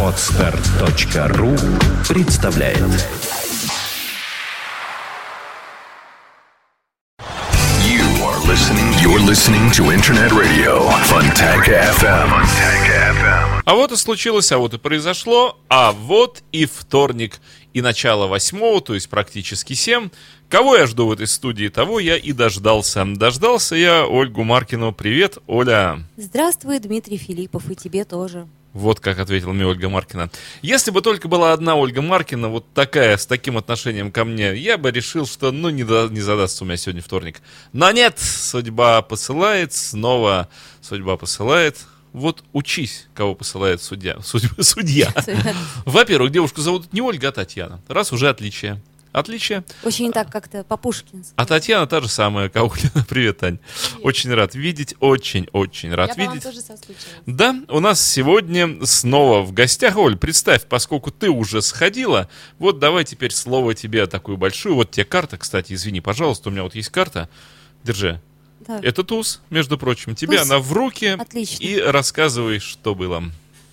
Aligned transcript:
Отстар.ру 0.00 1.56
представляет 2.08 2.78
You 7.82 8.04
are 8.22 8.38
listening. 8.46 8.92
You're 9.02 9.18
listening 9.18 9.72
to 9.72 9.90
Internet 9.90 10.30
Radio 10.30 10.88
Funtank 11.08 11.66
FM. 11.66 12.28
Funtank 12.30 12.86
FM. 12.86 13.62
А 13.64 13.74
вот 13.74 13.90
и 13.90 13.96
случилось, 13.96 14.52
а 14.52 14.58
вот 14.58 14.74
и 14.74 14.78
произошло, 14.78 15.58
а 15.68 15.90
вот 15.90 16.44
и 16.52 16.66
вторник. 16.66 17.40
И 17.74 17.82
начало 17.82 18.28
восьмого, 18.28 18.80
то 18.80 18.94
есть 18.94 19.08
практически 19.08 19.72
семь. 19.72 20.10
Кого 20.48 20.76
я 20.76 20.86
жду 20.86 21.08
в 21.08 21.12
этой 21.12 21.26
студии, 21.26 21.66
того 21.66 21.98
я 21.98 22.16
и 22.16 22.30
дождался. 22.32 23.04
Дождался 23.04 23.74
я 23.74 24.06
Ольгу 24.06 24.44
Маркину. 24.44 24.92
Привет, 24.92 25.38
Оля. 25.48 25.98
Здравствуй, 26.16 26.78
Дмитрий 26.78 27.16
Филиппов, 27.16 27.68
и 27.68 27.74
тебе 27.74 28.04
тоже. 28.04 28.46
Вот 28.74 29.00
как 29.00 29.18
ответила 29.18 29.52
мне 29.52 29.66
Ольга 29.66 29.88
Маркина. 29.88 30.30
Если 30.62 30.92
бы 30.92 31.00
только 31.02 31.26
была 31.26 31.52
одна 31.52 31.74
Ольга 31.74 32.00
Маркина, 32.00 32.48
вот 32.48 32.64
такая, 32.74 33.16
с 33.16 33.26
таким 33.26 33.56
отношением 33.56 34.12
ко 34.12 34.24
мне, 34.24 34.54
я 34.54 34.78
бы 34.78 34.92
решил, 34.92 35.26
что, 35.26 35.50
ну, 35.50 35.68
не, 35.70 35.82
да- 35.82 36.06
не 36.08 36.20
задастся 36.20 36.62
у 36.62 36.66
меня 36.68 36.76
сегодня 36.76 37.02
вторник. 37.02 37.42
Но 37.72 37.90
нет, 37.90 38.20
судьба 38.20 39.02
посылает, 39.02 39.72
снова 39.72 40.48
судьба 40.80 41.16
посылает. 41.16 41.78
Вот 42.14 42.44
учись, 42.52 43.08
кого 43.12 43.34
посылает 43.34 43.82
судья. 43.82 44.20
Судьба, 44.22 44.54
судья. 44.62 45.12
Во-первых, 45.84 46.30
девушку 46.30 46.60
зовут 46.60 46.92
не 46.92 47.00
Ольга, 47.02 47.28
а 47.28 47.32
Татьяна. 47.32 47.80
Раз 47.88 48.12
уже 48.12 48.28
отличие. 48.28 48.80
Отличие. 49.10 49.64
Очень 49.82 50.12
так 50.12 50.30
как-то 50.30 50.62
по-пушкински. 50.62 51.32
А 51.36 51.44
Татьяна 51.44 51.88
та 51.88 52.00
же 52.00 52.08
самая, 52.08 52.50
Оля. 52.54 52.72
Привет, 53.08 53.38
Тань. 53.38 53.58
Очень 54.02 54.32
рад 54.32 54.54
видеть, 54.54 54.94
очень-очень 55.00 55.92
рад 55.92 56.10
Я 56.10 56.14
по 56.14 56.20
видеть. 56.30 56.44
тоже 56.44 56.60
соскучилась. 56.60 57.04
Да, 57.26 57.56
у 57.68 57.80
нас 57.80 58.00
сегодня 58.04 58.86
снова 58.86 59.42
в 59.42 59.52
гостях. 59.52 59.96
Оль, 59.96 60.16
представь, 60.16 60.66
поскольку 60.66 61.10
ты 61.10 61.30
уже 61.30 61.62
сходила, 61.62 62.28
вот 62.60 62.78
давай 62.78 63.04
теперь 63.04 63.32
слово 63.32 63.74
тебе 63.74 64.06
такую 64.06 64.36
большую. 64.36 64.76
Вот 64.76 64.92
тебе 64.92 65.04
карта, 65.04 65.36
кстати, 65.36 65.72
извини, 65.72 66.00
пожалуйста, 66.00 66.48
у 66.48 66.52
меня 66.52 66.62
вот 66.62 66.76
есть 66.76 66.90
карта. 66.90 67.28
Держи. 67.82 68.20
Да. 68.66 68.80
Это 68.82 69.04
туз, 69.04 69.40
между 69.50 69.78
прочим. 69.78 70.14
Тебе 70.14 70.38
Туз. 70.38 70.46
она 70.50 70.58
в 70.58 70.72
руки. 70.72 71.16
Отлично. 71.18 71.62
И 71.62 71.78
рассказывай, 71.80 72.58
что 72.58 72.94
было. 72.94 73.22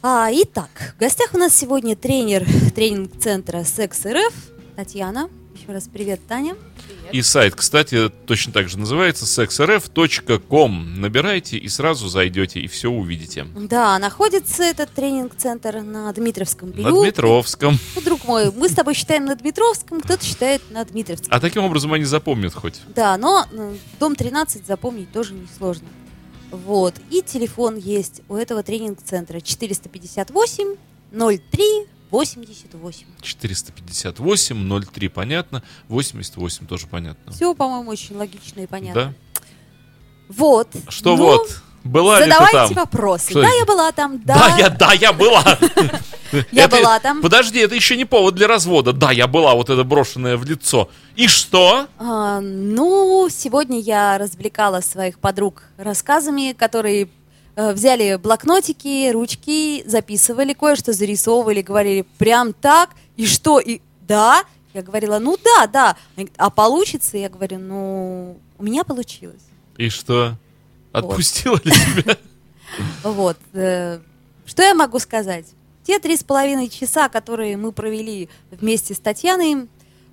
А, 0.03 0.29
итак, 0.31 0.93
в 0.97 0.99
гостях 0.99 1.33
у 1.33 1.37
нас 1.37 1.55
сегодня 1.55 1.95
тренер 1.95 2.45
тренинг-центра 2.75 3.63
Секс 3.63 4.05
РФ 4.05 4.33
Татьяна. 4.75 5.29
Еще 5.55 5.71
раз 5.71 5.87
привет, 5.91 6.19
Таня. 6.27 6.55
И 7.11 7.21
сайт, 7.21 7.55
кстати, 7.55 8.09
точно 8.25 8.53
так 8.53 8.69
же 8.69 8.79
называется 8.79 9.25
sexrf.com. 9.25 11.01
Набирайте 11.01 11.57
и 11.57 11.67
сразу 11.67 12.07
зайдете, 12.07 12.59
и 12.61 12.67
все 12.67 12.89
увидите. 12.89 13.45
Да, 13.55 13.99
находится 13.99 14.63
этот 14.63 14.91
тренинг-центр 14.91 15.81
на 15.81 16.11
Дмитровском 16.13 16.69
На 16.69 16.75
переулке. 16.75 17.11
Дмитровском. 17.11 17.77
Ну, 17.95 18.01
друг 18.01 18.23
мой, 18.25 18.51
мы 18.51 18.69
с 18.69 18.73
тобой 18.73 18.93
считаем 18.93 19.25
на 19.25 19.35
Дмитровском, 19.35 20.01
кто-то 20.01 20.23
считает 20.23 20.61
на 20.69 20.85
Дмитровском. 20.85 21.29
А 21.31 21.39
таким 21.39 21.63
образом 21.63 21.91
они 21.93 22.05
запомнят 22.05 22.53
хоть. 22.53 22.81
Да, 22.95 23.17
но 23.17 23.45
ну, 23.51 23.77
дом 23.99 24.15
13 24.15 24.65
запомнить 24.65 25.11
тоже 25.11 25.33
несложно. 25.33 25.87
Вот. 26.51 26.95
И 27.09 27.21
телефон 27.21 27.77
есть 27.77 28.21
у 28.29 28.35
этого 28.35 28.63
тренинг-центра 28.63 29.39
458 29.39 30.75
03 31.11 31.87
88. 32.11 33.07
458, 33.21 34.81
03, 34.85 35.07
понятно. 35.07 35.63
88 35.87 36.67
тоже 36.67 36.87
понятно. 36.87 37.31
Все, 37.31 37.53
по-моему, 37.55 37.89
очень 37.89 38.15
логично 38.17 38.61
и 38.61 38.67
понятно. 38.67 39.05
Да? 39.05 39.43
Вот. 40.29 40.67
Что 40.89 41.15
Ну, 41.15 41.23
вот? 41.23 41.61
Была 41.83 42.19
ли 42.19 42.25
ты 42.25 42.31
Задавайте 42.31 42.75
там? 42.75 42.83
вопросы. 42.83 43.29
Что 43.31 43.41
да, 43.41 43.47
это? 43.47 43.57
я 43.57 43.65
была 43.65 43.91
там, 43.91 44.21
да. 44.23 44.35
Да, 44.35 44.57
я, 44.57 44.69
да, 44.69 44.93
я 44.93 45.13
была. 45.13 45.43
Я 46.51 46.67
была 46.67 46.99
там. 46.99 47.21
Подожди, 47.21 47.59
это 47.59 47.75
еще 47.75 47.97
не 47.97 48.05
повод 48.05 48.35
для 48.35 48.47
развода. 48.47 48.93
Да, 48.93 49.11
я 49.11 49.27
была, 49.27 49.53
вот 49.53 49.69
это 49.69 49.83
брошенное 49.83 50.37
в 50.37 50.45
лицо. 50.45 50.89
И 51.15 51.27
что? 51.27 51.87
А, 51.97 52.39
ну, 52.39 53.27
сегодня 53.29 53.79
я 53.79 54.17
развлекала 54.17 54.81
своих 54.81 55.19
подруг 55.19 55.63
рассказами, 55.77 56.53
которые 56.53 57.09
взяли 57.73 58.15
блокнотики, 58.15 59.11
ручки, 59.11 59.83
записывали, 59.87 60.53
кое-что 60.53 60.93
зарисовывали, 60.93 61.61
говорили 61.61 62.05
прям 62.17 62.53
так, 62.53 62.91
и 63.17 63.25
что, 63.25 63.59
и 63.59 63.81
да. 64.07 64.43
Я 64.73 64.81
говорила, 64.83 65.19
ну 65.19 65.37
да, 65.43 65.67
да. 65.67 65.97
А 66.37 66.49
получится? 66.49 67.17
Я 67.17 67.29
говорю, 67.29 67.59
ну, 67.59 68.37
у 68.57 68.63
меня 68.63 68.83
получилось. 68.83 69.41
И 69.77 69.89
что? 69.89 70.35
Отпустила 70.91 71.59
ли 71.63 71.71
тебя? 71.71 72.17
Вот. 73.03 73.37
э, 73.53 73.99
Что 74.45 74.63
я 74.63 74.73
могу 74.73 74.97
сказать? 74.99 75.45
Те 75.83 75.99
три 75.99 76.15
с 76.15 76.23
половиной 76.23 76.69
часа, 76.69 77.09
которые 77.09 77.57
мы 77.57 77.73
провели 77.73 78.29
вместе 78.49 78.93
с 78.93 78.99
Татьяной, 78.99 79.67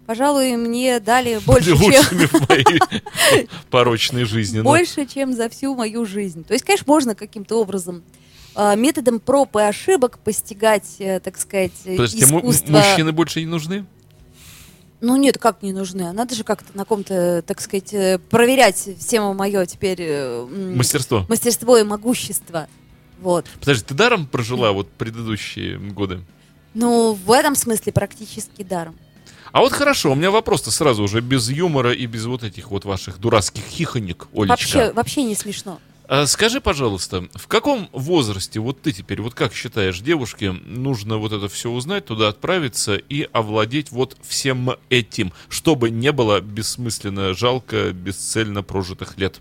пожалуй, 0.08 0.56
мне 0.56 1.00
дали 1.00 1.38
больше, 1.44 1.76
чем, 1.76 2.02
в 2.02 2.48
моей 2.48 2.80
порочной 3.70 4.24
жизни. 4.24 4.58
ну. 4.58 4.64
больше, 4.64 5.04
чем 5.04 5.34
за 5.34 5.50
всю 5.50 5.74
мою 5.74 6.06
жизнь. 6.06 6.44
То 6.44 6.54
есть, 6.54 6.64
конечно, 6.64 6.84
можно 6.86 7.14
каким-то 7.14 7.60
образом 7.60 8.02
э, 8.56 8.74
методом 8.74 9.20
проб 9.20 9.54
и 9.56 9.60
ошибок 9.60 10.18
постигать, 10.18 10.96
э, 10.98 11.20
так 11.20 11.36
сказать, 11.36 11.72
Подожди, 11.84 12.20
искусство. 12.20 12.72
мужчины 12.72 13.12
больше 13.12 13.40
не 13.40 13.46
нужны? 13.46 13.84
Ну 15.02 15.16
нет, 15.16 15.36
как 15.36 15.62
не 15.62 15.74
нужны? 15.74 16.08
А 16.08 16.14
Надо 16.14 16.34
же 16.34 16.42
как-то 16.42 16.74
на 16.74 16.86
ком-то, 16.86 17.42
так 17.46 17.60
сказать, 17.60 17.92
э, 17.92 18.18
проверять 18.18 18.88
все 18.98 19.20
мое 19.34 19.66
теперь 19.66 19.98
э, 20.00 20.46
Мастерство. 20.74 21.26
мастерство 21.28 21.76
и 21.76 21.82
могущество. 21.82 22.66
Вот. 23.20 23.44
Подожди, 23.60 23.84
ты 23.84 23.92
даром 23.92 24.26
прожила 24.26 24.72
вот 24.72 24.90
предыдущие 24.90 25.76
годы? 25.76 26.22
Ну, 26.72 27.12
в 27.12 27.30
этом 27.32 27.54
смысле 27.54 27.92
практически 27.92 28.62
даром. 28.62 28.96
А 29.58 29.60
вот 29.60 29.72
хорошо, 29.72 30.12
у 30.12 30.14
меня 30.14 30.30
вопрос-то 30.30 30.70
сразу 30.70 31.02
уже 31.02 31.20
без 31.20 31.50
юмора 31.50 31.92
и 31.92 32.06
без 32.06 32.26
вот 32.26 32.44
этих 32.44 32.70
вот 32.70 32.84
ваших 32.84 33.18
дурацких 33.18 33.64
хихонек, 33.64 34.28
Олечка. 34.32 34.50
Вообще, 34.50 34.92
вообще 34.92 35.22
не 35.24 35.34
смешно. 35.34 35.80
А 36.06 36.28
скажи, 36.28 36.60
пожалуйста, 36.60 37.26
в 37.34 37.48
каком 37.48 37.88
возрасте, 37.90 38.60
вот 38.60 38.80
ты 38.80 38.92
теперь, 38.92 39.20
вот 39.20 39.34
как 39.34 39.52
считаешь, 39.52 39.98
девушке 39.98 40.52
нужно 40.52 41.16
вот 41.16 41.32
это 41.32 41.48
все 41.48 41.72
узнать, 41.72 42.04
туда 42.04 42.28
отправиться 42.28 42.94
и 42.94 43.28
овладеть 43.32 43.90
вот 43.90 44.16
всем 44.22 44.76
этим, 44.90 45.32
чтобы 45.48 45.90
не 45.90 46.12
было 46.12 46.40
бессмысленно 46.40 47.34
жалко, 47.34 47.90
бесцельно 47.90 48.62
прожитых 48.62 49.18
лет? 49.18 49.40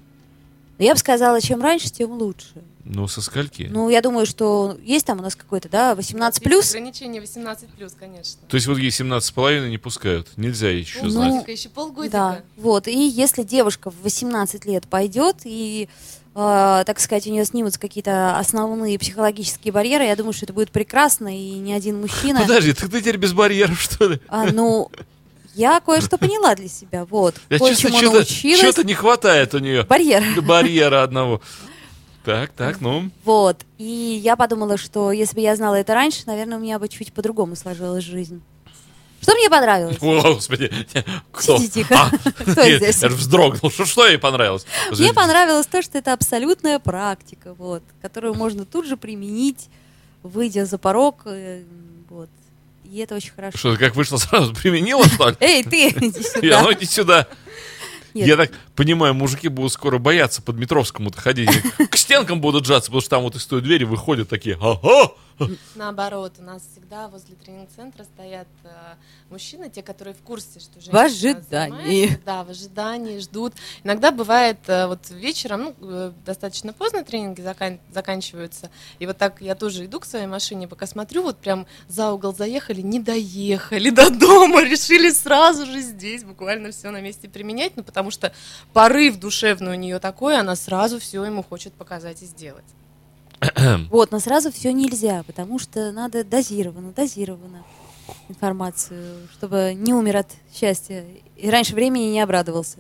Но 0.80 0.86
я 0.86 0.94
бы 0.94 1.00
сказала, 1.00 1.40
чем 1.42 1.62
раньше, 1.62 1.92
тем 1.92 2.14
лучше. 2.14 2.64
Ну, 2.90 3.08
со 3.08 3.22
скольки? 3.22 3.68
Ну, 3.70 3.90
я 3.90 4.02
думаю, 4.02 4.26
что 4.26 4.78
есть 4.82 5.06
там 5.06 5.20
у 5.20 5.22
нас 5.22 5.36
какой-то, 5.36 5.68
да, 5.68 5.94
18 5.94 6.38
Есть 6.40 6.44
плюс. 6.44 6.70
Ограничение 6.72 7.20
18 7.20 7.68
плюс, 7.70 7.94
конечно. 8.00 8.40
То 8.48 8.56
есть 8.56 8.68
вот 8.68 8.78
ей 8.78 8.90
17,5 8.90 9.70
не 9.70 9.78
пускают, 9.78 10.30
нельзя 10.38 10.70
еще 10.70 11.00
Ну, 11.04 11.10
знать. 11.10 11.48
Еще 11.48 11.70
полгодика. 11.70 12.12
Да, 12.12 12.42
вот. 12.56 12.88
И 12.88 13.08
если 13.08 13.44
девушка 13.44 13.92
в 13.92 14.02
18 14.04 14.66
лет 14.66 14.88
пойдет 14.88 15.38
и, 15.44 15.90
э, 16.34 16.84
так 16.86 17.00
сказать, 17.00 17.28
у 17.28 17.32
нее 17.32 17.44
снимутся 17.44 17.80
какие-то 17.80 18.38
основные 18.38 18.98
психологические 18.98 19.74
барьеры, 19.74 20.06
я 20.06 20.16
думаю, 20.16 20.34
что 20.34 20.46
это 20.46 20.54
будет 20.54 20.72
прекрасно, 20.72 21.38
и 21.38 21.52
ни 21.56 21.74
один 21.74 22.00
мужчина... 22.00 22.42
Подожди, 22.42 22.72
так 22.74 22.90
ты 22.90 23.02
теперь 23.02 23.18
без 23.18 23.34
барьеров, 23.34 23.82
что 23.82 24.08
ли? 24.08 24.22
А, 24.30 24.46
ну, 24.52 24.90
я 25.56 25.82
кое-что 25.82 26.18
поняла 26.18 26.56
для 26.56 26.70
себя, 26.70 27.04
вот. 27.04 27.36
Я 27.50 27.60
Кое-чему 27.60 28.00
чувствую, 28.00 28.24
что-то, 28.26 28.58
что-то 28.58 28.84
не 28.86 28.94
хватает 28.94 29.54
у 29.56 29.58
нее. 29.58 29.84
Барьер. 29.84 30.24
Барьера 30.42 31.04
одного. 31.04 31.42
Так, 32.28 32.52
так, 32.52 32.82
ну. 32.82 33.10
Вот. 33.24 33.62
И 33.78 34.20
я 34.22 34.36
подумала, 34.36 34.78
что 34.78 35.14
если 35.14 35.36
бы 35.36 35.40
я 35.40 35.56
знала 35.56 35.76
это 35.76 35.94
раньше, 35.94 36.24
наверное, 36.26 36.58
у 36.58 36.60
меня 36.60 36.78
бы 36.78 36.90
чуть 36.90 37.14
по-другому 37.14 37.56
сложилась 37.56 38.04
жизнь. 38.04 38.42
Что 39.22 39.34
мне 39.34 39.50
понравилось? 39.50 39.96
О, 40.02 40.34
Господи, 40.34 40.70
кто? 41.32 41.58
Сиди 41.58 41.70
тихо. 41.70 41.96
А, 41.96 42.12
Кто 42.32 42.66
нет, 42.66 42.82
здесь? 42.84 43.02
Я 43.02 43.08
же 43.08 43.16
вздрогнул. 43.16 43.72
Что, 43.72 43.86
что 43.86 44.06
ей 44.06 44.18
понравилось? 44.18 44.66
Мне 44.92 45.14
понравилось 45.14 45.68
то, 45.68 45.82
что 45.82 45.98
это 46.00 46.12
абсолютная 46.12 46.80
практика, 46.80 47.54
вот, 47.54 47.82
которую 48.02 48.34
можно 48.34 48.66
тут 48.66 48.86
же 48.86 48.98
применить, 48.98 49.70
выйдя 50.22 50.66
за 50.66 50.78
порог. 50.78 51.22
э, 51.24 51.64
Вот. 52.10 52.28
И 52.84 52.98
это 52.98 53.16
очень 53.16 53.32
хорошо. 53.32 53.58
Что, 53.58 53.72
ты 53.72 53.78
как 53.78 53.96
вышло 53.96 54.18
сразу 54.18 54.54
применила, 54.54 55.08
что 55.08 55.30
ли? 55.30 55.36
Эй, 55.40 55.64
ты, 55.64 55.88
иди 55.92 56.24
И 56.46 56.50
оно 56.50 56.72
сюда. 56.74 56.78
иди 56.78 56.86
сюда. 56.86 57.28
Нет. 58.18 58.28
Я 58.28 58.38
так 58.38 58.52
понимаю, 58.76 59.14
мужики 59.14 59.48
будут 59.48 59.72
скоро 59.74 59.98
бояться 59.98 60.42
по 60.42 60.54
Дмитровскому-то 60.54 61.22
ходить. 61.22 61.50
К 61.90 61.98
стенкам 61.98 62.42
будут 62.42 62.66
сжаться, 62.66 62.90
потому 62.90 63.02
что 63.02 63.10
там 63.10 63.24
вот 63.24 63.36
из 63.36 63.46
той 63.46 63.62
двери 63.62 63.84
выходят 63.84 64.30
такие, 64.30 64.58
ага, 64.62 65.12
Наоборот, 65.76 66.34
у 66.40 66.44
нас 66.44 66.64
всегда 66.72 67.08
возле 67.08 67.36
тренинг-центра 67.36 68.04
стоят 68.04 68.48
э, 68.64 68.70
мужчины, 69.30 69.70
те, 69.70 69.84
которые 69.84 70.14
в 70.14 70.22
курсе, 70.22 70.60
что 70.60 70.74
женщина 70.76 70.94
В 70.94 71.06
ожидании. 71.06 72.20
Да, 72.26 72.44
в 72.44 72.50
ожидании, 72.50 73.20
ждут. 73.20 73.54
Иногда 73.84 74.12
бывает 74.12 74.58
э, 74.68 74.88
вот 74.88 75.10
вечером, 75.10 75.76
ну, 75.80 75.90
э, 75.90 76.12
достаточно 76.26 76.74
поздно 76.74 77.04
тренинги 77.04 77.42
закан- 77.42 77.80
заканчиваются, 77.92 78.70
и 79.00 79.06
вот 79.06 79.18
так 79.18 79.42
я 79.42 79.56
тоже 79.56 79.86
иду 79.86 80.00
к 80.00 80.06
своей 80.06 80.28
машине, 80.28 80.68
пока 80.68 80.88
смотрю, 80.88 81.24
вот 81.24 81.38
прям 81.38 81.68
за 81.88 82.12
угол 82.12 82.34
заехали, 82.34 82.82
не 82.82 83.00
доехали 83.00 83.90
до 83.92 84.10
дома, 84.10 84.64
решили 84.64 85.12
сразу 85.12 85.66
же 85.66 85.82
здесь 85.82 86.24
буквально 86.24 86.72
все 86.72 86.90
на 86.90 87.02
месте 87.02 87.30
применять, 87.30 87.74
ну, 87.76 87.84
потому 87.84 88.12
что 88.12 88.34
порыв 88.74 89.18
душевный 89.18 89.72
у 89.72 89.76
нее 89.76 90.00
такой, 90.00 90.40
она 90.40 90.56
сразу 90.56 91.00
все 91.00 91.24
ему 91.24 91.44
хочет 91.44 91.74
показать 91.74 92.22
и 92.24 92.26
сделать. 92.26 92.66
Вот, 93.90 94.12
но 94.12 94.20
сразу 94.20 94.52
все 94.52 94.72
нельзя, 94.74 95.24
потому 95.24 95.60
что 95.60 95.92
надо 95.92 96.24
дозированно, 96.24 96.92
дозированно 96.92 97.64
информацию, 98.30 99.28
чтобы 99.34 99.74
не 99.76 99.94
умер 99.94 100.18
от 100.18 100.32
счастья 100.54 101.06
и 101.36 101.50
раньше 101.50 101.76
времени 101.76 102.06
не 102.06 102.22
обрадовался. 102.22 102.78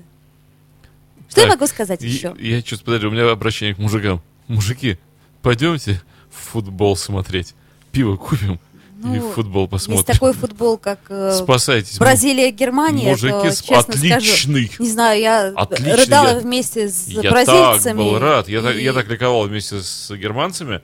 Что 1.30 1.42
я 1.42 1.48
Так, 1.48 1.56
могу 1.60 1.68
сказать 1.68 2.02
И- 2.04 2.08
еще? 2.08 2.36
Я 2.40 2.62
что-то, 2.62 2.86
подожди, 2.86 3.08
у 3.08 3.12
меня 3.12 3.30
обращение 3.30 3.76
к 3.76 3.78
мужикам. 3.80 4.22
Мужики, 4.48 4.98
пойдемте 5.42 6.02
в 6.32 6.36
футбол 6.52 6.96
смотреть. 6.96 7.54
Пиво 7.92 8.16
купим 8.16 8.60
Ну, 9.04 9.30
в 9.30 9.34
футбол 9.36 9.68
посмотрим. 9.68 9.98
Есть 9.98 10.08
такой 10.08 10.34
футбол, 10.34 10.78
как 10.78 11.00
э, 11.10 11.34
Спасайтесь. 11.38 12.00
Бразилия, 12.00 12.50
Германия, 12.52 13.10
Мужики, 13.10 13.32
то, 13.32 13.50
честно 13.50 13.82
скажу, 13.96 14.14
отличный. 14.16 14.72
не 14.80 14.90
знаю, 14.90 15.22
я 15.22 15.48
Отличный, 15.56 15.96
рыдала 15.96 16.28
я- 16.30 16.40
вместе 16.40 16.90
с 16.90 17.08
Я 17.08 17.30
бразильцами. 17.32 17.80
так 17.84 17.96
был 17.98 18.18
рад. 18.20 18.50
Я, 18.50 18.62
так, 18.62 18.76
и- 18.76 18.84
я 18.84 18.94
так 18.94 19.08
ликовал 19.10 19.44
вместе 19.48 19.82
с 19.82 20.10
германцами. 20.12 20.82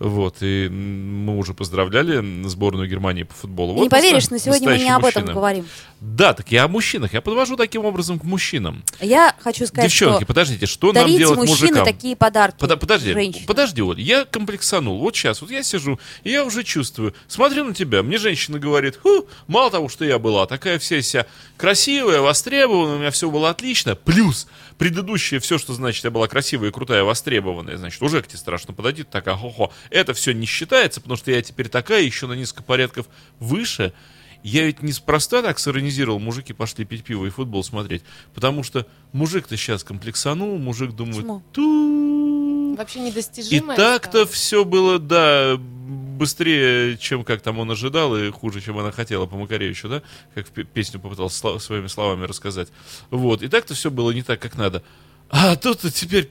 Вот, 0.00 0.36
и 0.40 0.66
мы 0.70 1.36
уже 1.36 1.52
поздравляли 1.52 2.48
сборную 2.48 2.88
Германии 2.88 3.24
по 3.24 3.34
футболу. 3.34 3.74
Вот 3.74 3.82
не 3.82 3.88
поверишь, 3.90 4.30
но 4.30 4.38
сегодня 4.38 4.70
мы 4.70 4.78
не 4.78 4.88
об 4.88 5.04
этом 5.04 5.26
говорим. 5.26 5.66
Да, 6.00 6.32
так 6.32 6.50
я 6.50 6.64
о 6.64 6.68
мужчинах. 6.68 7.12
Я 7.12 7.20
подвожу 7.20 7.58
таким 7.58 7.84
образом 7.84 8.18
к 8.18 8.24
мужчинам. 8.24 8.82
Я 9.02 9.36
хочу 9.40 9.66
сказать, 9.66 9.90
Девчонки, 9.90 10.20
что 10.20 10.26
подождите, 10.26 10.64
что 10.64 10.94
нам 10.94 11.06
делать 11.06 11.36
мужчины 11.38 11.66
мужикам? 11.68 11.84
такие 11.84 12.16
подарки 12.16 12.56
Пода- 12.58 12.78
подожди, 12.78 13.12
женщинам. 13.12 13.46
подожди, 13.46 13.82
Оль, 13.82 14.00
я 14.00 14.24
комплексанул. 14.24 14.98
Вот 15.00 15.14
сейчас, 15.14 15.42
вот 15.42 15.50
я 15.50 15.62
сижу, 15.62 16.00
и 16.24 16.30
я 16.30 16.46
уже 16.46 16.64
чувствую. 16.64 17.14
Смотрю 17.28 17.64
на 17.64 17.74
тебя, 17.74 18.02
мне 18.02 18.16
женщина 18.16 18.58
говорит, 18.58 18.98
Ху, 19.02 19.28
мало 19.48 19.70
того, 19.70 19.90
что 19.90 20.06
я 20.06 20.18
была 20.18 20.46
такая 20.46 20.78
вся 20.78 21.02
вся 21.02 21.26
красивая, 21.58 22.22
востребованная, 22.22 22.96
у 22.96 22.98
меня 23.00 23.10
все 23.10 23.30
было 23.30 23.50
отлично. 23.50 23.94
Плюс 23.96 24.46
предыдущее 24.80 25.40
все, 25.40 25.58
что 25.58 25.74
значит 25.74 26.02
я 26.04 26.10
была 26.10 26.26
красивая, 26.26 26.70
крутая, 26.70 27.04
востребованная, 27.04 27.76
значит, 27.76 28.00
уже 28.00 28.22
к 28.22 28.26
тебе 28.26 28.38
страшно 28.38 28.72
подойти, 28.72 29.02
такая, 29.02 29.36
хо-хо. 29.36 29.70
Это 29.90 30.14
все 30.14 30.32
не 30.32 30.46
считается, 30.46 31.02
потому 31.02 31.18
что 31.18 31.30
я 31.30 31.42
теперь 31.42 31.68
такая, 31.68 32.00
еще 32.00 32.26
на 32.26 32.32
несколько 32.32 32.62
порядков 32.62 33.06
выше. 33.38 33.92
Я 34.42 34.64
ведь 34.64 34.82
неспроста 34.82 35.42
так 35.42 35.58
сиронизировал, 35.58 36.18
мужики 36.18 36.54
пошли 36.54 36.86
пить 36.86 37.04
пиво 37.04 37.26
и 37.26 37.28
футбол 37.28 37.62
смотреть. 37.62 38.02
Потому 38.32 38.62
что 38.62 38.86
мужик-то 39.12 39.54
сейчас 39.58 39.84
комплексанул, 39.84 40.56
мужик 40.56 40.92
думает, 40.92 41.16
Почему? 41.18 41.42
ту 41.52 42.74
Вообще 42.78 43.00
и 43.00 43.02
недостижимое. 43.02 43.76
так-то 43.76 44.26
все 44.26 44.64
было, 44.64 44.98
да, 44.98 45.58
быстрее, 46.20 46.98
чем 46.98 47.24
как 47.24 47.40
там 47.40 47.58
он 47.58 47.70
ожидал, 47.70 48.14
и 48.16 48.30
хуже, 48.30 48.60
чем 48.60 48.78
она 48.78 48.92
хотела 48.92 49.24
по 49.26 49.36
Макаревичу, 49.36 49.88
да, 49.88 50.02
как 50.34 50.48
песню 50.50 51.00
попытался 51.00 51.42
сла- 51.46 51.58
своими 51.58 51.86
словами 51.88 52.26
рассказать. 52.26 52.68
Вот, 53.10 53.42
и 53.42 53.48
так-то 53.48 53.72
все 53.74 53.90
было 53.90 54.10
не 54.10 54.22
так, 54.22 54.38
как 54.38 54.56
надо. 54.58 54.82
А 55.30 55.56
тут 55.56 55.80
теперь 55.94 56.30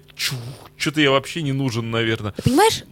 что-то 0.77 1.01
я 1.01 1.09
вообще 1.09 1.41
не 1.41 1.53
нужен, 1.53 1.89
наверное. 1.89 2.33
Ты 2.33 2.43
понимаешь, 2.43 2.83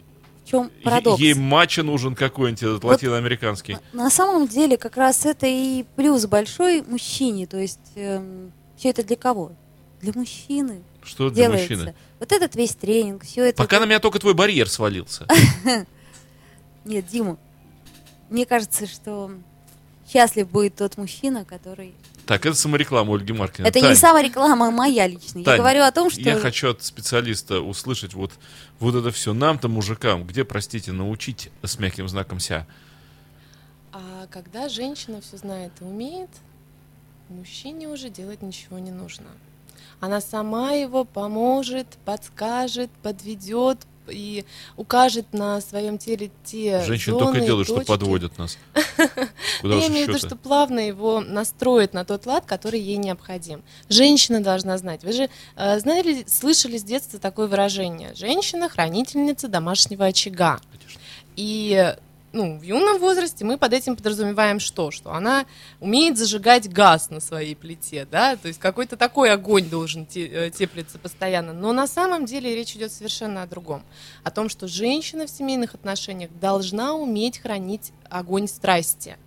в 0.43 0.49
чем 0.49 0.71
парадокс? 0.83 1.19
Ей 1.21 1.35
матча 1.35 1.83
нужен 1.83 2.15
какой-нибудь 2.15 2.63
этот 2.63 2.83
Вот- 2.83 2.93
латиноамериканский. 2.93 3.77
На 3.93 4.09
самом 4.09 4.47
деле, 4.47 4.77
как 4.77 4.97
раз 4.97 5.25
это 5.25 5.45
и 5.45 5.85
плюс 5.95 6.25
большой 6.25 6.81
мужчине. 6.81 7.45
То 7.45 7.57
есть 7.59 7.79
все 7.93 8.89
это 8.89 9.03
для 9.03 9.17
кого? 9.17 9.51
Для 10.01 10.13
мужчины 10.15 10.81
Что 11.03 11.29
для 11.29 11.43
делается. 11.47 11.73
мужчины? 11.73 11.95
Вот 12.19 12.31
этот 12.31 12.55
весь 12.55 12.73
тренинг, 12.75 13.23
все 13.23 13.49
это. 13.49 13.57
Пока 13.57 13.79
на 13.79 13.85
меня 13.85 13.99
только 13.99 14.17
твой 14.19 14.33
барьер 14.33 14.67
свалился. 14.69 15.27
Нет, 16.87 17.05
Дима, 17.07 17.37
мне 18.29 18.45
кажется, 18.45 18.87
что 18.87 19.31
счастлив 20.07 20.49
будет 20.49 20.75
тот 20.75 20.97
мужчина, 20.97 21.43
который... 21.45 21.93
Так, 22.25 22.45
это 22.45 22.55
самореклама 22.55 23.13
Ольги 23.13 23.33
Маркиной. 23.33 23.69
Это 23.69 23.79
Тань, 23.79 23.89
не 23.89 23.95
самореклама 23.95 24.71
моя 24.71 25.07
личная. 25.07 25.43
Тань, 25.43 25.55
Я 25.55 25.57
говорю 25.57 25.83
о 25.83 25.91
том, 25.91 26.09
что... 26.09 26.21
Я 26.21 26.39
хочу 26.39 26.71
от 26.71 26.83
специалиста 26.83 27.61
услышать 27.61 28.13
вот, 28.13 28.33
вот 28.79 28.95
это 28.95 29.11
все. 29.11 29.33
Нам-то, 29.33 29.67
мужикам, 29.67 30.25
где, 30.25 30.43
простите, 30.43 30.91
научить 30.91 31.49
с 31.61 31.77
мягким 31.79 32.07
знаком 32.07 32.39
ся? 32.39 32.65
А 33.93 34.27
когда 34.29 34.69
женщина 34.69 35.21
все 35.21 35.37
знает 35.37 35.71
и 35.81 35.83
умеет, 35.83 36.29
мужчине 37.29 37.87
уже 37.87 38.09
делать 38.09 38.41
ничего 38.41 38.79
не 38.79 38.91
нужно. 38.91 39.27
Она 39.99 40.21
сама 40.21 40.71
его 40.71 41.05
поможет, 41.05 41.97
подскажет, 42.05 42.89
подведет 43.01 43.79
и 44.09 44.45
укажет 44.75 45.33
на 45.33 45.61
своем 45.61 45.97
теле 45.97 46.31
те 46.43 46.83
Женщины 46.83 47.19
зоны, 47.19 47.25
только 47.25 47.45
делают, 47.45 47.67
что 47.67 47.77
точки. 47.77 47.87
подводят 47.87 48.37
нас. 48.37 48.57
Я 49.63 49.87
имею 49.87 50.05
в 50.05 50.09
виду, 50.09 50.17
что 50.19 50.35
плавно 50.35 50.79
его 50.79 51.19
настроит 51.21 51.93
на 51.93 52.05
тот 52.05 52.25
лад, 52.25 52.45
который 52.45 52.79
ей 52.79 52.97
необходим. 52.97 53.63
Женщина 53.89 54.41
должна 54.41 54.77
знать. 54.77 55.03
Вы 55.03 55.13
же 55.13 55.29
э, 55.55 55.79
знали, 55.79 56.25
слышали 56.27 56.77
с 56.77 56.83
детства 56.83 57.19
такое 57.19 57.47
выражение: 57.47 58.13
женщина 58.15 58.69
хранительница 58.69 59.47
домашнего 59.47 60.05
очага. 60.05 60.59
Конечно. 60.71 61.01
И 61.35 61.95
ну, 62.33 62.57
в 62.57 62.61
юном 62.61 62.99
возрасте 62.99 63.45
мы 63.45 63.57
под 63.57 63.73
этим 63.73 63.95
подразумеваем 63.95 64.59
что? 64.59 64.91
Что 64.91 65.13
она 65.13 65.45
умеет 65.79 66.17
зажигать 66.17 66.69
газ 66.69 67.09
на 67.09 67.19
своей 67.19 67.55
плите, 67.55 68.05
да, 68.09 68.35
то 68.35 68.47
есть 68.47 68.59
какой-то 68.59 68.97
такой 68.97 69.31
огонь 69.31 69.69
должен 69.69 70.05
э, 70.13 70.51
теплиться 70.51 70.99
постоянно. 70.99 71.53
Но 71.53 71.71
на 71.71 71.87
самом 71.87 72.25
деле 72.25 72.53
речь 72.53 72.75
идет 72.75 72.91
совершенно 72.91 73.43
о 73.43 73.47
другом. 73.47 73.83
О 74.23 74.31
том, 74.31 74.49
что 74.49 74.67
женщина 74.67 75.25
в 75.25 75.29
семейных 75.29 75.73
отношениях 75.73 76.29
должна 76.39 76.93
уметь 76.93 77.39
хранить 77.39 77.93
огонь 78.09 78.47
страсти, 78.47 79.17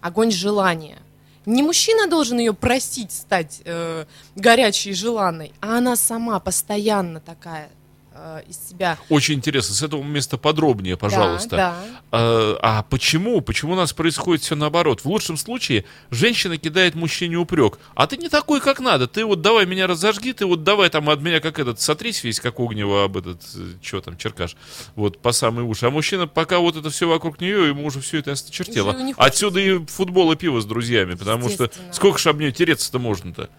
огонь 0.00 0.30
желания. 0.30 0.98
Не 1.46 1.62
мужчина 1.62 2.08
должен 2.08 2.38
ее 2.38 2.54
просить 2.54 3.12
стать 3.12 3.62
э, 3.64 4.04
горячей 4.36 4.90
и 4.90 4.94
желанной, 4.94 5.52
а 5.60 5.78
она 5.78 5.96
сама 5.96 6.38
постоянно 6.40 7.20
такая 7.20 7.70
э, 8.14 8.42
из 8.48 8.68
себя. 8.68 8.98
Очень 9.08 9.34
интересно. 9.34 9.74
С 9.74 9.82
этого 9.82 10.02
места 10.02 10.38
подробнее, 10.38 10.96
пожалуйста. 10.96 11.50
Да, 11.50 11.56
да. 11.56 12.00
А, 12.12 12.58
а 12.62 12.82
почему? 12.84 13.40
Почему 13.40 13.72
у 13.72 13.76
нас 13.76 13.92
происходит 13.92 14.42
все 14.42 14.54
наоборот? 14.54 15.00
В 15.00 15.06
лучшем 15.06 15.36
случае 15.36 15.84
женщина 16.10 16.56
кидает 16.56 16.94
мужчине 16.94 17.36
упрек. 17.36 17.78
А 17.94 18.06
ты 18.06 18.16
не 18.16 18.28
такой, 18.28 18.60
как 18.60 18.80
надо. 18.80 19.06
Ты 19.06 19.24
вот 19.24 19.42
давай 19.42 19.66
меня 19.66 19.86
разожги, 19.86 20.32
ты 20.32 20.46
вот 20.46 20.64
давай 20.64 20.88
там 20.90 21.10
от 21.10 21.20
меня 21.20 21.40
как 21.40 21.58
этот, 21.58 21.80
сотрись 21.80 22.22
весь, 22.24 22.40
как 22.40 22.60
огнево 22.60 23.04
об 23.04 23.16
этот, 23.16 23.42
что 23.82 24.00
там, 24.00 24.16
черкаш, 24.16 24.56
вот 24.94 25.18
по 25.18 25.32
самые 25.32 25.66
уши. 25.66 25.86
А 25.86 25.90
мужчина, 25.90 26.26
пока 26.26 26.58
вот 26.58 26.76
это 26.76 26.90
все 26.90 27.08
вокруг 27.08 27.40
нее, 27.40 27.68
ему 27.68 27.86
уже 27.86 28.00
все 28.00 28.18
это 28.18 28.32
осточертело. 28.32 28.96
Отсюда 29.16 29.60
и 29.60 29.84
футбол 29.86 30.32
и 30.32 30.36
пиво 30.36 30.60
с 30.60 30.64
друзьями, 30.64 31.14
потому 31.14 31.48
что 31.48 31.70
сколько 31.92 32.18
ж 32.18 32.28
об 32.28 32.38
нее 32.38 32.52
тереться-то 32.52 32.98
можно-то? 32.98 33.50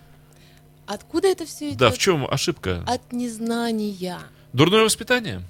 Откуда 0.87 1.27
это 1.27 1.45
все 1.45 1.69
идет? 1.69 1.77
Да, 1.77 1.91
в 1.91 1.97
чем 1.97 2.27
ошибка? 2.29 2.83
От 2.85 3.11
незнания. 3.11 4.19
Дурное 4.55 4.83
воспитание? 4.83 5.41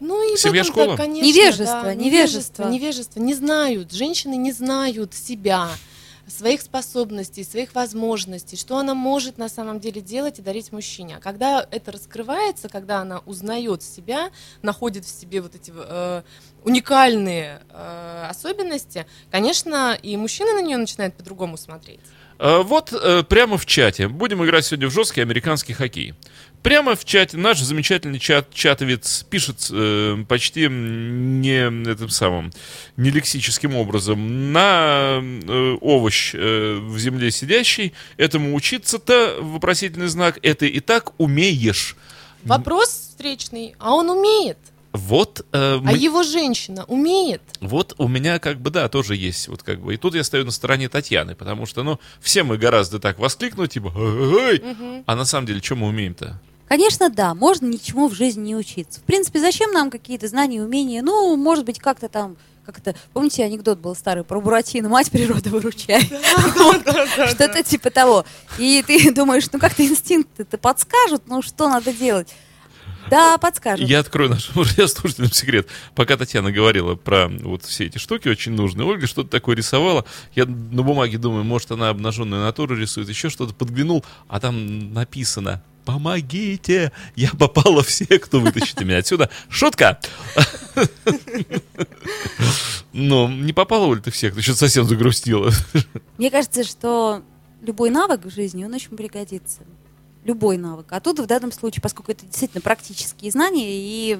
Ну 0.00 0.32
и 0.32 0.38
Семья, 0.38 0.62
в 0.64 0.68
этом-то, 0.68 0.82
школа? 0.82 0.96
конечно, 0.96 1.26
Невежество, 1.26 1.82
да, 1.82 1.94
невежество. 1.94 2.62
невежество, 2.64 2.68
невежество. 2.68 3.20
Не 3.20 3.34
знают, 3.34 3.92
женщины 3.92 4.36
не 4.36 4.52
знают 4.52 5.12
себя, 5.12 5.68
своих 6.26 6.62
способностей, 6.62 7.44
своих 7.44 7.74
возможностей, 7.74 8.56
что 8.56 8.78
она 8.78 8.94
может 8.94 9.36
на 9.36 9.50
самом 9.50 9.80
деле 9.80 10.00
делать 10.00 10.38
и 10.38 10.42
дарить 10.42 10.72
мужчине. 10.72 11.18
А 11.18 11.20
когда 11.20 11.66
это 11.70 11.92
раскрывается, 11.92 12.70
когда 12.70 13.00
она 13.00 13.18
узнает 13.26 13.82
себя, 13.82 14.30
находит 14.62 15.04
в 15.04 15.08
себе 15.20 15.42
вот 15.42 15.54
эти 15.54 15.70
э, 15.76 16.22
уникальные 16.64 17.60
э, 17.68 18.26
особенности, 18.30 19.06
конечно, 19.30 19.92
и 20.02 20.16
мужчина 20.16 20.54
на 20.54 20.62
нее 20.62 20.78
начинает 20.78 21.14
по-другому 21.14 21.58
смотреть. 21.58 22.00
А, 22.38 22.62
Вот 22.62 22.92
э, 22.92 23.22
прямо 23.24 23.58
в 23.58 23.66
чате. 23.66 24.08
Будем 24.08 24.42
играть 24.44 24.64
сегодня 24.64 24.88
в 24.88 24.92
жесткий 24.92 25.20
американский 25.20 25.74
хоккей. 25.74 26.14
Прямо 26.64 26.96
в 26.96 27.04
чате 27.04 27.36
наш 27.36 27.60
замечательный 27.60 28.18
чат, 28.18 28.48
чатовец 28.54 29.22
пишет 29.28 29.68
э, 29.70 30.16
почти 30.26 30.66
не 30.70 31.58
этим 31.92 32.08
самым, 32.08 32.52
не 32.96 33.10
лексическим 33.10 33.76
образом. 33.76 34.50
На 34.50 35.20
э, 35.20 35.76
овощ 35.82 36.34
э, 36.34 36.78
в 36.80 36.98
земле 36.98 37.30
сидящий, 37.30 37.92
этому 38.16 38.54
учиться-то, 38.54 39.36
вопросительный 39.42 40.06
знак, 40.08 40.38
это 40.40 40.64
и 40.64 40.80
так 40.80 41.12
умеешь. 41.20 41.96
Вопрос 42.44 42.88
встречный, 43.10 43.74
а 43.78 43.92
он 43.94 44.08
умеет, 44.08 44.56
Вот, 44.92 45.40
э, 45.40 45.44
а 45.52 45.80
мы- 45.82 45.98
его 45.98 46.22
женщина 46.22 46.84
умеет. 46.84 47.42
вот 47.60 47.94
у 47.98 48.08
меня 48.08 48.38
как 48.38 48.58
бы, 48.62 48.70
да, 48.70 48.88
тоже 48.88 49.16
есть 49.16 49.48
вот 49.48 49.62
как 49.62 49.80
бы. 49.82 49.92
И 49.92 49.96
тут 49.98 50.14
я 50.14 50.24
стою 50.24 50.46
на 50.46 50.50
стороне 50.50 50.88
Татьяны, 50.88 51.34
потому 51.34 51.66
что, 51.66 51.82
ну, 51.82 52.00
все 52.22 52.42
мы 52.42 52.56
гораздо 52.56 52.98
так 53.00 53.18
воскликнуть, 53.18 53.72
типа, 53.72 53.92
«Эй!» 53.94 54.62
а 55.04 55.14
на 55.14 55.26
самом 55.26 55.46
деле, 55.46 55.60
что 55.60 55.76
мы 55.76 55.88
умеем-то? 55.88 56.40
Конечно, 56.68 57.10
да, 57.10 57.34
можно 57.34 57.66
ничему 57.66 58.08
в 58.08 58.14
жизни 58.14 58.48
не 58.48 58.56
учиться. 58.56 59.00
В 59.00 59.04
принципе, 59.04 59.40
зачем 59.40 59.72
нам 59.72 59.90
какие-то 59.90 60.28
знания, 60.28 60.62
умения? 60.62 61.02
Ну, 61.02 61.36
может 61.36 61.64
быть, 61.64 61.78
как-то 61.78 62.08
там, 62.08 62.36
как 62.64 62.78
это, 62.78 62.94
помните, 63.12 63.44
анекдот 63.44 63.78
был 63.78 63.94
старый 63.94 64.24
про 64.24 64.40
Буратино, 64.40 64.88
мать 64.88 65.10
природа 65.10 65.50
выручай. 65.50 66.02
Что-то 67.28 67.62
типа 67.62 67.90
того. 67.90 68.24
И 68.58 68.82
ты 68.86 69.12
думаешь, 69.14 69.44
ну 69.52 69.58
как-то 69.58 69.84
инстинкты-то 69.84 70.58
подскажут, 70.58 71.24
ну 71.26 71.42
что 71.42 71.68
надо 71.68 71.92
делать? 71.92 72.34
Да, 73.10 73.36
подскажут. 73.36 73.86
Я 73.86 73.98
открою 74.00 74.30
нашим 74.30 74.62
радиослушателям 74.62 75.30
секрет. 75.32 75.68
Пока 75.94 76.16
Татьяна 76.16 76.50
говорила 76.50 76.94
про 76.94 77.28
вот 77.28 77.64
все 77.64 77.84
эти 77.84 77.98
штуки 77.98 78.28
очень 78.28 78.52
нужные, 78.52 78.86
Ольга 78.86 79.06
что-то 79.06 79.28
такое 79.28 79.56
рисовала. 79.56 80.06
Я 80.34 80.46
на 80.46 80.82
бумаге 80.82 81.18
думаю, 81.18 81.44
может, 81.44 81.70
она 81.70 81.90
обнаженную 81.90 82.42
натуру 82.42 82.74
рисует, 82.74 83.08
еще 83.08 83.28
что-то 83.28 83.52
подглянул, 83.54 84.04
а 84.28 84.40
там 84.40 84.94
написано 84.94 85.62
помогите, 85.84 86.92
я 87.16 87.30
попала 87.30 87.82
в 87.82 87.90
секту, 87.90 88.40
вытащите 88.40 88.84
меня 88.84 88.98
отсюда. 88.98 89.30
Шутка! 89.48 90.00
Ну, 92.92 93.28
не 93.28 93.52
попала, 93.52 93.86
Оль, 93.86 94.00
ты 94.00 94.10
в 94.12 94.16
секту, 94.16 94.40
что-то 94.40 94.60
совсем 94.60 94.84
загрустила. 94.84 95.50
Мне 96.16 96.30
кажется, 96.30 96.62
что 96.62 97.22
любой 97.60 97.90
навык 97.90 98.24
в 98.24 98.30
жизни, 98.30 98.64
он 98.64 98.72
очень 98.72 98.96
пригодится. 98.96 99.62
Любой 100.24 100.56
навык. 100.58 100.86
А 100.90 101.00
тут 101.00 101.18
в 101.18 101.26
данном 101.26 101.50
случае, 101.50 101.82
поскольку 101.82 102.12
это 102.12 102.24
действительно 102.24 102.60
практические 102.60 103.30
знания, 103.32 103.66
и, 103.68 104.18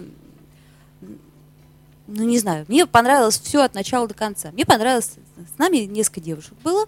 ну 2.08 2.24
не 2.24 2.38
знаю, 2.38 2.66
мне 2.68 2.84
понравилось 2.84 3.38
все 3.38 3.62
от 3.62 3.74
начала 3.74 4.08
до 4.08 4.14
конца. 4.14 4.50
Мне 4.50 4.66
понравилось, 4.66 5.12
с 5.36 5.58
нами 5.58 5.78
несколько 5.78 6.20
девушек 6.20 6.54
было, 6.64 6.86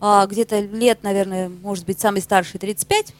а, 0.00 0.26
где-то 0.26 0.60
лет, 0.60 1.02
наверное, 1.02 1.48
может 1.48 1.84
быть, 1.86 2.00
самый 2.00 2.20
старший 2.22 2.58
35, 2.58 3.06
там, 3.06 3.14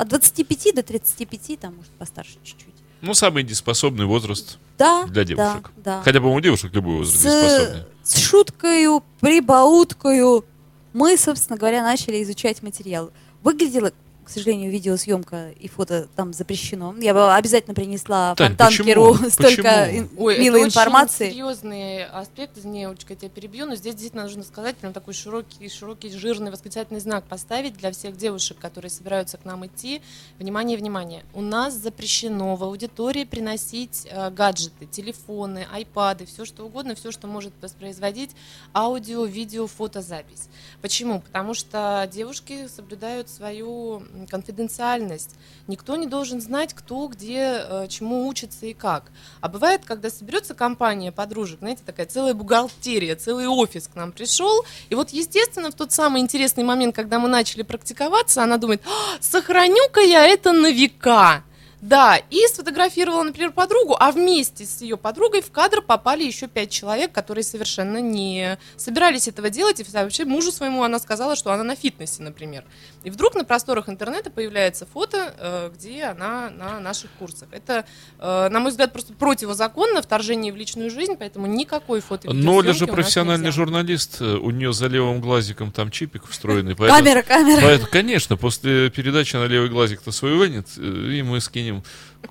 от 0.00 0.08
25 0.08 0.74
до 0.74 0.82
35, 0.82 1.60
там, 1.60 1.76
может, 1.76 1.90
постарше 1.92 2.38
чуть-чуть. 2.42 2.74
Ну, 3.02 3.12
самый 3.12 3.42
дееспособный 3.42 4.06
возраст 4.06 4.58
Да, 4.78 5.04
для 5.04 5.24
девушек. 5.24 5.72
Да, 5.76 5.98
да. 5.98 6.02
Хотя, 6.02 6.20
по-моему, 6.20 6.38
у 6.38 6.40
девушек 6.40 6.72
любой 6.72 6.96
возраст 6.96 7.22
дееспособный. 7.22 7.84
с, 8.02 8.14
с 8.14 8.18
шуткою, 8.18 9.04
прибауткою 9.20 10.46
мы, 10.94 11.18
собственно 11.18 11.58
говоря, 11.58 11.82
начали 11.82 12.22
изучать 12.22 12.62
материал. 12.62 13.10
Выглядело, 13.42 13.92
к 14.30 14.32
сожалению, 14.32 14.70
видеосъемка 14.70 15.50
и 15.50 15.66
фото 15.66 16.06
там 16.14 16.32
запрещено. 16.32 16.94
Я 17.00 17.14
бы 17.14 17.34
обязательно 17.34 17.74
принесла 17.74 18.36
Тань, 18.36 18.50
фонтанкеру 18.50 19.14
почему? 19.14 19.30
столько 19.30 19.62
Почему? 19.86 19.98
ин- 19.98 20.10
Ой, 20.16 20.38
милой 20.38 20.60
это 20.60 20.68
информации. 20.68 21.24
очень 21.24 21.32
серьезный 21.34 22.04
аспект, 22.04 22.56
извини, 22.56 22.84
Олечка, 22.84 23.14
я 23.14 23.16
тебя 23.18 23.28
перебью, 23.28 23.66
но 23.66 23.74
здесь 23.74 23.94
действительно 23.94 24.22
нужно 24.22 24.44
сказать, 24.44 24.76
прям 24.76 24.92
такой 24.92 25.14
широкий, 25.14 25.68
широкий, 25.68 26.10
жирный 26.10 26.52
восклицательный 26.52 27.00
знак 27.00 27.24
поставить 27.24 27.76
для 27.76 27.90
всех 27.90 28.16
девушек, 28.16 28.56
которые 28.60 28.90
собираются 28.90 29.36
к 29.36 29.44
нам 29.44 29.66
идти. 29.66 30.00
Внимание, 30.38 30.78
внимание. 30.78 31.24
У 31.34 31.40
нас 31.40 31.74
запрещено 31.74 32.54
в 32.54 32.62
аудитории 32.62 33.24
приносить 33.24 34.06
э, 34.08 34.30
гаджеты, 34.30 34.86
телефоны, 34.86 35.66
айпады, 35.72 36.24
все 36.26 36.44
что 36.44 36.64
угодно, 36.64 36.94
все, 36.94 37.10
что 37.10 37.26
может 37.26 37.52
воспроизводить 37.60 38.30
аудио, 38.72 39.24
видео, 39.24 39.66
фотозапись. 39.66 40.48
Почему? 40.82 41.20
Потому 41.20 41.52
что 41.54 42.08
девушки 42.12 42.68
соблюдают 42.68 43.28
свою 43.28 44.02
конфиденциальность. 44.26 45.30
Никто 45.66 45.96
не 45.96 46.06
должен 46.06 46.40
знать, 46.40 46.74
кто 46.74 47.06
где 47.08 47.64
э, 47.68 47.86
чему 47.88 48.26
учится 48.26 48.66
и 48.66 48.74
как. 48.74 49.10
А 49.40 49.48
бывает, 49.48 49.82
когда 49.84 50.10
соберется 50.10 50.54
компания 50.54 51.12
подружек, 51.12 51.60
знаете, 51.60 51.82
такая 51.84 52.06
целая 52.06 52.34
бухгалтерия, 52.34 53.16
целый 53.16 53.46
офис 53.46 53.88
к 53.88 53.94
нам 53.94 54.12
пришел, 54.12 54.64
и 54.88 54.94
вот, 54.94 55.10
естественно, 55.10 55.70
в 55.70 55.74
тот 55.74 55.92
самый 55.92 56.20
интересный 56.20 56.64
момент, 56.64 56.94
когда 56.94 57.18
мы 57.18 57.28
начали 57.28 57.62
практиковаться, 57.62 58.42
она 58.42 58.56
думает, 58.56 58.82
«А, 58.86 59.20
сохраню-ка 59.20 60.00
я 60.00 60.26
это 60.26 60.52
на 60.52 60.70
века. 60.70 61.42
Да, 61.80 62.20
и 62.30 62.46
сфотографировала, 62.46 63.22
например, 63.22 63.52
подругу, 63.52 63.96
а 63.98 64.12
вместе 64.12 64.66
с 64.66 64.82
ее 64.82 64.96
подругой 64.98 65.40
в 65.40 65.50
кадр 65.50 65.80
попали 65.80 66.24
еще 66.24 66.46
пять 66.46 66.70
человек, 66.70 67.10
которые 67.12 67.42
совершенно 67.42 67.98
не 67.98 68.58
собирались 68.76 69.28
этого 69.28 69.48
делать. 69.48 69.80
И 69.80 69.84
вообще 69.90 70.26
мужу 70.26 70.52
своему 70.52 70.82
она 70.82 70.98
сказала, 70.98 71.36
что 71.36 71.52
она 71.52 71.64
на 71.64 71.76
фитнесе, 71.76 72.22
например. 72.22 72.64
И 73.02 73.10
вдруг 73.10 73.34
на 73.34 73.44
просторах 73.44 73.88
интернета 73.88 74.30
появляется 74.30 74.86
фото, 74.92 75.34
э, 75.38 75.70
где 75.74 76.04
она 76.04 76.50
на 76.50 76.80
наших 76.80 77.10
курсах. 77.18 77.48
Это, 77.50 77.86
э, 78.18 78.48
на 78.50 78.60
мой 78.60 78.72
взгляд, 78.72 78.92
просто 78.92 79.14
противозаконно 79.14 80.02
вторжение 80.02 80.52
в 80.52 80.56
личную 80.56 80.90
жизнь, 80.90 81.14
поэтому 81.18 81.46
никакой 81.46 82.00
фото 82.00 82.26
Но 82.30 82.56
Оля 82.56 82.68
видеосъемки 82.72 82.78
же 82.78 82.84
у 82.84 82.86
нас 82.88 82.94
профессиональный 82.94 83.50
журналист, 83.52 84.20
э, 84.20 84.34
у 84.36 84.50
нее 84.50 84.74
за 84.74 84.86
левым 84.88 85.20
глазиком 85.22 85.72
там 85.72 85.90
чипик 85.90 86.26
встроенный. 86.28 86.76
поэтому- 86.76 86.98
Камера, 87.00 87.22
камера. 87.22 87.60
Поэтому, 87.62 87.90
конечно, 87.90 88.36
после 88.36 88.90
передачи 88.90 89.36
она 89.36 89.46
левый 89.46 89.70
глазик-то 89.70 90.12
свой 90.12 90.34
вынет, 90.34 90.66
и 90.76 91.22
мы 91.22 91.40
скинем, 91.40 91.69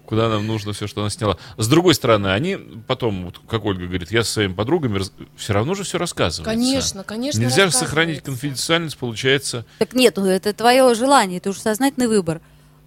куда 0.05 0.29
нам 0.29 0.45
нужно 0.47 0.73
все, 0.73 0.87
что 0.87 1.01
она 1.01 1.09
сняла. 1.09 1.37
С 1.57 1.67
другой 1.67 1.95
стороны, 1.95 2.27
они 2.27 2.57
потом, 2.87 3.25
вот, 3.25 3.39
как 3.47 3.65
Ольга 3.65 3.85
говорит, 3.85 4.11
я 4.11 4.23
со 4.23 4.33
своими 4.33 4.53
подругами 4.53 5.01
все 5.35 5.53
равно 5.53 5.75
же 5.75 5.83
все 5.83 5.97
рассказывается. 5.97 6.43
Конечно, 6.43 7.03
конечно. 7.03 7.39
Нельзя 7.39 7.67
же 7.67 7.71
сохранить 7.71 8.21
конфиденциальность, 8.21 8.97
получается. 8.97 9.65
Так 9.79 9.93
нет, 9.93 10.17
ну 10.17 10.25
это 10.25 10.53
твое 10.53 10.93
желание, 10.95 11.37
это 11.37 11.49
уже 11.49 11.59
сознательный 11.59 12.07
выбор. 12.07 12.41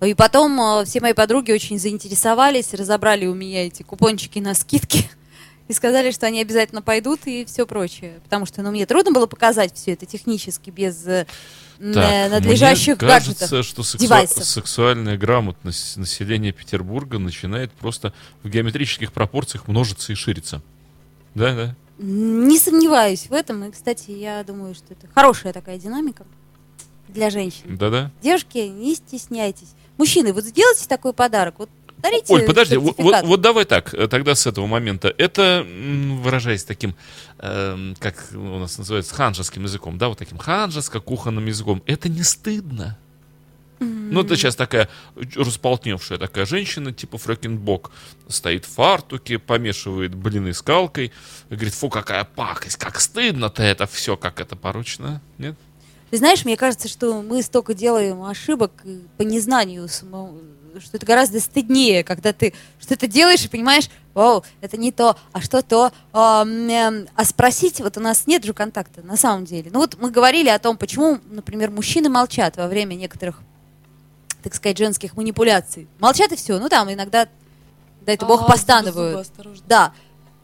И 0.05 0.15
потом 0.15 0.61
э, 0.61 0.85
все 0.85 1.01
мои 1.01 1.13
подруги 1.13 1.53
очень 1.53 1.79
заинтересовались, 1.79 2.75
разобрали 2.75 3.27
у 3.27 3.35
меня 3.35 3.67
эти 3.67 3.85
купончики 3.85 4.41
на 4.41 4.55
скидки 4.55 5.09
и 5.69 5.73
сказали, 5.73 6.11
что 6.11 6.27
они 6.27 6.41
обязательно 6.41 6.83
пойдут 6.83 7.21
и 7.27 7.45
все 7.45 7.67
прочее. 7.67 8.21
Потому 8.25 8.45
что 8.45 8.63
ну, 8.63 8.73
мне 8.73 8.85
трудно 8.85 9.13
было 9.13 9.27
показать 9.27 9.77
все 9.77 9.93
это 9.93 10.05
технически 10.05 10.71
без 10.71 11.07
э, 11.07 11.27
Так, 11.93 12.31
надлежащих 12.31 13.01
мне 13.01 13.09
гаджетов. 13.09 13.39
кажется, 13.51 13.63
что 13.65 13.83
сексу- 13.83 13.99
девайсов. 14.03 14.45
сексуальная 14.45 15.19
грамотность 15.19 15.97
населения 15.97 16.53
Петербурга 16.53 17.19
начинает 17.19 17.73
просто 17.73 18.13
в 18.45 18.49
геометрических 18.49 19.13
пропорциях 19.13 19.67
множиться 19.67 20.13
и 20.13 20.15
шириться. 20.15 20.63
Да, 21.35 21.55
да. 21.55 21.77
Не 21.99 22.59
сомневаюсь 22.59 23.27
в 23.29 23.33
этом. 23.33 23.65
И, 23.65 23.73
кстати, 23.73 24.11
я 24.13 24.45
думаю, 24.45 24.75
что 24.75 24.93
это 24.93 25.09
хорошая 25.15 25.53
такая 25.53 25.79
динамика 25.79 26.25
для 27.09 27.31
женщин. 27.31 27.77
Да-да. 27.77 28.11
Девушки, 28.23 28.59
не 28.59 28.95
стесняйтесь. 28.95 29.69
Мужчины, 29.99 30.33
вот 30.33 30.45
сделайте 30.45 30.87
такой 30.89 31.13
подарок. 31.13 31.57
Вот 31.59 31.69
дарите 32.03 32.33
Оль, 32.35 32.43
подожди, 32.45 32.77
вот, 32.77 32.97
вот- 32.99 33.23
вот 33.25 33.41
давай 33.41 33.65
так, 33.65 33.95
э, 33.95 34.09
тогда 34.09 34.35
с 34.35 34.47
этого 34.47 34.67
момента. 34.67 35.13
Это, 35.19 35.65
выражаясь 36.23 36.65
таким, 36.65 36.95
эм, 37.39 37.95
как 37.99 38.29
у 38.35 38.59
нас 38.59 38.79
называется, 38.79 39.15
ханжеским 39.15 39.63
языком, 39.65 39.99
да, 39.99 40.09
вот 40.09 40.19
таким 40.19 40.39
ханжеско-кухонным 40.39 41.47
языком, 41.47 41.83
это 41.87 42.09
не 42.09 42.23
стыдно. 42.23 42.99
Ну, 43.81 44.21
это 44.21 44.37
сейчас 44.37 44.55
такая 44.55 44.89
располтневшая 45.35 46.17
такая 46.19 46.47
женщина, 46.47 46.93
типа 46.93 47.19
Фрэкенбок, 47.19 47.91
стоит 48.29 48.65
в 48.65 48.69
фартуке, 48.69 49.39
помешивает 49.41 50.15
блины 50.15 50.53
с 50.53 50.63
калкой, 50.63 51.11
и 51.51 51.55
говорит, 51.55 51.75
фу, 51.75 51.89
какая 51.89 52.25
пакость, 52.25 52.77
как 52.77 53.01
стыдно-то 53.01 53.63
это 53.65 53.87
все, 53.87 54.17
как 54.17 54.39
это 54.41 54.55
порочно, 54.55 55.21
нет? 55.39 55.57
Ты 56.11 56.19
знаешь, 56.19 56.45
мне 56.45 56.57
кажется, 56.57 56.89
что 56.89 57.23
мы 57.23 57.43
столько 57.43 57.75
делаем 57.75 58.23
ошибок 58.23 58.71
э, 58.85 58.99
по 59.17 59.23
незнанию 59.23 59.89
самого, 59.89 60.39
что 60.81 60.97
это 60.97 61.07
гораздо 61.07 61.41
стыднее, 61.41 62.05
когда 62.05 62.33
ты 62.33 62.55
что-то 62.81 63.07
делаешь 63.07 63.45
и 63.45 63.49
понимаешь, 63.49 63.89
вау, 64.15 64.45
это 64.61 64.77
не 64.77 64.93
то, 64.93 65.17
а 65.33 65.41
что 65.41 65.63
то. 65.63 65.93
А, 66.13 66.47
а 67.15 67.25
спросить, 67.25 67.81
вот 67.81 67.97
у 67.97 68.01
нас 68.01 68.27
нет 68.27 68.45
же 68.45 68.53
контакта 68.53 69.03
на 69.03 69.17
самом 69.17 69.45
деле. 69.45 69.71
Ну 69.73 69.81
вот 69.81 69.97
мы 70.01 70.11
говорили 70.11 70.49
о 70.49 70.59
том, 70.59 70.77
почему, 70.77 71.19
например, 71.31 71.71
мужчины 71.71 72.09
молчат 72.09 72.57
во 72.57 72.67
время 72.69 72.95
некоторых, 72.95 73.41
так 74.43 74.55
сказать, 74.55 74.79
женских 74.79 75.17
манипуляций. 75.17 75.89
Молчат 75.99 76.33
и 76.33 76.37
все. 76.37 76.59
Ну 76.59 76.69
там 76.69 76.93
иногда, 76.93 77.29
дай 78.01 78.15
это 78.17 78.25
А, 78.25 78.29
бог, 78.29 78.41
зубы, 78.41 78.53
постанывают. 78.53 79.29
Да. 79.67 79.93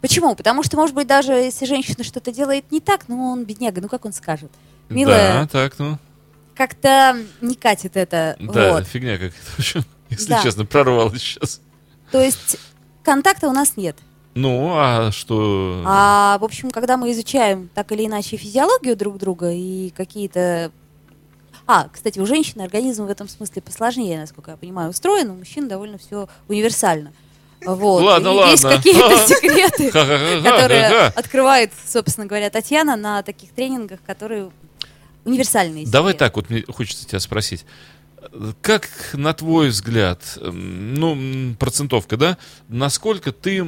Почему? 0.00 0.36
Потому 0.36 0.62
что, 0.62 0.76
может 0.76 0.94
быть, 0.94 1.08
даже 1.08 1.32
если 1.32 1.66
женщина 1.66 2.04
что-то 2.04 2.30
делает 2.32 2.70
не 2.70 2.80
так, 2.80 3.08
ну 3.08 3.32
он 3.32 3.44
бедняга, 3.44 3.80
ну 3.80 3.88
как 3.88 4.04
он 4.04 4.12
скажет? 4.12 4.50
Милая, 4.88 5.42
Да, 5.42 5.48
так, 5.48 5.78
ну, 5.78 5.98
как-то 6.54 7.16
не 7.40 7.54
катит 7.54 7.96
это. 7.96 8.36
да, 8.38 8.72
вот. 8.74 8.86
фигня 8.86 9.14
какая-то, 9.14 9.84
если 10.10 10.30
Да. 10.30 10.42
честно, 10.42 10.64
прорвалась 10.64 11.22
сейчас. 11.22 11.60
То 12.10 12.20
есть 12.22 12.56
контакта 13.02 13.48
у 13.48 13.52
нас 13.52 13.76
нет. 13.76 13.96
Ну, 14.34 14.72
а 14.74 15.10
что... 15.10 15.82
А, 15.84 16.38
в 16.38 16.44
общем, 16.44 16.70
когда 16.70 16.96
мы 16.96 17.10
изучаем 17.12 17.68
так 17.74 17.90
или 17.92 18.06
иначе 18.06 18.36
физиологию 18.36 18.96
друг 18.96 19.18
друга 19.18 19.50
и 19.50 19.90
какие-то... 19.90 20.70
А, 21.66 21.88
кстати, 21.92 22.18
у 22.18 22.26
женщины 22.26 22.62
организм 22.62 23.06
в 23.06 23.10
этом 23.10 23.28
смысле 23.28 23.60
посложнее, 23.62 24.18
насколько 24.20 24.52
я 24.52 24.56
понимаю, 24.56 24.90
устроен, 24.90 25.30
у 25.30 25.34
мужчин 25.34 25.68
довольно 25.68 25.98
все 25.98 26.28
универсально. 26.46 27.12
Вот. 27.64 28.02
Ладно, 28.02 28.28
И 28.28 28.50
Есть 28.50 28.64
ладно. 28.64 28.76
какие-то 28.78 29.16
секреты, 29.26 29.90
которые 29.90 31.06
открывает, 31.08 31.72
собственно 31.86 32.26
говоря, 32.26 32.50
Татьяна 32.50 32.96
на 32.96 33.22
таких 33.22 33.50
тренингах, 33.50 33.98
которые 34.06 34.50
универсальные. 35.24 35.86
Давай 35.86 36.14
так, 36.14 36.36
вот 36.36 36.48
мне 36.48 36.64
хочется 36.68 37.06
тебя 37.06 37.20
спросить. 37.20 37.64
Как, 38.62 38.88
на 39.12 39.32
твой 39.32 39.68
взгляд, 39.68 40.38
м, 40.40 40.94
ну, 40.94 41.54
процентовка, 41.58 42.16
да, 42.16 42.38
насколько 42.68 43.32
ты 43.32 43.64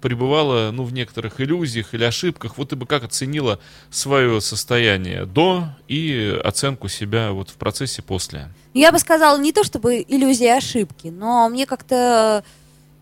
пребывала, 0.00 0.70
ну, 0.72 0.84
в 0.84 0.92
некоторых 0.92 1.40
иллюзиях 1.40 1.94
или 1.94 2.04
ошибках, 2.04 2.58
вот 2.58 2.70
ты 2.70 2.76
бы 2.76 2.86
как 2.86 3.04
оценила 3.04 3.58
свое 3.90 4.40
состояние 4.40 5.26
до 5.26 5.68
и 5.88 6.40
оценку 6.42 6.88
себя 6.88 7.32
вот 7.32 7.50
в 7.50 7.54
процессе 7.54 8.02
после? 8.02 8.48
Я 8.74 8.92
бы 8.92 8.98
сказала 8.98 9.38
не 9.38 9.52
то 9.52 9.64
чтобы 9.64 10.04
иллюзия 10.06 10.56
ошибки, 10.56 11.08
но 11.08 11.48
мне 11.48 11.66
как-то 11.66 12.44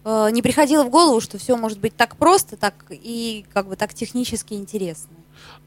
э, 0.04 0.28
не 0.32 0.42
приходило 0.42 0.84
в 0.84 0.90
голову, 0.90 1.20
что 1.20 1.38
все 1.38 1.56
может 1.56 1.78
быть 1.78 1.96
так 1.96 2.16
просто, 2.16 2.56
так 2.56 2.74
и 2.90 3.44
как 3.52 3.68
бы 3.68 3.76
так 3.76 3.94
технически 3.94 4.54
интересно. 4.54 5.10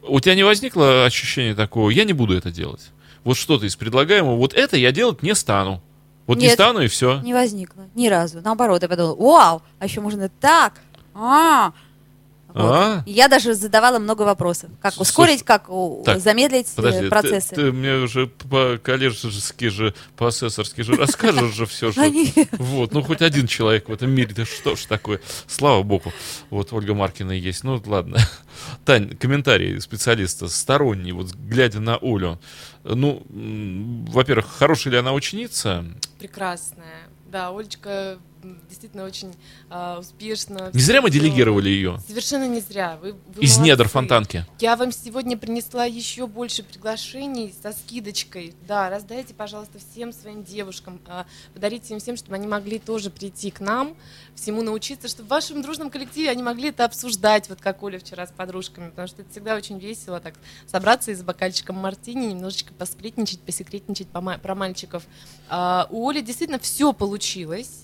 У 0.01 0.19
тебя 0.19 0.35
не 0.35 0.43
возникло 0.43 1.05
ощущение 1.05 1.55
такого, 1.55 1.89
я 1.89 2.03
не 2.03 2.13
буду 2.13 2.35
это 2.37 2.51
делать? 2.51 2.91
Вот 3.23 3.37
что-то 3.37 3.65
из 3.65 3.75
предлагаемого, 3.75 4.35
вот 4.35 4.53
это 4.53 4.77
я 4.77 4.91
делать 4.91 5.23
не 5.23 5.35
стану. 5.35 5.81
Вот 6.25 6.37
не 6.37 6.45
Нет. 6.45 6.53
стану 6.53 6.79
и 6.81 6.87
все. 6.87 7.19
Не 7.21 7.33
возникло 7.33 7.85
ни 7.95 8.07
разу. 8.07 8.41
Наоборот, 8.41 8.81
я 8.81 8.87
подумала, 8.89 9.15
вау, 9.15 9.61
а 9.79 9.85
еще 9.85 9.99
можно 10.01 10.29
так. 10.29 10.75
А, 11.13 11.73
Вот. 12.53 12.63
А? 12.71 13.03
Я 13.05 13.27
даже 13.27 13.55
задавала 13.55 13.99
много 13.99 14.21
вопросов. 14.21 14.69
Как 14.81 14.93
ускорить, 14.99 15.43
как 15.43 15.67
так, 16.05 16.19
замедлить 16.19 16.67
э, 16.67 16.75
Подожди, 16.75 17.01
ты- 17.01 17.09
процессы. 17.09 17.55
Ты, 17.55 17.71
мне 17.71 17.95
уже 17.95 18.27
по-коллежски 18.27 19.69
же, 19.69 19.93
по-асессорски 20.15 20.81
же 20.81 20.93
расскажешь 20.95 21.53
же 21.53 21.65
все, 21.65 21.91
не- 22.09 22.47
Вот, 22.53 22.93
ну 22.93 23.01
хоть 23.01 23.21
один 23.21 23.47
человек 23.47 23.89
в 23.89 23.91
этом 23.93 24.11
мире, 24.11 24.33
да 24.35 24.45
что 24.45 24.75
ж 24.75 24.85
такое. 24.85 25.19
Слава 25.47 25.83
богу, 25.83 26.13
вот 26.49 26.71
Ольга 26.73 26.93
Маркина 26.93 27.31
есть. 27.31 27.63
Ну 27.63 27.81
ладно. 27.85 28.17
Тань, 28.85 29.15
комментарий 29.17 29.81
специалиста, 29.81 30.47
сторонний, 30.47 31.11
вот 31.11 31.33
глядя 31.33 31.79
на 31.79 31.97
Олю. 31.97 32.39
Ну, 32.83 33.23
во-первых, 34.09 34.45
хорошая 34.47 34.93
ли 34.93 34.99
она 34.99 35.13
ученица? 35.13 35.85
Прекрасная. 36.19 37.09
Да, 37.31 37.49
Олечка 37.49 38.19
действительно 38.69 39.03
очень 39.05 39.33
а, 39.69 39.99
успешно. 39.99 40.69
Не 40.73 40.79
зря 40.81 41.01
мы 41.01 41.09
делегировали 41.09 41.69
ее 41.69 41.99
Совершенно 42.07 42.47
не 42.47 42.59
зря. 42.61 42.97
Вы, 43.01 43.13
вы 43.13 43.41
из 43.43 43.57
недр 43.57 43.83
молодцы. 43.83 43.93
фонтанки. 43.93 44.45
Я 44.59 44.75
вам 44.75 44.91
сегодня 44.91 45.37
принесла 45.37 45.85
еще 45.85 46.27
больше 46.27 46.63
приглашений 46.63 47.53
со 47.61 47.71
скидочкой. 47.71 48.53
Да, 48.67 48.89
раздайте, 48.89 49.33
пожалуйста, 49.33 49.79
всем 49.79 50.11
своим 50.13 50.43
девушкам. 50.43 50.99
а, 51.07 51.25
Подарите 51.53 51.93
им 51.93 51.99
всем, 51.99 52.17
чтобы 52.17 52.35
они 52.35 52.47
могли 52.47 52.79
тоже 52.79 53.09
прийти 53.09 53.51
к 53.51 53.59
нам, 53.59 53.95
всему 54.35 54.61
научиться, 54.61 55.07
чтобы 55.07 55.27
в 55.27 55.29
вашем 55.31 55.61
дружном 55.61 55.89
коллективе 55.89 56.29
они 56.29 56.43
могли 56.43 56.69
это 56.69 56.85
обсуждать, 56.85 57.49
вот 57.49 57.59
как 57.61 57.81
Оля 57.83 57.99
вчера 57.99 58.25
с 58.27 58.31
подружками, 58.31 58.89
потому 58.89 59.07
что 59.07 59.21
это 59.21 59.31
всегда 59.31 59.55
очень 59.55 59.79
весело 59.79 60.19
так 60.19 60.35
собраться 60.67 61.11
и 61.11 61.15
с 61.15 61.21
бокальчиком 61.23 61.75
мартини, 61.77 62.27
немножечко 62.27 62.73
посплетничать, 62.73 63.39
посекретничать 63.41 64.07
про 64.09 64.55
мальчиков. 64.55 65.03
А, 65.49 65.87
У 65.89 66.09
Оли 66.09 66.21
действительно 66.21 66.59
все 66.59 66.93
получилось. 66.93 67.83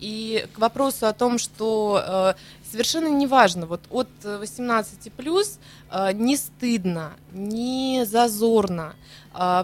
И 0.00 0.46
к 0.54 0.58
вопросу 0.58 1.06
о 1.06 1.12
том, 1.12 1.38
что 1.38 2.02
э, 2.04 2.34
совершенно 2.70 3.08
неважно, 3.08 3.66
вот 3.66 3.80
от 3.90 4.08
э, 4.24 4.38
18 4.38 5.12
плюс 5.12 5.58
э, 5.90 6.12
не 6.12 6.36
стыдно, 6.36 7.12
не 7.32 8.04
зазорно, 8.04 8.94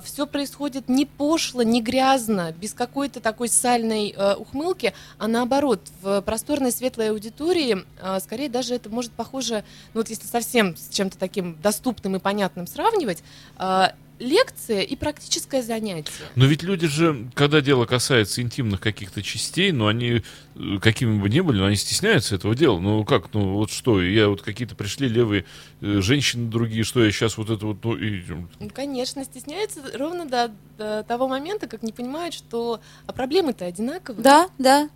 все 0.04 0.26
происходит 0.26 0.88
не 0.88 1.04
пошло, 1.04 1.62
не 1.62 1.82
грязно, 1.82 2.52
без 2.52 2.74
какой-то 2.74 3.20
такой 3.20 3.48
сальной 3.48 4.14
э, 4.16 4.34
ухмылки, 4.34 4.94
а 5.18 5.26
наоборот, 5.26 5.80
в 6.00 6.20
просторной 6.20 6.70
светлой 6.70 7.10
аудитории, 7.10 7.84
э, 8.00 8.20
скорее 8.20 8.48
даже 8.48 8.74
это 8.74 8.88
может 8.88 9.12
похоже, 9.12 9.64
ну 9.92 10.00
вот 10.00 10.10
если 10.10 10.26
совсем 10.26 10.76
с 10.76 10.90
чем-то 10.90 11.18
таким 11.18 11.58
доступным 11.60 12.14
и 12.14 12.18
понятным 12.20 12.66
сравнивать, 12.66 13.24
э, 13.58 13.88
лекция 14.18 14.82
и 14.82 14.96
практическое 14.96 15.62
занятие. 15.62 16.12
Но 16.36 16.46
ведь 16.46 16.62
люди 16.62 16.86
же, 16.86 17.28
когда 17.34 17.60
дело 17.60 17.84
касается 17.84 18.42
интимных 18.42 18.80
каких-то 18.80 19.22
частей, 19.22 19.72
ну 19.72 19.86
они, 19.86 20.22
э, 20.54 20.78
какими 20.80 21.20
бы 21.20 21.28
ни 21.28 21.40
были, 21.40 21.58
но 21.58 21.66
они 21.66 21.76
стесняются 21.76 22.34
этого 22.34 22.54
дела. 22.54 22.78
Ну 22.78 23.04
как, 23.04 23.32
ну 23.34 23.54
вот 23.54 23.70
что, 23.70 24.02
я 24.02 24.28
вот 24.28 24.42
какие-то 24.42 24.76
пришли 24.76 25.08
левые 25.08 25.44
э, 25.80 26.00
женщины 26.00 26.48
другие, 26.48 26.84
что 26.84 27.04
я 27.04 27.10
сейчас 27.10 27.36
вот 27.36 27.50
это 27.50 27.66
вот, 27.66 27.84
ну, 27.84 27.96
и, 27.96 28.22
Ну, 28.60 28.70
конечно, 28.72 29.24
стесняются 29.24 29.80
ровно 29.94 30.26
до, 30.26 30.52
до 30.78 31.02
того 31.02 31.28
момента, 31.28 31.66
как 31.66 31.82
не 31.82 31.92
понимают, 31.92 32.34
что 32.34 32.80
а 33.06 33.12
проблемы-то 33.12 33.64
одинаковые. 33.64 34.22
Да, 34.22 34.48
да. 34.58 34.88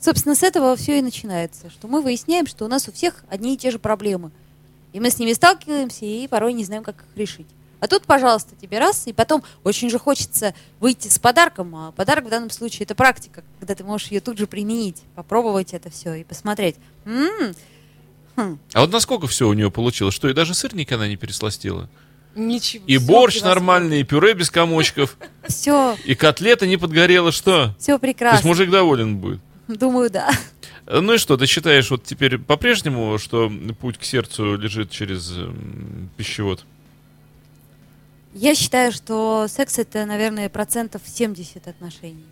Собственно, 0.00 0.34
с 0.34 0.42
этого 0.42 0.74
все 0.76 0.98
и 0.98 1.02
начинается, 1.02 1.70
что 1.70 1.86
мы 1.86 2.02
выясняем, 2.02 2.46
что 2.46 2.64
у 2.64 2.68
нас 2.68 2.88
у 2.88 2.92
всех 2.92 3.24
одни 3.28 3.54
и 3.54 3.56
те 3.56 3.70
же 3.70 3.78
проблемы. 3.78 4.32
И 4.92 5.00
мы 5.00 5.10
с 5.10 5.18
ними 5.18 5.32
сталкиваемся 5.32 6.04
и 6.04 6.26
порой 6.26 6.52
не 6.52 6.64
знаем, 6.64 6.82
как 6.82 6.96
их 6.96 7.16
решить. 7.16 7.46
А 7.82 7.88
тут, 7.88 8.04
пожалуйста, 8.04 8.54
тебе 8.54 8.78
раз, 8.78 9.08
и 9.08 9.12
потом 9.12 9.42
очень 9.64 9.90
же 9.90 9.98
хочется 9.98 10.54
выйти 10.78 11.08
с 11.08 11.18
подарком, 11.18 11.74
а 11.74 11.90
подарок 11.90 12.26
в 12.26 12.28
данном 12.28 12.48
случае 12.50 12.84
это 12.84 12.94
практика, 12.94 13.42
когда 13.58 13.74
ты 13.74 13.82
можешь 13.82 14.06
ее 14.12 14.20
тут 14.20 14.38
же 14.38 14.46
применить, 14.46 15.02
попробовать 15.16 15.74
это 15.74 15.90
все 15.90 16.14
и 16.14 16.22
посмотреть. 16.22 16.76
М, 17.06 17.28
хм, 18.36 18.58
А 18.72 18.80
вот 18.82 18.92
насколько 18.92 19.26
все 19.26 19.48
у 19.48 19.52
нее 19.52 19.68
получилось, 19.68 20.14
что 20.14 20.28
и 20.28 20.32
даже 20.32 20.54
сырник 20.54 20.92
она 20.92 21.08
не 21.08 21.16
пересластила. 21.16 21.90
Ничего. 22.36 22.84
И 22.86 22.98
борщ 22.98 23.40
нормальный, 23.40 24.02
и 24.02 24.04
пюре 24.04 24.34
без 24.34 24.48
комочков, 24.48 25.16
все, 25.48 25.96
и 26.04 26.14
котлета 26.14 26.68
не 26.68 26.76
подгорела, 26.76 27.32
что? 27.32 27.74
все 27.80 27.98
То 27.98 28.06
есть 28.06 28.16
прекрасно. 28.16 28.48
мужик 28.48 28.70
доволен 28.70 29.16
будет. 29.16 29.40
Думаю, 29.66 30.08
да. 30.08 30.30
Э, 30.86 31.00
Ну 31.00 31.14
и 31.14 31.18
что, 31.18 31.36
ты 31.36 31.46
считаешь 31.46 31.90
вот 31.90 32.04
теперь 32.04 32.38
по-прежнему, 32.38 33.18
что 33.18 33.50
путь 33.80 33.98
к 33.98 34.04
сердцу 34.04 34.56
лежит 34.56 34.92
через 34.92 35.32
пищевод? 36.16 36.64
Я 38.34 38.54
считаю, 38.54 38.92
что 38.92 39.46
секс 39.48 39.78
это, 39.78 40.06
наверное, 40.06 40.48
процентов 40.48 41.02
70 41.04 41.68
отношений. 41.68 42.24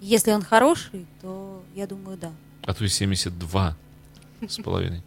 Если 0.00 0.32
он 0.32 0.42
хороший, 0.42 1.06
то 1.22 1.62
я 1.74 1.86
думаю, 1.86 2.18
да. 2.18 2.32
А 2.62 2.74
то 2.74 2.84
и 2.84 2.88
72 2.88 3.76
с 4.48 4.56
половиной. 4.62 5.02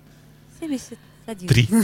71. 0.59 1.47
Три. 1.47 1.69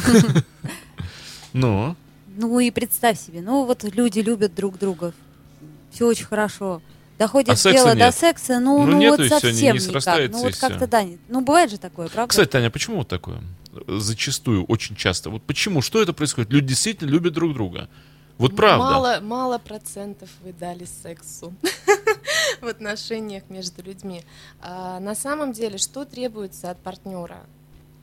Ну, 1.53 1.95
Ну 2.35 2.59
и 2.59 2.69
представь 2.69 3.17
себе, 3.17 3.39
ну 3.39 3.63
вот 3.63 3.85
люди 3.85 4.19
любят 4.19 4.53
друг 4.53 4.77
друга. 4.77 5.13
Все 5.89 6.05
очень 6.05 6.25
хорошо. 6.25 6.81
Доходит 7.17 7.49
А 7.49 7.71
дело 7.71 7.91
до 7.91 7.95
нет. 7.95 8.15
секса, 8.15 8.59
ну, 8.59 8.79
Ну, 8.85 8.91
ну, 8.91 8.97
нету 8.99 9.23
вот 9.23 9.25
всё, 9.27 9.35
не- 9.35 9.39
совсем 9.53 9.73
не 9.75 9.79
никак. 9.79 9.91
срастается 9.91 10.37
Ну 10.37 10.43
вот 10.43 10.55
как-то 10.57 10.87
да. 10.87 11.03
не- 11.03 11.17
Ну 11.29 11.41
бывает 11.41 11.71
же 11.71 11.77
такое, 11.77 12.09
правда? 12.09 12.29
кстати, 12.29 12.49
Таня, 12.49 12.69
почему 12.69 12.97
вот 12.97 13.07
такое? 13.07 13.41
Зачастую, 13.87 14.65
очень 14.65 14.95
часто. 14.95 15.29
Вот 15.29 15.41
почему? 15.43 15.81
Что 15.81 16.01
это 16.01 16.11
происходит? 16.13 16.51
Люди 16.51 16.67
действительно 16.67 17.09
любят 17.09 17.33
друг 17.33 17.53
друга. 17.53 17.89
Вот 18.37 18.53
правда. 18.55 18.77
Мало, 18.85 19.19
мало 19.21 19.57
процентов 19.59 20.29
вы 20.43 20.51
дали 20.51 20.83
сексу 20.85 21.53
в 22.61 22.67
отношениях 22.67 23.43
между 23.49 23.81
людьми. 23.81 24.23
А 24.61 24.99
на 24.99 25.15
самом 25.15 25.53
деле, 25.53 25.77
что 25.77 26.03
требуется 26.03 26.69
от 26.69 26.77
партнера? 26.79 27.39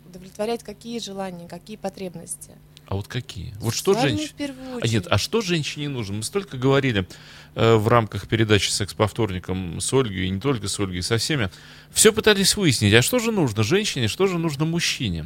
Удовлетворять 0.09 0.62
какие 0.62 0.98
желания, 1.01 1.48
какие 1.48 1.77
потребности? 1.77 2.53
А 2.92 2.94
вот 2.94 3.09
какие? 3.09 3.55
Вот 3.59 3.74
что 3.74 3.98
женщине? 3.98 4.55
А 4.83 4.87
нет, 4.87 5.07
а 5.09 5.16
что 5.16 5.40
женщине 5.40 5.88
нужно? 5.88 6.16
Мы 6.16 6.22
столько 6.22 6.59
говорили 6.59 7.09
э, 7.55 7.76
в 7.76 7.88
рамках 7.88 8.28
передачи 8.28 8.68
«Секс 8.68 8.92
по 8.92 9.09
вторникам» 9.09 9.81
с 9.81 9.90
Ольгой, 9.94 10.26
и 10.26 10.28
не 10.28 10.38
только 10.38 10.68
с 10.68 10.78
Ольгой, 10.78 11.02
со 11.02 11.16
всеми. 11.16 11.48
Все 11.90 12.12
пытались 12.12 12.55
выяснить, 12.55 12.92
а 12.92 13.00
что 13.00 13.18
же 13.18 13.33
нужно 13.33 13.62
женщине, 13.62 14.09
что 14.09 14.26
же 14.26 14.37
нужно 14.37 14.66
мужчине 14.66 15.24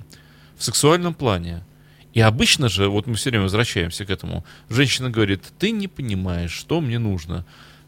в 0.56 0.62
сексуальном 0.62 1.12
плане? 1.12 1.64
И 2.14 2.20
обычно 2.20 2.68
же, 2.68 2.88
вот 2.88 3.08
мы 3.08 3.16
все 3.16 3.30
время 3.30 3.42
возвращаемся 3.42 4.04
к 4.04 4.10
этому, 4.10 4.44
женщина 4.70 5.10
говорит, 5.10 5.42
ты 5.58 5.72
не 5.72 5.88
понимаешь, 5.88 6.52
что 6.52 6.80
мне 6.80 7.00
нужно. 7.00 7.44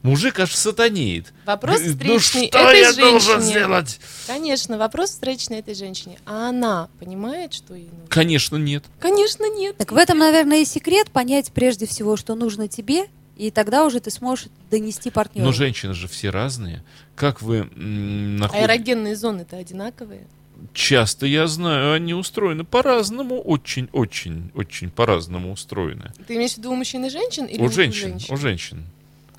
Мужик 0.08 0.40
аж 0.40 0.54
сатанеет. 0.54 1.34
Вопрос 1.44 1.80
ну 1.84 1.92
встречный 1.92 2.48
что 2.48 2.58
этой 2.58 2.80
я 2.80 2.92
должен 2.94 3.42
женщине. 3.42 3.50
сделать? 3.50 4.00
Конечно, 4.26 4.78
вопрос 4.78 5.10
встречный 5.10 5.58
этой 5.58 5.74
женщине. 5.74 6.18
А 6.24 6.48
она 6.48 6.88
понимает, 6.98 7.52
что 7.52 7.74
ей 7.74 7.90
нужно? 7.90 8.06
Конечно, 8.08 8.56
нет. 8.56 8.84
Конечно, 9.00 9.44
нет. 9.54 9.76
Так 9.76 9.92
в 9.92 9.96
этом, 9.96 10.18
наверное, 10.18 10.62
и 10.62 10.64
секрет 10.64 11.10
понять 11.10 11.52
прежде 11.52 11.86
всего, 11.86 12.16
что 12.16 12.34
нужно 12.36 12.68
тебе, 12.68 13.08
и 13.36 13.50
тогда 13.50 13.84
уже 13.84 14.00
ты 14.00 14.10
сможешь 14.10 14.46
донести 14.70 15.10
партнеру. 15.10 15.46
Но 15.46 15.52
женщины 15.52 15.92
же 15.92 16.08
все 16.08 16.30
разные. 16.30 16.82
Как 17.14 17.42
вы 17.42 17.64
находите... 17.74 18.64
Аэрогенные 18.64 19.14
зоны-то 19.14 19.58
одинаковые. 19.58 20.26
Часто, 20.72 21.26
я 21.26 21.46
знаю, 21.46 21.92
они 21.92 22.14
устроены 22.14 22.64
по-разному, 22.64 23.40
очень-очень-очень 23.40 24.90
по-разному 24.90 25.52
устроены. 25.52 26.12
Ты 26.26 26.34
имеешь 26.36 26.54
в 26.54 26.58
виду 26.58 26.72
у 26.72 26.74
мужчин 26.74 27.04
и 27.04 27.10
женщин 27.10 27.44
или 27.44 27.60
у 27.60 27.68
женщин, 27.68 28.18
у 28.28 28.36
женщин. 28.36 28.86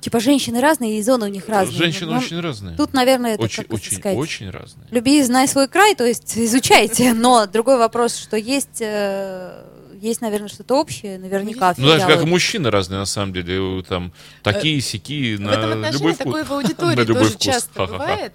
Типа 0.00 0.18
женщины 0.18 0.60
разные, 0.60 0.98
и 0.98 1.02
зоны 1.02 1.26
у 1.26 1.28
них 1.28 1.48
разные. 1.48 1.76
Женщины 1.76 2.12
Ну, 2.12 2.18
очень 2.18 2.40
разные. 2.40 2.76
Тут, 2.76 2.94
наверное, 2.94 3.34
это 3.34 3.42
очень, 3.42 3.64
как 3.64 3.72
очень, 3.74 3.96
сказать, 3.98 4.16
очень 4.16 4.50
разные. 4.50 4.86
Люби 4.90 5.18
и 5.18 5.22
знай 5.22 5.46
свой 5.46 5.68
край, 5.68 5.94
то 5.94 6.06
есть 6.06 6.38
изучайте. 6.38 7.12
Но 7.14 7.46
другой 7.46 7.76
вопрос, 7.76 8.16
что 8.16 8.36
есть, 8.36 8.80
э, 8.80 9.62
есть, 10.00 10.22
наверное, 10.22 10.48
что-то 10.48 10.76
общее, 10.80 11.18
наверняка. 11.18 11.74
Ну, 11.76 11.86
даже 11.86 12.06
как 12.06 12.24
мужчины 12.24 12.70
разные, 12.70 12.98
на 12.98 13.04
самом 13.04 13.34
деле. 13.34 13.82
Там 13.82 14.12
такие, 14.42 14.80
сякие, 14.80 15.36
В 15.36 15.40
этом 15.48 15.80
на 15.80 15.88
отношении 15.88 15.92
любой 15.98 16.12
вкус. 16.14 16.24
такое 16.24 16.44
в 16.44 16.52
аудитории 16.52 17.04
тоже 17.12 17.36
часто 17.36 17.86
бывает. 17.86 18.32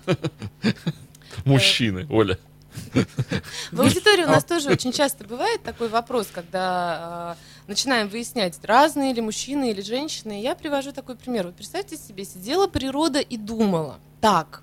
Мужчины, 1.45 2.05
Оля. 2.09 2.37
В 3.71 3.81
аудитории 3.81 4.23
у 4.23 4.27
нас 4.27 4.43
тоже 4.43 4.69
очень 4.69 4.91
часто 4.91 5.23
бывает 5.25 5.63
такой 5.63 5.87
вопрос, 5.87 6.27
когда 6.33 7.35
э, 7.37 7.54
начинаем 7.67 8.07
выяснять, 8.07 8.59
разные 8.63 9.13
ли 9.13 9.21
мужчины 9.21 9.71
или 9.71 9.81
женщины. 9.81 10.41
Я 10.41 10.55
привожу 10.55 10.91
такой 10.91 11.15
пример. 11.15 11.47
Вот 11.47 11.55
представьте 11.55 11.97
себе, 11.97 12.25
сидела 12.25 12.67
природа 12.67 13.19
и 13.19 13.37
думала, 13.37 13.99
так, 14.21 14.61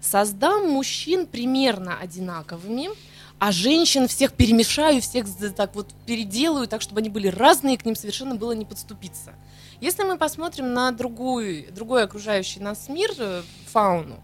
создам 0.00 0.68
мужчин 0.68 1.26
примерно 1.26 1.98
одинаковыми, 1.98 2.88
а 3.38 3.52
женщин 3.52 4.06
всех 4.06 4.34
перемешаю, 4.34 5.00
всех 5.00 5.26
так 5.56 5.74
вот 5.74 5.94
переделаю, 6.06 6.68
так, 6.68 6.82
чтобы 6.82 7.00
они 7.00 7.08
были 7.08 7.28
разные, 7.28 7.78
к 7.78 7.84
ним 7.84 7.96
совершенно 7.96 8.34
было 8.34 8.52
не 8.52 8.64
подступиться. 8.64 9.32
Если 9.80 10.02
мы 10.02 10.18
посмотрим 10.18 10.74
на 10.74 10.92
другой, 10.92 11.68
другой 11.70 12.04
окружающий 12.04 12.60
нас 12.60 12.90
мир, 12.90 13.10
э, 13.18 13.42
фауну, 13.72 14.20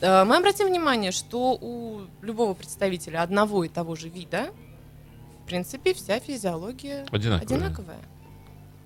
э, 0.00 0.24
мы 0.24 0.36
обратим 0.36 0.68
внимание, 0.68 1.10
что 1.10 1.58
у 1.60 2.02
любого 2.22 2.54
представителя 2.54 3.22
одного 3.22 3.64
и 3.64 3.68
того 3.68 3.96
же 3.96 4.08
вида, 4.08 4.50
принципе, 5.50 5.92
вся 5.94 6.20
физиология 6.20 7.06
Одинаковые. 7.10 7.56
одинаковая. 7.56 7.98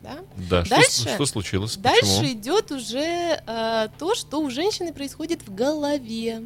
Да? 0.03 0.19
Да, 0.51 0.65
что, 0.65 0.75
Дальше- 0.77 1.15
что 1.15 1.27
случилось? 1.27 1.77
Дальше 1.77 2.01
Почему? 2.21 2.33
идет 2.33 2.73
уже 2.73 3.43
э, 3.47 3.89
то, 3.99 4.15
что 4.15 4.41
у 4.41 4.51
женщины 4.51 4.93
происходит 4.93 5.47
в 5.47 5.55
голове. 5.55 6.43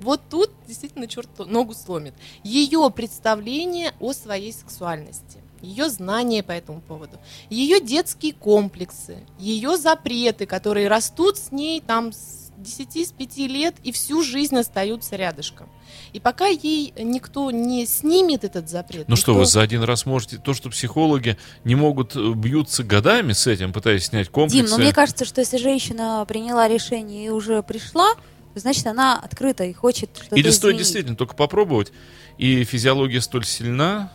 Вот 0.00 0.20
тут 0.30 0.50
действительно 0.66 1.06
черт 1.06 1.28
ногу 1.38 1.74
сломит. 1.74 2.14
Ее 2.44 2.90
представление 2.90 3.92
о 4.00 4.12
своей 4.12 4.52
сексуальности 4.52 5.38
ее 5.60 5.88
знания 5.88 6.44
по 6.44 6.52
этому 6.52 6.80
поводу, 6.80 7.18
ее 7.50 7.80
детские 7.80 8.32
комплексы, 8.32 9.18
ее 9.40 9.76
запреты, 9.76 10.46
которые 10.46 10.86
растут 10.86 11.36
с 11.36 11.50
ней 11.50 11.80
там 11.80 12.12
с 12.12 12.47
10 12.62 13.06
с 13.08 13.12
5 13.12 13.36
лет 13.48 13.74
и 13.82 13.92
всю 13.92 14.22
жизнь 14.22 14.56
остаются 14.56 15.16
рядышком. 15.16 15.68
И 16.12 16.20
пока 16.20 16.46
ей 16.46 16.92
никто 16.98 17.50
не 17.50 17.86
снимет 17.86 18.44
этот 18.44 18.68
запрет. 18.68 19.08
Ну 19.08 19.16
что, 19.16 19.32
никто- 19.32 19.40
вы 19.40 19.46
за 19.46 19.62
один 19.62 19.82
раз 19.82 20.06
можете... 20.06 20.38
То, 20.38 20.54
что 20.54 20.70
психологи 20.70 21.36
не 21.64 21.74
могут, 21.74 22.16
э, 22.16 22.32
бьются 22.34 22.82
годами 22.82 23.32
с 23.32 23.46
этим, 23.46 23.72
пытаясь 23.72 24.06
снять 24.06 24.26
Дим, 24.26 24.32
комплексы. 24.32 24.70
ну 24.70 24.78
мне 24.82 24.92
кажется, 24.92 25.24
что 25.24 25.40
если 25.40 25.56
женщина 25.58 26.24
приняла 26.28 26.68
решение 26.68 27.26
и 27.26 27.28
уже 27.30 27.62
пришла, 27.62 28.10
значит 28.54 28.86
она 28.86 29.18
открыта 29.18 29.64
и 29.64 29.72
хочет 29.72 30.10
что-то 30.16 30.36
Или 30.36 30.50
стоит 30.50 30.72
изменить. 30.74 30.78
действительно 30.78 31.16
только 31.16 31.34
попробовать, 31.34 31.92
и 32.38 32.64
физиология 32.64 33.20
столь 33.20 33.44
сильна, 33.44 34.12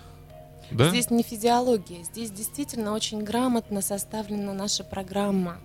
да? 0.71 0.89
Здесь 0.89 1.09
не 1.11 1.23
физиология, 1.23 2.03
здесь 2.03 2.31
действительно 2.31 2.93
очень 2.93 3.21
грамотно 3.23 3.81
составлена 3.81 4.53
наша 4.53 4.83
программа. 4.83 5.57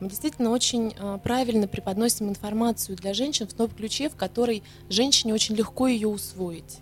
Мы 0.00 0.08
действительно 0.08 0.50
очень 0.50 0.94
э, 0.98 1.18
правильно 1.22 1.68
преподносим 1.68 2.30
информацию 2.30 2.96
для 2.96 3.12
женщин 3.12 3.46
в 3.46 3.52
том 3.52 3.68
ключе, 3.68 4.08
в 4.08 4.16
которой 4.16 4.62
женщине 4.88 5.34
очень 5.34 5.54
легко 5.54 5.86
ее 5.86 6.08
усвоить. 6.08 6.78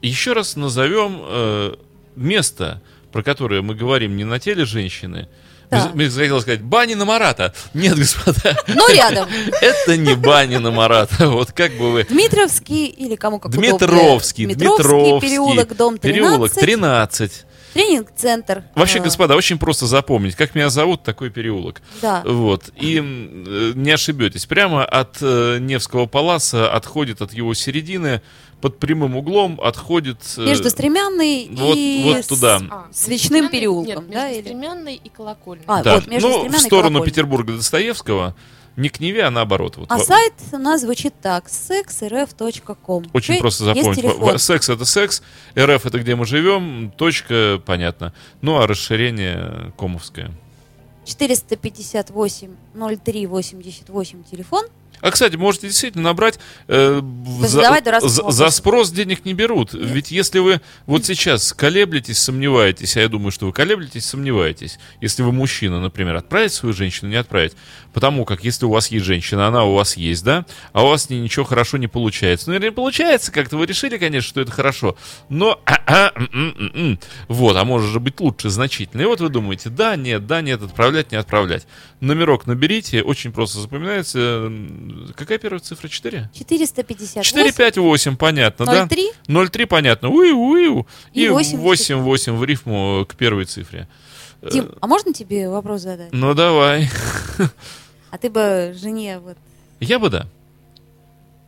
Еще 0.00 0.32
раз 0.32 0.56
назовем 0.56 1.20
э, 1.22 1.76
место, 2.16 2.82
про 3.12 3.22
которое 3.22 3.62
мы 3.62 3.76
говорим 3.76 4.16
не 4.16 4.24
на 4.24 4.40
теле 4.40 4.64
женщины. 4.64 5.28
Да. 5.70 5.90
Мне 5.94 6.10
захотелось 6.10 6.42
сказать, 6.42 6.60
бани 6.60 6.94
на 6.94 7.04
Марата. 7.04 7.54
Нет, 7.72 7.96
господа, 7.96 8.56
Но 8.66 8.88
рядом. 8.88 9.28
это 9.62 9.96
не 9.96 10.14
бани 10.16 10.56
на 10.56 10.72
Марата. 10.72 11.28
Вот 11.28 11.52
как 11.52 11.72
бы 11.78 11.92
вы... 11.92 12.04
Дмитровский 12.04 12.86
или 12.86 13.14
кому 13.14 13.38
как. 13.38 13.52
Дмитровский, 13.52 14.46
Дмитровский, 14.46 15.20
переулок, 15.20 15.74
дом 15.76 15.98
13. 15.98 16.02
Переулок 16.02 16.52
13. 16.52 17.44
Тренинг-центр. 17.74 18.64
Вообще, 18.74 18.98
Э, 18.98 19.02
господа, 19.02 19.36
очень 19.36 19.58
просто 19.58 19.86
запомнить, 19.86 20.34
как 20.36 20.54
меня 20.54 20.70
зовут, 20.70 21.02
такой 21.02 21.30
переулок. 21.30 21.82
Да. 22.00 22.22
Вот. 22.26 22.70
И 22.76 22.98
э, 22.98 23.72
не 23.74 23.90
ошибетесь, 23.90 24.46
прямо 24.46 24.84
от 24.84 25.18
э, 25.20 25.58
Невского 25.60 26.06
паласа 26.06 26.72
отходит 26.72 27.22
от 27.22 27.32
его 27.32 27.54
середины, 27.54 28.22
под 28.60 28.78
прямым 28.78 29.16
углом 29.16 29.58
отходит... 29.60 30.18
Между 30.36 30.70
Стремянной 30.70 31.48
вот- 31.50 31.76
и 31.76 32.02
вот 32.04 32.24
с- 32.24 32.26
туда. 32.28 32.60
А, 32.70 32.86
Стремянной- 32.92 33.48
переулком, 33.50 34.04
нет, 34.04 34.10
да, 34.12 34.28
между 34.28 34.38
или- 34.38 34.42
Стремянной 34.46 34.94
и 35.02 35.08
Колокольной. 35.08 35.64
А, 35.66 35.82
да. 35.82 35.94
вот, 35.96 36.06
между 36.06 36.28
ну, 36.28 36.48
в 36.48 36.58
сторону. 36.60 37.02
Петербурга 37.02 37.54
Достоевского, 37.54 38.36
не 38.76 38.88
к 38.88 39.00
Неве, 39.00 39.24
а 39.24 39.30
наоборот. 39.30 39.76
Вот. 39.76 39.90
А 39.90 39.98
сайт 39.98 40.34
у 40.52 40.58
нас 40.58 40.82
звучит 40.82 41.14
так: 41.20 41.46
sexrf.com. 41.46 43.04
Очень 43.12 43.34
Ещё 43.34 43.40
просто 43.40 43.64
запомнить. 43.64 44.40
Секс 44.40 44.68
это 44.68 44.84
секс, 44.84 45.22
РФ 45.58 45.86
это 45.86 45.98
где 45.98 46.14
мы 46.14 46.26
живем, 46.26 46.92
точка, 46.96 47.60
понятно. 47.64 48.12
Ну 48.40 48.60
а 48.60 48.66
расширение 48.66 49.72
комовское. 49.76 50.30
458 51.04 52.50
03 53.04 53.26
88 53.26 54.24
телефон. 54.24 54.66
А, 55.02 55.10
кстати, 55.10 55.34
можете 55.36 55.66
действительно 55.66 56.04
набрать. 56.04 56.38
э, 56.68 57.00
за, 58.08 58.30
за- 58.30 58.50
спрос 58.50 58.90
денег 58.92 59.24
не 59.24 59.34
берут. 59.34 59.74
Ведь 59.74 60.10
если 60.12 60.38
вы 60.38 60.60
вот 60.86 61.04
сейчас 61.04 61.52
колеблетесь, 61.52 62.18
сомневаетесь, 62.18 62.96
а 62.96 63.00
я 63.00 63.08
думаю, 63.08 63.32
что 63.32 63.46
вы 63.46 63.52
колеблетесь, 63.52 64.06
сомневаетесь, 64.06 64.78
если 65.00 65.22
вы 65.22 65.32
мужчина, 65.32 65.80
например, 65.80 66.14
отправить 66.14 66.52
свою 66.52 66.72
женщину, 66.72 67.10
не 67.10 67.16
отправить. 67.16 67.54
Потому 67.92 68.24
как 68.24 68.44
если 68.44 68.64
у 68.64 68.70
вас 68.70 68.92
есть 68.92 69.04
женщина, 69.04 69.48
она 69.48 69.64
у 69.64 69.74
вас 69.74 69.96
есть, 69.96 70.24
да, 70.24 70.46
а 70.72 70.84
у 70.84 70.88
вас 70.88 71.02
с 71.04 71.10
ней 71.10 71.20
ничего 71.20 71.44
хорошо 71.44 71.76
не 71.78 71.88
получается. 71.88 72.48
Ну, 72.48 72.56
или 72.56 72.66
не 72.66 72.72
получается 72.72 73.32
как-то, 73.32 73.56
вы 73.56 73.66
решили, 73.66 73.98
конечно, 73.98 74.28
что 74.28 74.40
это 74.40 74.52
хорошо, 74.52 74.96
но 75.28 75.60
а-а, 75.66 76.12
м-м-м-м. 76.14 76.98
вот, 77.28 77.56
а 77.56 77.64
может 77.64 77.90
же 77.90 77.98
быть 78.00 78.20
лучше 78.20 78.50
значительно. 78.50 79.02
И 79.02 79.04
вот 79.04 79.20
вы 79.20 79.28
думаете, 79.30 79.68
да, 79.68 79.96
нет, 79.96 80.26
да, 80.28 80.40
нет, 80.42 80.62
отправлять, 80.62 81.10
не 81.10 81.18
отправлять. 81.18 81.66
Номерок 82.00 82.46
наберите, 82.46 83.02
очень 83.02 83.32
просто 83.32 83.58
запоминается. 83.60 84.50
Какая 85.14 85.38
первая 85.38 85.60
цифра? 85.60 85.88
4? 85.88 86.30
458 86.32 87.22
458, 87.22 88.16
понятно, 88.16 88.66
да? 88.66 88.86
03 88.86 89.12
03, 89.26 89.64
понятно. 89.66 90.08
Уиу, 90.10 90.38
уиу. 90.38 90.86
И 91.12 91.24
И 91.24 91.28
8. 91.28 91.58
8, 91.58 91.96
8 92.00 92.36
в 92.36 92.44
рифму 92.44 93.06
к 93.08 93.14
первой 93.14 93.44
цифре. 93.44 93.88
Дим, 94.42 94.72
а 94.80 94.86
можно 94.86 95.12
тебе 95.12 95.48
вопрос 95.48 95.82
задать? 95.82 96.12
Ну, 96.12 96.34
давай. 96.34 96.88
А 98.10 98.18
ты 98.18 98.28
бы 98.28 98.74
жене 98.76 99.18
вот 99.20 99.38
Я 99.80 99.98
бы 99.98 100.10
да. 100.10 100.26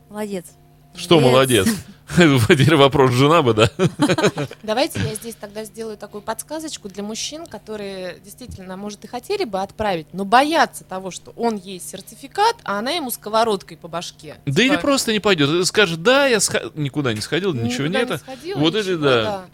молодец. 0.08 0.46
Что 0.94 1.20
молодец? 1.20 1.68
Теперь 2.16 2.76
вопрос, 2.76 3.12
жена 3.12 3.42
бы, 3.42 3.54
да? 3.54 3.70
Давайте 4.62 5.00
я 5.00 5.14
здесь 5.14 5.34
тогда 5.34 5.64
сделаю 5.64 5.96
такую 5.96 6.22
подсказочку 6.22 6.88
для 6.88 7.02
мужчин, 7.02 7.46
которые 7.46 8.18
действительно, 8.22 8.76
может, 8.76 9.04
и 9.04 9.08
хотели 9.08 9.44
бы 9.44 9.60
отправить, 9.60 10.06
но 10.12 10.24
боятся 10.24 10.84
того, 10.84 11.10
что 11.10 11.32
он 11.36 11.56
ей 11.56 11.80
сертификат, 11.80 12.56
а 12.62 12.78
она 12.78 12.92
ему 12.92 13.10
сковородкой 13.10 13.76
по 13.78 13.88
башке. 13.88 14.36
Да 14.46 14.62
или 14.62 14.70
Типа, 14.70 14.82
просто 14.82 15.12
не 15.12 15.20
пойдет. 15.20 15.66
Скажет, 15.66 16.02
да, 16.02 16.26
я 16.26 16.36
сха- 16.38 16.70
никуда 16.74 17.12
не 17.14 17.20
сходил, 17.20 17.54
ничего 17.54 17.86
никуда 17.86 18.00
нет. 18.00 18.10
не 18.10 18.18
сходила, 18.18 18.58
Вот 18.58 18.74
это 18.74 18.88
ничего, 18.90 19.02
да. 19.04 19.44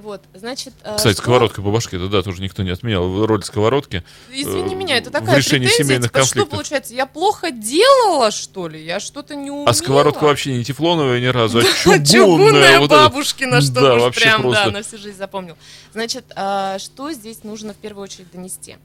Вот, 0.00 0.22
значит... 0.34 0.74
э, 0.84 0.96
Кстати, 0.96 1.14
что- 1.14 1.22
сковородкой 1.22 1.64
по 1.64 1.70
башке, 1.70 1.96
это 1.96 2.08
да, 2.08 2.22
тоже 2.22 2.40
никто 2.42 2.62
не 2.62 2.70
отменял. 2.70 3.26
Роль 3.26 3.42
сковородки. 3.42 4.04
Извини 4.30 4.74
э, 4.74 4.76
меня, 4.76 4.96
это 4.98 5.10
в 5.10 5.12
такая 5.12 5.36
решении 5.36 5.66
претензия, 5.66 5.84
семейных 5.84 6.06
типа, 6.12 6.18
что 6.20 6.26
конфликтов. 6.34 6.50
получается, 6.50 6.94
я 6.94 7.06
плохо 7.06 7.50
делала, 7.50 8.30
что 8.30 8.68
ли? 8.68 8.84
Я 8.84 9.00
что-то 9.00 9.34
не 9.34 9.50
умела? 9.50 9.68
А 9.70 9.74
сковородка 9.74 10.24
вообще 10.24 10.56
не 10.56 10.64
тефлоновая 10.64 11.20
ни 11.20 11.26
разу, 11.26 11.58
а 11.58 11.62
Чугунная, 11.62 12.04
чугунная. 12.04 12.78
вот 12.80 12.92
это. 12.92 12.94
бабушкина, 13.08 13.60
что 13.60 13.72
Да, 13.80 13.94
уж 14.06 14.14
прям, 14.14 14.42
просто. 14.42 14.64
да, 14.66 14.70
на 14.70 14.82
всю 14.82 14.98
жизнь 14.98 15.18
запомнил. 15.18 15.56
Значит, 15.92 16.24
а, 16.36 16.78
что 16.78 17.12
здесь 17.12 17.42
нужно 17.44 17.72
в 17.72 17.76
первую 17.76 18.04
очередь 18.04 18.30
донести? 18.32 18.76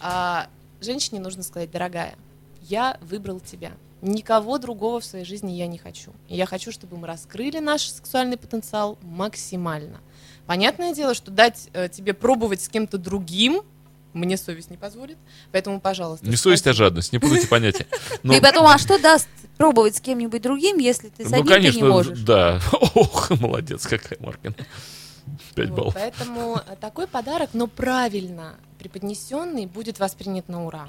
А, 0.00 0.46
Женщине 0.80 1.20
нужно 1.20 1.42
сказать, 1.42 1.70
дорогая, 1.70 2.14
я 2.62 2.98
выбрал 3.00 3.40
тебя. 3.40 3.72
Никого 4.02 4.58
другого 4.58 5.00
в 5.00 5.04
своей 5.06 5.24
жизни 5.24 5.52
я 5.52 5.66
не 5.66 5.78
хочу. 5.78 6.10
И 6.28 6.36
я 6.36 6.44
хочу, 6.44 6.70
чтобы 6.72 6.98
мы 6.98 7.06
раскрыли 7.06 7.58
наш 7.58 7.88
сексуальный 7.88 8.36
потенциал 8.36 8.98
максимально. 9.00 10.00
Понятное 10.46 10.94
дело, 10.94 11.14
что 11.14 11.30
дать 11.30 11.68
э, 11.72 11.88
тебе 11.88 12.12
пробовать 12.14 12.60
с 12.62 12.68
кем-то 12.68 12.98
другим 12.98 13.62
мне 14.14 14.36
совесть 14.36 14.70
не 14.70 14.76
позволит. 14.76 15.18
Поэтому, 15.52 15.80
пожалуйста. 15.80 16.26
Не 16.26 16.36
совесть, 16.36 16.66
а 16.66 16.72
жадность, 16.72 17.12
не 17.12 17.18
путайте 17.18 17.48
понятия. 17.48 17.86
Ну, 18.22 18.32
И 18.32 18.40
потом, 18.40 18.66
а 18.66 18.78
что 18.78 18.98
даст 18.98 19.28
пробовать 19.56 19.96
с 19.96 20.00
кем-нибудь 20.00 20.40
другим, 20.40 20.78
если 20.78 21.08
ты 21.08 21.24
с 21.24 21.30
Ну, 21.30 21.38
одним 21.38 21.46
ты 21.46 21.52
конечно, 21.54 21.78
не 21.80 21.88
можешь? 21.88 22.18
да. 22.20 22.60
Ох, 22.72 23.30
молодец, 23.30 23.86
какая 23.86 24.18
Маркина. 24.20 24.54
Пять 25.54 25.70
Вот, 25.70 25.76
баллов. 25.78 25.94
Поэтому 25.94 26.60
э, 26.66 26.76
такой 26.80 27.06
подарок, 27.06 27.50
но 27.54 27.66
правильно 27.66 28.54
преподнесенный, 28.78 29.66
будет 29.66 29.98
воспринят 29.98 30.48
на 30.48 30.66
ура. 30.66 30.88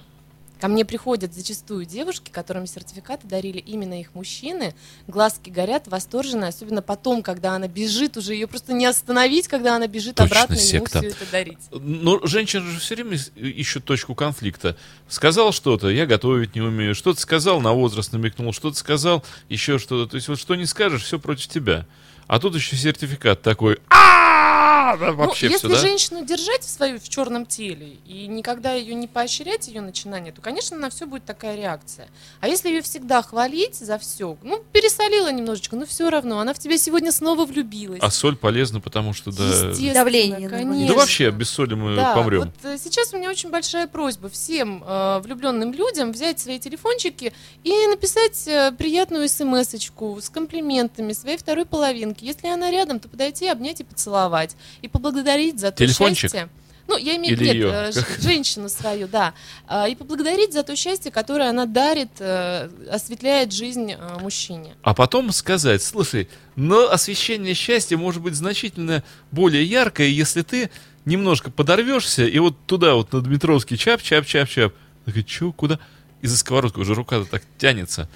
Ко 0.66 0.70
мне 0.70 0.84
приходят 0.84 1.32
зачастую 1.32 1.86
девушки, 1.86 2.32
которым 2.32 2.66
сертификаты 2.66 3.28
дарили 3.28 3.60
именно 3.60 4.00
их 4.00 4.16
мужчины. 4.16 4.74
Глазки 5.06 5.52
горят, 5.52 5.88
восторженные, 5.88 6.48
особенно 6.48 6.82
потом, 6.82 7.22
когда 7.22 7.52
она 7.52 7.68
бежит, 7.68 8.18
уже 8.18 8.34
ее 8.34 8.48
просто 8.48 8.74
не 8.74 8.88
остановить, 8.88 9.48
когда 9.48 9.76
она 9.76 9.86
бежит 9.86 10.16
Точно 10.16 10.26
обратно 10.26 10.56
секта. 10.56 10.98
ему 10.98 11.12
все 11.12 11.24
это 11.24 11.32
дарить. 11.32 11.60
Но 11.72 12.20
женщина 12.26 12.68
же 12.68 12.80
все 12.80 12.96
время 12.96 13.20
ищет 13.36 13.86
точку 13.86 14.16
конфликта. 14.16 14.76
Сказал 15.08 15.52
что-то, 15.52 15.88
я 15.90 16.08
готовить 16.08 16.56
не 16.56 16.62
умею. 16.62 16.96
Что-то 16.96 17.22
сказал, 17.22 17.62
на 17.62 17.74
возраст 17.74 18.12
намекнул. 18.12 18.52
Что-то 18.52 18.76
сказал, 18.76 19.24
еще 19.50 19.78
что-то. 19.78 20.10
То 20.10 20.16
есть 20.16 20.30
вот 20.30 20.40
что 20.40 20.56
не 20.56 20.66
скажешь, 20.66 21.04
все 21.04 21.20
против 21.20 21.48
тебя. 21.48 21.86
А 22.28 22.40
тут 22.40 22.56
еще 22.56 22.76
сертификат 22.76 23.42
такой. 23.42 23.80
«А, 23.90 24.98
да, 24.98 25.12
Вообще 25.14 25.50
ну, 25.50 25.58
все, 25.58 25.68
если 25.68 25.68
да? 25.68 25.76
женщину 25.76 26.26
держать 26.26 26.62
в 26.62 26.70
свою 26.70 27.00
в 27.00 27.10
черном 27.10 27.46
теле 27.46 27.98
и 28.06 28.28
никогда 28.28 28.74
ее 28.74 28.94
не 28.94 29.08
поощрять 29.08 29.68
ее 29.68 29.82
начинание, 29.82 30.32
то, 30.32 30.42
конечно, 30.42 30.78
на 30.78 30.90
все 30.90 31.06
будет 31.06 31.26
такая 31.26 31.56
реакция. 31.56 32.08
А 32.40 32.48
если 32.48 32.70
ее 32.70 32.82
всегда 32.82 33.22
хвалить 33.22 33.76
за 33.76 33.98
все, 33.98 34.38
ну 34.44 34.64
пересолила 34.72 35.32
немножечко, 35.32 35.76
но 35.76 35.86
все 35.86 36.10
равно, 36.10 36.40
она 36.40 36.54
в 36.54 36.60
тебя 36.60 36.78
сегодня 36.78 37.12
снова 37.12 37.46
влюбилась. 37.46 38.00
А 38.02 38.12
соль 38.12 38.36
полезна, 38.36 38.80
потому 38.80 39.14
что 39.14 39.32
да. 39.32 39.74
Давление 39.94 40.50
на 40.50 40.58
конечно. 40.58 40.88
Да 40.88 41.00
вообще 41.00 41.32
без 41.32 41.50
соли 41.50 41.74
мы 41.74 41.96
Да, 41.96 42.14
помрем. 42.14 42.42
вот 42.42 42.50
э, 42.64 42.78
сейчас 42.78 43.14
у 43.14 43.18
меня 43.18 43.30
очень 43.30 43.50
большая 43.50 43.88
просьба 43.88 44.30
всем 44.30 44.84
э, 44.86 45.20
влюбленным 45.24 45.74
людям 45.74 46.12
взять 46.12 46.40
свои 46.40 46.60
телефончики 46.60 47.34
и 47.64 47.88
написать 47.88 48.48
э, 48.48 48.72
приятную 48.78 49.28
смс-очку 49.30 50.20
с 50.22 50.30
комплиментами 50.30 51.14
своей 51.14 51.38
второй 51.38 51.66
половинки. 51.66 52.15
Если 52.22 52.48
она 52.48 52.72
рядом, 52.72 53.00
то 53.00 53.08
подойти, 53.08 53.48
обнять 53.48 53.80
и 53.80 53.84
поцеловать. 53.84 54.56
И 54.82 54.88
поблагодарить 54.88 55.60
за 55.60 55.72
то 55.72 55.86
Телефончик? 55.86 56.32
счастье. 56.32 56.50
Ну, 56.88 56.98
я 56.98 57.16
имею 57.16 57.36
в 57.36 57.42
виду 57.42 57.68
э, 57.68 57.92
женщину 58.20 58.70
свою, 58.70 59.08
да. 59.08 59.34
А, 59.68 59.88
И 59.88 59.96
поблагодарить 59.96 60.54
за 60.54 60.64
то 60.64 60.76
счастье, 60.76 61.12
которое 61.12 61.50
она 61.50 61.66
дарит, 61.66 62.12
э, 62.20 62.70
осветляет 62.92 63.54
жизнь 63.54 63.94
э, 63.94 64.20
мужчине. 64.22 64.76
А 64.84 64.94
потом 64.94 65.32
сказать, 65.32 65.82
слушай, 65.82 66.30
но 66.56 66.90
освещение 66.92 67.56
счастья 67.56 67.98
может 67.98 68.22
быть 68.22 68.36
значительно 68.36 69.04
более 69.32 69.66
яркое, 69.66 70.08
если 70.08 70.44
ты 70.44 70.70
немножко 71.06 71.50
подорвешься, 71.50 72.26
и 72.26 72.38
вот 72.38 72.56
туда 72.68 72.94
вот 72.96 73.14
на 73.14 73.22
Дмитровский 73.22 73.78
чап-чап-чап-чап. 73.78 74.74
Такой, 75.06 75.24
чё, 75.24 75.52
куда? 75.52 75.80
И 76.22 76.28
за 76.28 76.38
сковородку 76.38 76.82
уже 76.82 76.94
рука 76.94 77.24
так 77.24 77.44
тянется. 77.58 78.10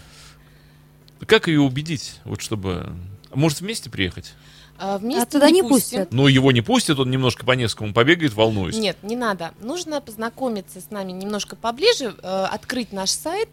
как 1.25 1.47
ее 1.47 1.61
убедить, 1.61 2.15
вот 2.23 2.41
чтобы... 2.41 2.95
Может, 3.39 3.61
вместе 3.61 3.89
приехать? 3.89 4.33
А, 4.77 4.97
вместе 4.97 5.23
А 5.23 5.25
туда 5.25 5.49
не 5.49 5.61
пустим. 5.61 5.99
пустят. 5.99 6.13
Ну, 6.13 6.27
его 6.27 6.51
не 6.51 6.61
пустят, 6.61 6.99
он 6.99 7.09
немножко 7.09 7.45
по 7.45 7.53
Невскому 7.53 7.93
побегает, 7.93 8.33
волнуюсь. 8.33 8.75
Нет, 8.77 8.97
не 9.01 9.15
надо. 9.15 9.53
Нужно 9.61 10.01
познакомиться 10.01 10.79
с 10.81 10.91
нами 10.91 11.11
немножко 11.13 11.55
поближе, 11.55 12.15
э, 12.21 12.47
открыть 12.51 12.91
наш 12.91 13.09
сайт, 13.09 13.49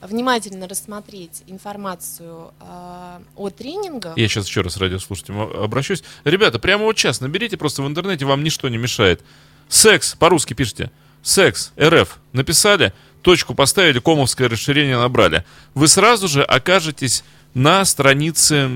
внимательно 0.00 0.68
рассмотреть 0.68 1.42
информацию 1.46 2.52
э, 2.60 3.18
о 3.36 3.50
тренингах. 3.50 4.16
Я 4.16 4.28
сейчас 4.28 4.46
еще 4.48 4.60
раз 4.62 4.76
радиослушателям 4.76 5.40
обращусь. 5.40 6.02
Ребята, 6.24 6.58
прямо 6.58 6.84
вот 6.84 6.98
сейчас 6.98 7.20
наберите 7.20 7.56
просто 7.56 7.82
в 7.82 7.86
интернете, 7.88 8.24
вам 8.24 8.42
ничто 8.42 8.68
не 8.68 8.78
мешает. 8.78 9.22
Секс, 9.68 10.14
по-русски 10.14 10.54
пишите. 10.54 10.90
Секс, 11.22 11.72
РФ. 11.80 12.18
Написали, 12.32 12.92
точку 13.22 13.54
поставили, 13.54 13.98
комовское 13.98 14.48
расширение 14.48 14.98
набрали. 14.98 15.44
Вы 15.74 15.88
сразу 15.88 16.28
же 16.28 16.42
окажетесь 16.42 17.22
на 17.58 17.84
странице 17.84 18.70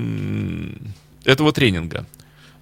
этого 1.24 1.52
тренинга. 1.52 2.04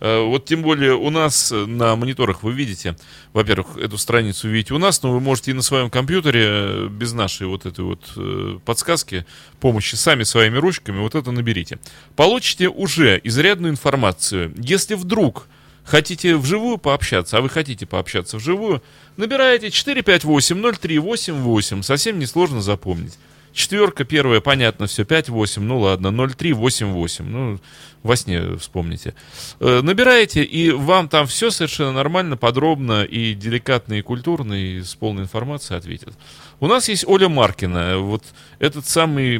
Э, 0.00 0.20
Вот 0.20 0.44
тем 0.44 0.62
более 0.62 0.94
у 0.94 1.10
нас 1.10 1.50
э, 1.50 1.64
на 1.66 1.96
мониторах 1.96 2.42
вы 2.42 2.52
видите, 2.52 2.94
во-первых, 3.32 3.78
эту 3.78 3.96
страницу 3.96 4.46
видите 4.48 4.74
у 4.74 4.78
нас, 4.78 5.02
но 5.02 5.12
вы 5.12 5.20
можете 5.20 5.52
и 5.52 5.54
на 5.54 5.62
своем 5.62 5.88
компьютере 5.88 6.44
э, 6.46 6.88
без 6.90 7.14
нашей 7.14 7.46
вот 7.46 7.64
этой 7.66 7.84
вот 7.84 8.18
подсказки, 8.64 9.24
помощи 9.60 9.94
сами 9.94 10.24
своими 10.24 10.58
ручками 10.58 11.00
вот 11.00 11.14
это 11.14 11.32
наберите. 11.32 11.78
Получите 12.16 12.68
уже 12.68 13.18
изрядную 13.24 13.72
информацию. 13.72 14.52
Если 14.58 14.96
вдруг 14.96 15.46
хотите 15.84 16.36
вживую 16.36 16.76
пообщаться, 16.76 17.38
а 17.38 17.40
вы 17.40 17.48
хотите 17.48 17.86
пообщаться 17.86 18.36
вживую, 18.36 18.82
набираете 19.16 19.68
458-0388, 19.68 21.82
совсем 21.82 22.18
несложно 22.18 22.60
запомнить. 22.60 23.16
Четверка 23.52 24.04
первая, 24.04 24.40
понятно, 24.40 24.86
все, 24.86 25.02
5-8, 25.02 25.60
ну 25.60 25.80
ладно, 25.80 26.08
0-3-8-8, 26.08 27.22
ну, 27.24 27.58
во 28.02 28.16
сне 28.16 28.56
вспомните. 28.56 29.14
Э, 29.58 29.80
Набираете, 29.82 30.44
и 30.44 30.70
вам 30.70 31.08
там 31.08 31.26
все 31.26 31.50
совершенно 31.50 31.92
нормально, 31.92 32.36
подробно 32.36 33.02
и 33.02 33.34
деликатно, 33.34 33.94
и 33.94 34.02
культурно, 34.02 34.54
и 34.54 34.82
с 34.82 34.94
полной 34.94 35.24
информацией 35.24 35.78
ответят. 35.78 36.14
У 36.60 36.66
нас 36.68 36.88
есть 36.88 37.04
Оля 37.08 37.28
Маркина, 37.28 37.98
вот 37.98 38.22
этот 38.60 38.86
самый 38.86 39.36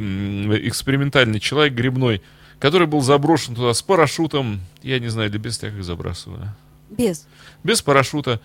экспериментальный 0.67 1.39
человек 1.39 1.73
грибной, 1.73 2.21
который 2.59 2.87
был 2.87 3.01
заброшен 3.01 3.55
туда 3.55 3.73
с 3.73 3.81
парашютом, 3.81 4.59
я 4.83 4.99
не 4.99 5.07
знаю, 5.07 5.29
или 5.29 5.37
без 5.37 5.61
я 5.63 5.69
как 5.71 5.83
забрасываю, 5.83 6.53
Без. 6.89 7.27
без 7.63 7.81
парашюта, 7.81 8.41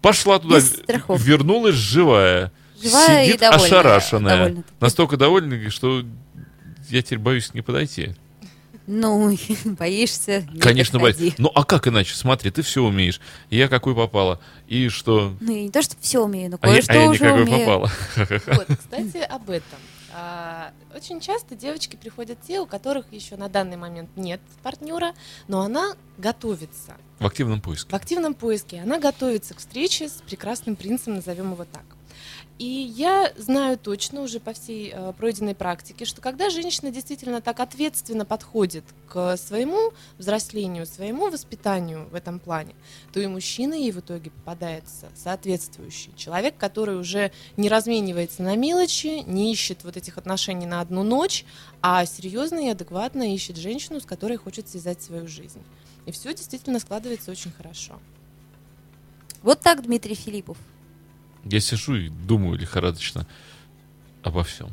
пошла 0.00 0.38
туда, 0.38 0.56
Без 0.56 0.72
страховки. 0.72 1.22
вернулась 1.22 1.74
живая, 1.74 2.50
Живая 2.82 3.22
и 3.22 3.26
сидит 3.28 3.40
довольная, 3.40 3.66
ошарашенная, 3.66 4.64
настолько 4.80 5.16
довольная, 5.16 5.70
что 5.70 6.02
я 6.88 7.02
теперь 7.02 7.18
боюсь 7.18 7.54
не 7.54 7.60
подойти. 7.62 8.14
Ну, 8.86 9.36
боишься. 9.64 10.42
не 10.52 10.58
Конечно, 10.58 10.98
боюсь. 10.98 11.34
Ну 11.38 11.50
а 11.54 11.64
как 11.64 11.86
иначе? 11.86 12.14
Смотри, 12.16 12.50
ты 12.50 12.62
все 12.62 12.82
умеешь. 12.82 13.20
Я 13.48 13.68
какой 13.68 13.94
попала. 13.94 14.40
И 14.66 14.88
что? 14.88 15.34
Ну, 15.40 15.52
я 15.54 15.62
не 15.62 15.70
то, 15.70 15.82
что 15.82 15.94
все 16.00 16.18
умею, 16.24 16.50
но 16.50 16.58
А 16.60 16.66
я, 16.68 16.72
кое-что 16.74 16.92
а 16.92 16.96
я 16.96 17.08
уже 17.10 17.24
никакой 17.24 17.42
умею. 17.44 17.58
попала. 17.60 17.90
Вот, 18.16 18.66
кстати, 18.78 19.18
об 19.18 19.48
этом. 19.50 19.78
А, 20.14 20.72
Очень 20.94 21.20
часто 21.20 21.54
девочки 21.54 21.96
приходят 21.96 22.38
те, 22.46 22.60
у 22.60 22.66
которых 22.66 23.06
еще 23.12 23.36
на 23.36 23.48
данный 23.48 23.76
момент 23.78 24.10
нет 24.16 24.40
партнера, 24.62 25.12
но 25.48 25.60
она 25.62 25.94
готовится. 26.18 26.96
В 27.18 27.26
активном 27.26 27.60
В 27.60 27.62
поиске. 27.62 27.96
активном 27.96 28.34
поиске 28.34 28.80
она 28.82 28.98
готовится 28.98 29.54
к 29.54 29.58
встрече 29.58 30.08
с 30.08 30.20
прекрасным 30.26 30.76
принцем, 30.76 31.14
назовем 31.14 31.52
его 31.52 31.64
так. 31.64 31.84
И 32.62 32.92
я 32.96 33.32
знаю 33.36 33.76
точно 33.76 34.22
уже 34.22 34.38
по 34.38 34.52
всей 34.52 34.92
э, 34.94 35.12
пройденной 35.18 35.56
практике, 35.56 36.04
что 36.04 36.20
когда 36.20 36.48
женщина 36.48 36.92
действительно 36.92 37.40
так 37.40 37.58
ответственно 37.58 38.24
подходит 38.24 38.84
к 39.08 39.36
своему 39.36 39.92
взрослению, 40.16 40.86
своему 40.86 41.28
воспитанию 41.28 42.08
в 42.12 42.14
этом 42.14 42.38
плане, 42.38 42.76
то 43.12 43.18
и 43.18 43.26
мужчина 43.26 43.74
ей 43.74 43.90
в 43.90 43.98
итоге 43.98 44.30
попадается 44.30 45.08
соответствующий. 45.16 46.12
Человек, 46.14 46.56
который 46.56 46.96
уже 46.96 47.32
не 47.56 47.68
разменивается 47.68 48.44
на 48.44 48.54
мелочи, 48.54 49.24
не 49.26 49.52
ищет 49.52 49.82
вот 49.82 49.96
этих 49.96 50.16
отношений 50.16 50.66
на 50.66 50.80
одну 50.80 51.02
ночь, 51.02 51.44
а 51.80 52.06
серьезно 52.06 52.64
и 52.64 52.70
адекватно 52.70 53.34
ищет 53.34 53.56
женщину, 53.56 54.00
с 54.00 54.06
которой 54.06 54.36
хочет 54.36 54.68
связать 54.68 55.02
свою 55.02 55.26
жизнь. 55.26 55.64
И 56.06 56.12
все 56.12 56.32
действительно 56.32 56.78
складывается 56.78 57.32
очень 57.32 57.50
хорошо. 57.50 57.98
Вот 59.42 59.58
так 59.62 59.82
Дмитрий 59.82 60.14
Филиппов. 60.14 60.56
Я 61.44 61.60
сижу 61.60 61.94
и 61.96 62.08
думаю 62.08 62.58
лихорадочно 62.58 63.26
обо 64.22 64.44
всем. 64.44 64.68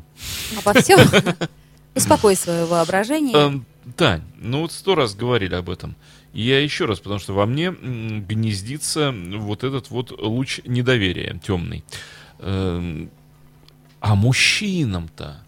Обо 0.58 0.80
всем. 0.80 1.00
Успокой 1.94 2.36
свое 2.36 2.64
воображение. 2.66 3.34
Эм, 3.36 3.66
Тань, 3.96 4.22
ну 4.38 4.60
вот 4.60 4.72
сто 4.72 4.94
раз 4.94 5.14
говорили 5.14 5.54
об 5.54 5.68
этом. 5.70 5.96
Я 6.32 6.60
еще 6.60 6.84
раз, 6.84 7.00
потому 7.00 7.18
что 7.18 7.32
во 7.32 7.44
мне 7.46 7.72
гнездится 7.72 9.12
вот 9.12 9.64
этот 9.64 9.90
вот 9.90 10.12
луч 10.20 10.60
недоверия 10.64 11.40
темный. 11.44 11.84
Эм, 12.38 13.10
А 14.00 14.14
мужчинам-то 14.14 15.42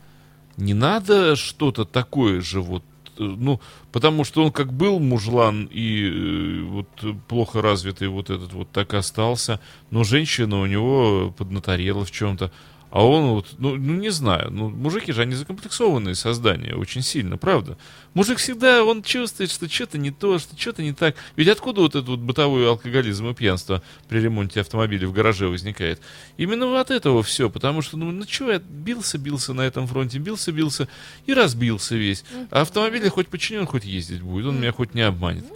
не 0.56 0.74
надо 0.74 1.36
что-то 1.36 1.84
такое 1.84 2.40
же 2.40 2.60
вот 2.60 2.82
ну, 3.18 3.60
потому 3.90 4.24
что 4.24 4.44
он 4.44 4.52
как 4.52 4.72
был 4.72 4.98
мужлан 4.98 5.68
и 5.70 6.08
э, 6.08 6.62
вот 6.62 6.88
э, 7.02 7.14
плохо 7.28 7.62
развитый 7.62 8.08
вот 8.08 8.30
этот 8.30 8.52
вот 8.52 8.70
так 8.70 8.94
остался, 8.94 9.60
но 9.90 10.04
женщина 10.04 10.60
у 10.60 10.66
него 10.66 11.34
поднаторела 11.36 12.04
в 12.04 12.10
чем-то. 12.10 12.50
А 12.92 13.06
он 13.06 13.30
вот, 13.30 13.46
ну, 13.56 13.74
ну, 13.76 13.94
не 13.94 14.10
знаю, 14.10 14.50
ну, 14.50 14.68
мужики 14.68 15.12
же, 15.12 15.22
они 15.22 15.34
закомплексованные 15.34 16.14
создания 16.14 16.74
очень 16.74 17.00
сильно, 17.00 17.38
правда? 17.38 17.78
Мужик 18.12 18.36
всегда, 18.36 18.84
он 18.84 19.02
чувствует, 19.02 19.50
что 19.50 19.66
что-то 19.66 19.96
не 19.96 20.10
то, 20.10 20.38
что 20.38 20.60
что-то 20.60 20.82
не 20.82 20.92
так. 20.92 21.16
Ведь 21.34 21.48
откуда 21.48 21.80
вот 21.80 21.94
этот 21.94 22.08
вот 22.08 22.18
бытовой 22.18 22.68
алкоголизм 22.68 23.28
и 23.28 23.34
пьянство 23.34 23.82
при 24.10 24.18
ремонте 24.20 24.60
автомобиля 24.60 25.08
в 25.08 25.14
гараже 25.14 25.48
возникает? 25.48 26.02
Именно 26.36 26.66
вот 26.66 26.76
от 26.76 26.90
этого 26.90 27.22
все, 27.22 27.48
потому 27.48 27.80
что, 27.80 27.96
ну, 27.96 28.10
ну 28.10 28.24
что, 28.28 28.52
я 28.52 28.58
бился, 28.58 29.16
бился 29.16 29.54
на 29.54 29.62
этом 29.62 29.86
фронте, 29.86 30.18
бился, 30.18 30.52
бился 30.52 30.86
и 31.24 31.32
разбился 31.32 31.96
весь. 31.96 32.24
А 32.50 32.60
автомобиль 32.60 33.08
хоть 33.08 33.28
починен, 33.28 33.64
хоть 33.64 33.86
ездить 33.86 34.20
будет, 34.20 34.48
он 34.48 34.60
меня 34.60 34.70
хоть 34.70 34.94
не 34.94 35.00
обманет. 35.00 35.46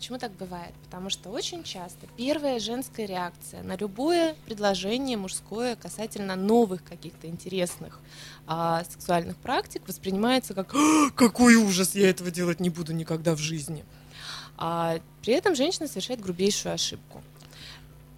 Почему 0.00 0.16
так 0.16 0.32
бывает? 0.32 0.72
Потому 0.84 1.10
что 1.10 1.28
очень 1.28 1.62
часто 1.62 2.06
первая 2.16 2.58
женская 2.58 3.04
реакция 3.04 3.62
на 3.62 3.76
любое 3.76 4.34
предложение 4.46 5.18
мужское 5.18 5.76
касательно 5.76 6.36
новых 6.36 6.82
каких-то 6.82 7.26
интересных 7.26 8.00
а, 8.46 8.82
сексуальных 8.84 9.36
практик 9.36 9.86
воспринимается 9.86 10.54
как 10.54 10.74
«А, 10.74 11.10
«какой 11.14 11.56
ужас, 11.56 11.94
я 11.94 12.08
этого 12.08 12.30
делать 12.30 12.60
не 12.60 12.70
буду 12.70 12.94
никогда 12.94 13.34
в 13.34 13.40
жизни». 13.40 13.84
А, 14.56 15.00
при 15.20 15.34
этом 15.34 15.54
женщина 15.54 15.86
совершает 15.86 16.22
грубейшую 16.22 16.72
ошибку. 16.72 17.22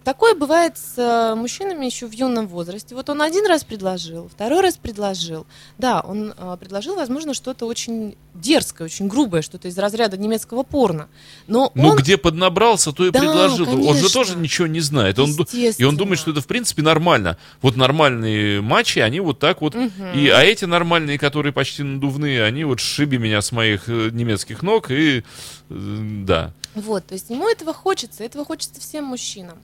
Такое 0.03 0.35
бывает 0.35 0.77
с 0.77 0.97
э, 0.97 1.35
мужчинами 1.35 1.85
еще 1.85 2.07
в 2.07 2.11
юном 2.11 2.47
возрасте. 2.47 2.93
Вот 2.93 3.09
он 3.09 3.21
один 3.21 3.47
раз 3.47 3.63
предложил, 3.63 4.27
второй 4.27 4.61
раз 4.61 4.75
предложил. 4.75 5.47
Да, 5.77 6.01
он 6.01 6.33
э, 6.37 6.57
предложил, 6.59 6.95
возможно, 6.95 7.33
что-то 7.33 7.65
очень 7.65 8.17
дерзкое, 8.33 8.85
очень 8.87 9.07
грубое, 9.07 9.41
что-то 9.41 9.69
из 9.69 9.77
разряда 9.77 10.17
немецкого 10.17 10.63
порно. 10.63 11.07
Но 11.47 11.71
Ну, 11.73 11.89
он... 11.89 11.97
где 11.97 12.17
поднабрался, 12.17 12.91
то 12.91 13.05
и 13.05 13.11
Да, 13.11 13.19
предложил. 13.19 13.63
Он 13.69 13.77
же 13.79 13.87
конечно. 13.87 14.09
тоже 14.09 14.35
ничего 14.35 14.67
не 14.67 14.81
знает. 14.81 15.19
Он, 15.19 15.31
и 15.31 15.83
он 15.83 15.95
думает, 15.95 16.19
что 16.19 16.31
это, 16.31 16.41
в 16.41 16.47
принципе, 16.47 16.81
нормально. 16.81 17.37
Вот 17.61 17.77
нормальные 17.77 18.59
матчи, 18.61 18.99
они 18.99 19.21
вот 19.21 19.39
так 19.39 19.61
вот. 19.61 19.73
Мгм. 19.73 20.13
И, 20.15 20.27
а 20.27 20.43
эти 20.43 20.65
нормальные, 20.65 21.17
которые 21.17 21.53
почти 21.53 21.83
надувные, 21.83 22.43
они 22.43 22.65
вот 22.65 22.81
шиби 22.81 23.17
меня 23.17 23.41
с 23.41 23.53
моих 23.53 23.87
э, 23.87 24.09
немецких 24.11 24.63
ног 24.63 24.91
и... 24.91 25.23
да. 25.69 26.51
Вот, 26.75 27.05
то 27.05 27.13
есть 27.13 27.29
ему 27.29 27.47
этого 27.47 27.71
хочется, 27.71 28.23
этого 28.23 28.43
хочется 28.45 28.81
всем 28.81 29.05
мужчинам. 29.05 29.59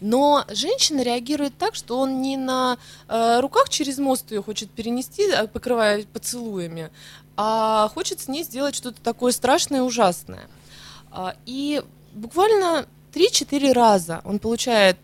Но 0.00 0.44
женщина 0.48 1.00
реагирует 1.02 1.56
так, 1.56 1.74
что 1.74 1.98
он 1.98 2.20
не 2.20 2.36
на 2.36 2.76
э, 3.08 3.40
руках 3.40 3.68
через 3.68 3.98
мост 3.98 4.30
ее 4.30 4.42
хочет 4.42 4.70
перенести, 4.70 5.30
а, 5.30 5.46
покрывая 5.46 6.04
поцелуями, 6.04 6.90
а 7.36 7.88
хочет 7.94 8.20
с 8.20 8.28
ней 8.28 8.44
сделать 8.44 8.74
что-то 8.74 9.00
такое 9.00 9.32
страшное 9.32 9.80
и 9.80 9.82
ужасное. 9.82 10.48
А, 11.10 11.34
и 11.46 11.82
буквально 12.12 12.86
3-4 13.14 13.72
раза 13.72 14.20
он 14.24 14.38
получает 14.38 14.98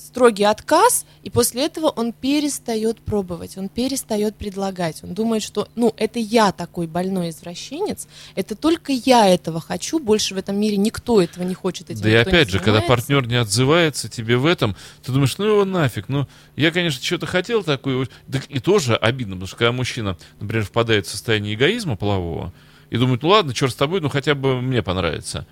строгий 0.00 0.44
отказ, 0.44 1.04
и 1.22 1.30
после 1.30 1.66
этого 1.66 1.88
он 1.88 2.12
перестает 2.12 3.00
пробовать, 3.00 3.56
он 3.56 3.68
перестает 3.68 4.36
предлагать. 4.36 5.02
Он 5.04 5.14
думает, 5.14 5.42
что, 5.42 5.68
ну, 5.76 5.94
это 5.96 6.18
я 6.18 6.52
такой 6.52 6.86
больной 6.86 7.30
извращенец, 7.30 8.08
это 8.34 8.54
только 8.56 8.92
я 8.92 9.28
этого 9.28 9.60
хочу, 9.60 9.98
больше 9.98 10.34
в 10.34 10.38
этом 10.38 10.58
мире 10.58 10.76
никто 10.76 11.20
этого 11.20 11.44
не 11.44 11.54
хочет. 11.54 11.90
Этим 11.90 12.02
Да 12.02 12.10
и 12.10 12.14
опять 12.14 12.50
же, 12.50 12.58
когда 12.58 12.80
партнер 12.80 13.26
не 13.26 13.36
отзывается 13.36 14.08
тебе 14.08 14.36
в 14.36 14.46
этом, 14.46 14.74
ты 15.02 15.12
думаешь, 15.12 15.36
ну 15.38 15.44
его 15.44 15.64
нафиг, 15.64 16.08
ну 16.08 16.26
я, 16.56 16.70
конечно, 16.70 17.02
что-то 17.02 17.26
хотел 17.26 17.62
такое, 17.62 18.08
так 18.30 18.44
и 18.48 18.58
тоже 18.58 18.96
обидно, 18.96 19.34
потому 19.34 19.46
что 19.46 19.56
когда 19.56 19.72
мужчина, 19.72 20.16
например, 20.40 20.64
впадает 20.64 21.06
в 21.06 21.10
состояние 21.10 21.54
эгоизма 21.54 21.96
полового 21.96 22.52
и 22.90 22.96
думает, 22.96 23.22
ну 23.22 23.28
ладно, 23.28 23.54
черт 23.54 23.72
с 23.72 23.76
тобой, 23.76 24.00
ну 24.00 24.08
хотя 24.08 24.34
бы 24.34 24.60
мне 24.60 24.82
понравится. 24.82 25.46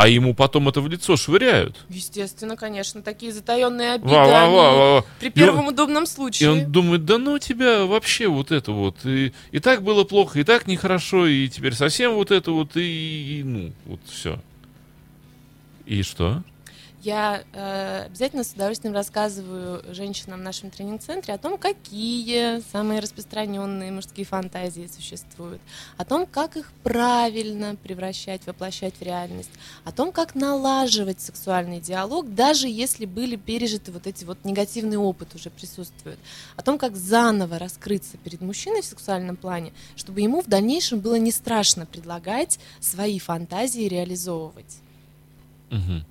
А 0.00 0.08
ему 0.08 0.34
потом 0.34 0.68
это 0.68 0.80
в 0.80 0.88
лицо 0.88 1.16
швыряют. 1.16 1.84
Естественно, 1.88 2.56
конечно, 2.56 3.02
такие 3.02 3.32
затаенные 3.32 3.94
обиды. 3.94 4.10
Ва, 4.14 4.24
ва, 4.24 4.48
ва, 4.48 4.50
ва, 4.50 4.94
ва. 5.00 5.04
При 5.18 5.28
И 5.28 5.30
первом 5.30 5.66
он- 5.66 5.68
удобном 5.74 6.04
И 6.04 6.06
случае. 6.06 6.50
он 6.50 6.70
думает, 6.72 7.04
да 7.04 7.18
ну 7.18 7.38
тебя 7.38 7.84
вообще 7.84 8.28
вот 8.28 8.52
это 8.52 8.70
вот. 8.72 9.04
И, 9.04 9.32
и 9.50 9.58
так 9.58 9.82
было 9.82 10.04
плохо, 10.04 10.38
и 10.40 10.44
так 10.44 10.66
нехорошо, 10.66 11.26
и 11.26 11.48
теперь 11.48 11.74
совсем 11.74 12.12
вот 12.14 12.30
это 12.30 12.52
вот, 12.52 12.76
и, 12.76 13.40
и, 13.40 13.42
ну, 13.42 13.72
вот 13.86 14.00
все. 14.08 14.40
И 15.86 16.02
что? 16.02 16.42
Я 17.02 17.44
э, 17.52 18.06
обязательно 18.06 18.42
с 18.42 18.52
удовольствием 18.52 18.92
рассказываю 18.92 19.82
женщинам 19.94 20.40
в 20.40 20.42
нашем 20.42 20.70
тренинг-центре 20.70 21.32
о 21.32 21.38
том, 21.38 21.56
какие 21.56 22.60
самые 22.72 22.98
распространенные 22.98 23.92
мужские 23.92 24.26
фантазии 24.26 24.90
существуют, 24.92 25.60
о 25.96 26.04
том, 26.04 26.26
как 26.26 26.56
их 26.56 26.72
правильно 26.82 27.76
превращать, 27.76 28.46
воплощать 28.46 28.94
в 28.98 29.02
реальность, 29.02 29.50
о 29.84 29.92
том, 29.92 30.10
как 30.10 30.34
налаживать 30.34 31.20
сексуальный 31.20 31.80
диалог, 31.80 32.34
даже 32.34 32.66
если 32.66 33.06
были 33.06 33.36
пережиты 33.36 33.92
вот 33.92 34.08
эти 34.08 34.24
вот 34.24 34.44
негативный 34.44 34.96
опыт 34.96 35.36
уже 35.36 35.50
присутствует, 35.50 36.18
о 36.56 36.62
том, 36.62 36.78
как 36.78 36.96
заново 36.96 37.60
раскрыться 37.60 38.16
перед 38.16 38.40
мужчиной 38.40 38.82
в 38.82 38.86
сексуальном 38.86 39.36
плане, 39.36 39.72
чтобы 39.94 40.20
ему 40.20 40.42
в 40.42 40.48
дальнейшем 40.48 40.98
было 40.98 41.14
не 41.14 41.30
страшно 41.30 41.86
предлагать 41.86 42.58
свои 42.80 43.20
фантазии 43.20 43.82
реализовывать. 43.82 44.78
Мгм. 45.70 46.04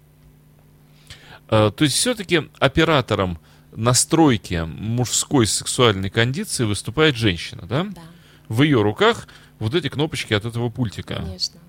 А, 1.49 1.71
то 1.71 1.83
есть 1.83 1.95
все-таки 1.95 2.49
оператором 2.59 3.39
настройки 3.71 4.63
мужской 4.65 5.45
сексуальной 5.45 6.09
кондиции 6.09 6.63
выступает 6.65 7.15
женщина, 7.15 7.63
да? 7.67 7.83
Да, 7.85 8.01
В 8.49 8.63
ее 8.63 8.81
руках 8.81 9.27
вот 9.59 9.75
эти 9.75 9.89
кнопочки 9.89 10.33
от 10.33 10.45
этого 10.45 10.69
пультика. 10.69 11.15
конечно. 11.15 11.59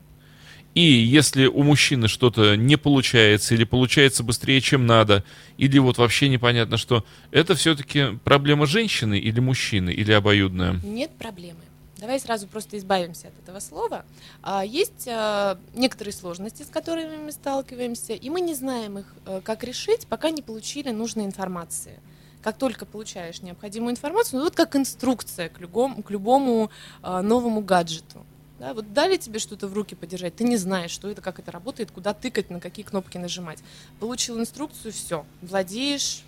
И 0.74 0.82
если 0.82 1.46
у 1.46 1.62
мужчины 1.64 2.06
что-то 2.08 2.54
не 2.56 2.76
получается, 2.76 3.54
или 3.54 3.64
получается 3.64 4.22
быстрее, 4.22 4.60
чем 4.60 4.86
надо, 4.86 5.24
или 5.56 5.78
вот 5.78 5.98
вообще 5.98 6.28
непонятно 6.28 6.76
что, 6.76 7.04
это 7.32 7.54
все-таки 7.56 8.18
проблема 8.22 8.66
женщины 8.66 9.18
или 9.18 9.40
мужчины, 9.40 9.90
или 9.90 10.12
обоюдная? 10.12 10.74
Нет 10.84 11.10
проблемы. 11.18 11.60
Давай 11.98 12.20
сразу 12.20 12.46
просто 12.46 12.78
избавимся 12.78 13.28
от 13.28 13.38
этого 13.42 13.58
слова. 13.58 14.04
А, 14.40 14.64
Есть 14.64 15.08
а, 15.08 15.58
некоторые 15.74 16.14
сложности, 16.14 16.62
с 16.62 16.68
которыми 16.68 17.16
мы 17.16 17.32
сталкиваемся, 17.32 18.12
и 18.12 18.30
мы 18.30 18.40
не 18.40 18.54
знаем 18.54 18.98
их, 18.98 19.12
э, 19.26 19.40
как 19.42 19.64
решить, 19.64 20.06
пока 20.06 20.30
не 20.30 20.40
получили 20.40 20.90
нужной 20.90 21.24
информации. 21.24 21.98
Как 22.40 22.56
только 22.56 22.86
получаешь 22.86 23.42
необходимую 23.42 23.90
информацию, 23.90 24.38
ну, 24.38 24.44
вот 24.44 24.54
как 24.54 24.76
инструкция 24.76 25.48
к 25.48 25.58
любому, 25.58 26.04
к 26.04 26.10
любому 26.12 26.70
а, 27.02 27.20
новому 27.20 27.62
гаджету. 27.62 28.24
Да, 28.60 28.74
вот 28.74 28.92
дали 28.92 29.16
тебе 29.16 29.40
что-то 29.40 29.66
в 29.66 29.72
руки 29.72 29.96
подержать, 29.96 30.36
ты 30.36 30.44
не 30.44 30.56
знаешь, 30.56 30.92
что 30.92 31.08
это, 31.08 31.20
как 31.20 31.40
это 31.40 31.50
работает, 31.50 31.90
куда 31.90 32.14
тыкать, 32.14 32.48
на 32.50 32.60
какие 32.60 32.84
кнопки 32.84 33.18
нажимать. 33.18 33.58
Получил 33.98 34.38
инструкцию, 34.38 34.92
все, 34.92 35.26
владеешь 35.42 36.22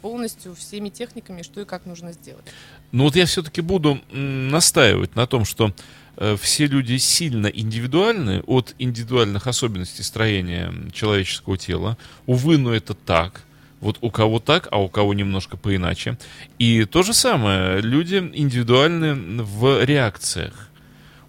полностью 0.00 0.54
всеми 0.54 0.88
техниками, 0.88 1.42
что 1.42 1.60
и 1.60 1.64
как 1.64 1.86
нужно 1.86 2.12
сделать. 2.12 2.44
Ну 2.92 3.04
вот 3.04 3.16
я 3.16 3.26
все-таки 3.26 3.60
буду 3.60 4.00
настаивать 4.10 5.16
на 5.16 5.26
том, 5.26 5.44
что 5.44 5.72
э, 6.16 6.36
все 6.40 6.66
люди 6.66 6.96
сильно 6.96 7.46
индивидуальны 7.46 8.42
от 8.46 8.74
индивидуальных 8.78 9.46
особенностей 9.46 10.02
строения 10.02 10.72
человеческого 10.92 11.56
тела. 11.56 11.96
Увы, 12.26 12.58
но 12.58 12.74
это 12.74 12.94
так. 12.94 13.42
Вот 13.80 13.98
у 14.00 14.10
кого 14.10 14.38
так, 14.38 14.68
а 14.70 14.80
у 14.80 14.88
кого 14.88 15.12
немножко 15.12 15.56
поиначе. 15.56 16.16
И 16.58 16.84
то 16.84 17.02
же 17.02 17.12
самое, 17.12 17.80
люди 17.80 18.16
индивидуальны 18.32 19.42
в 19.42 19.84
реакциях. 19.84 20.70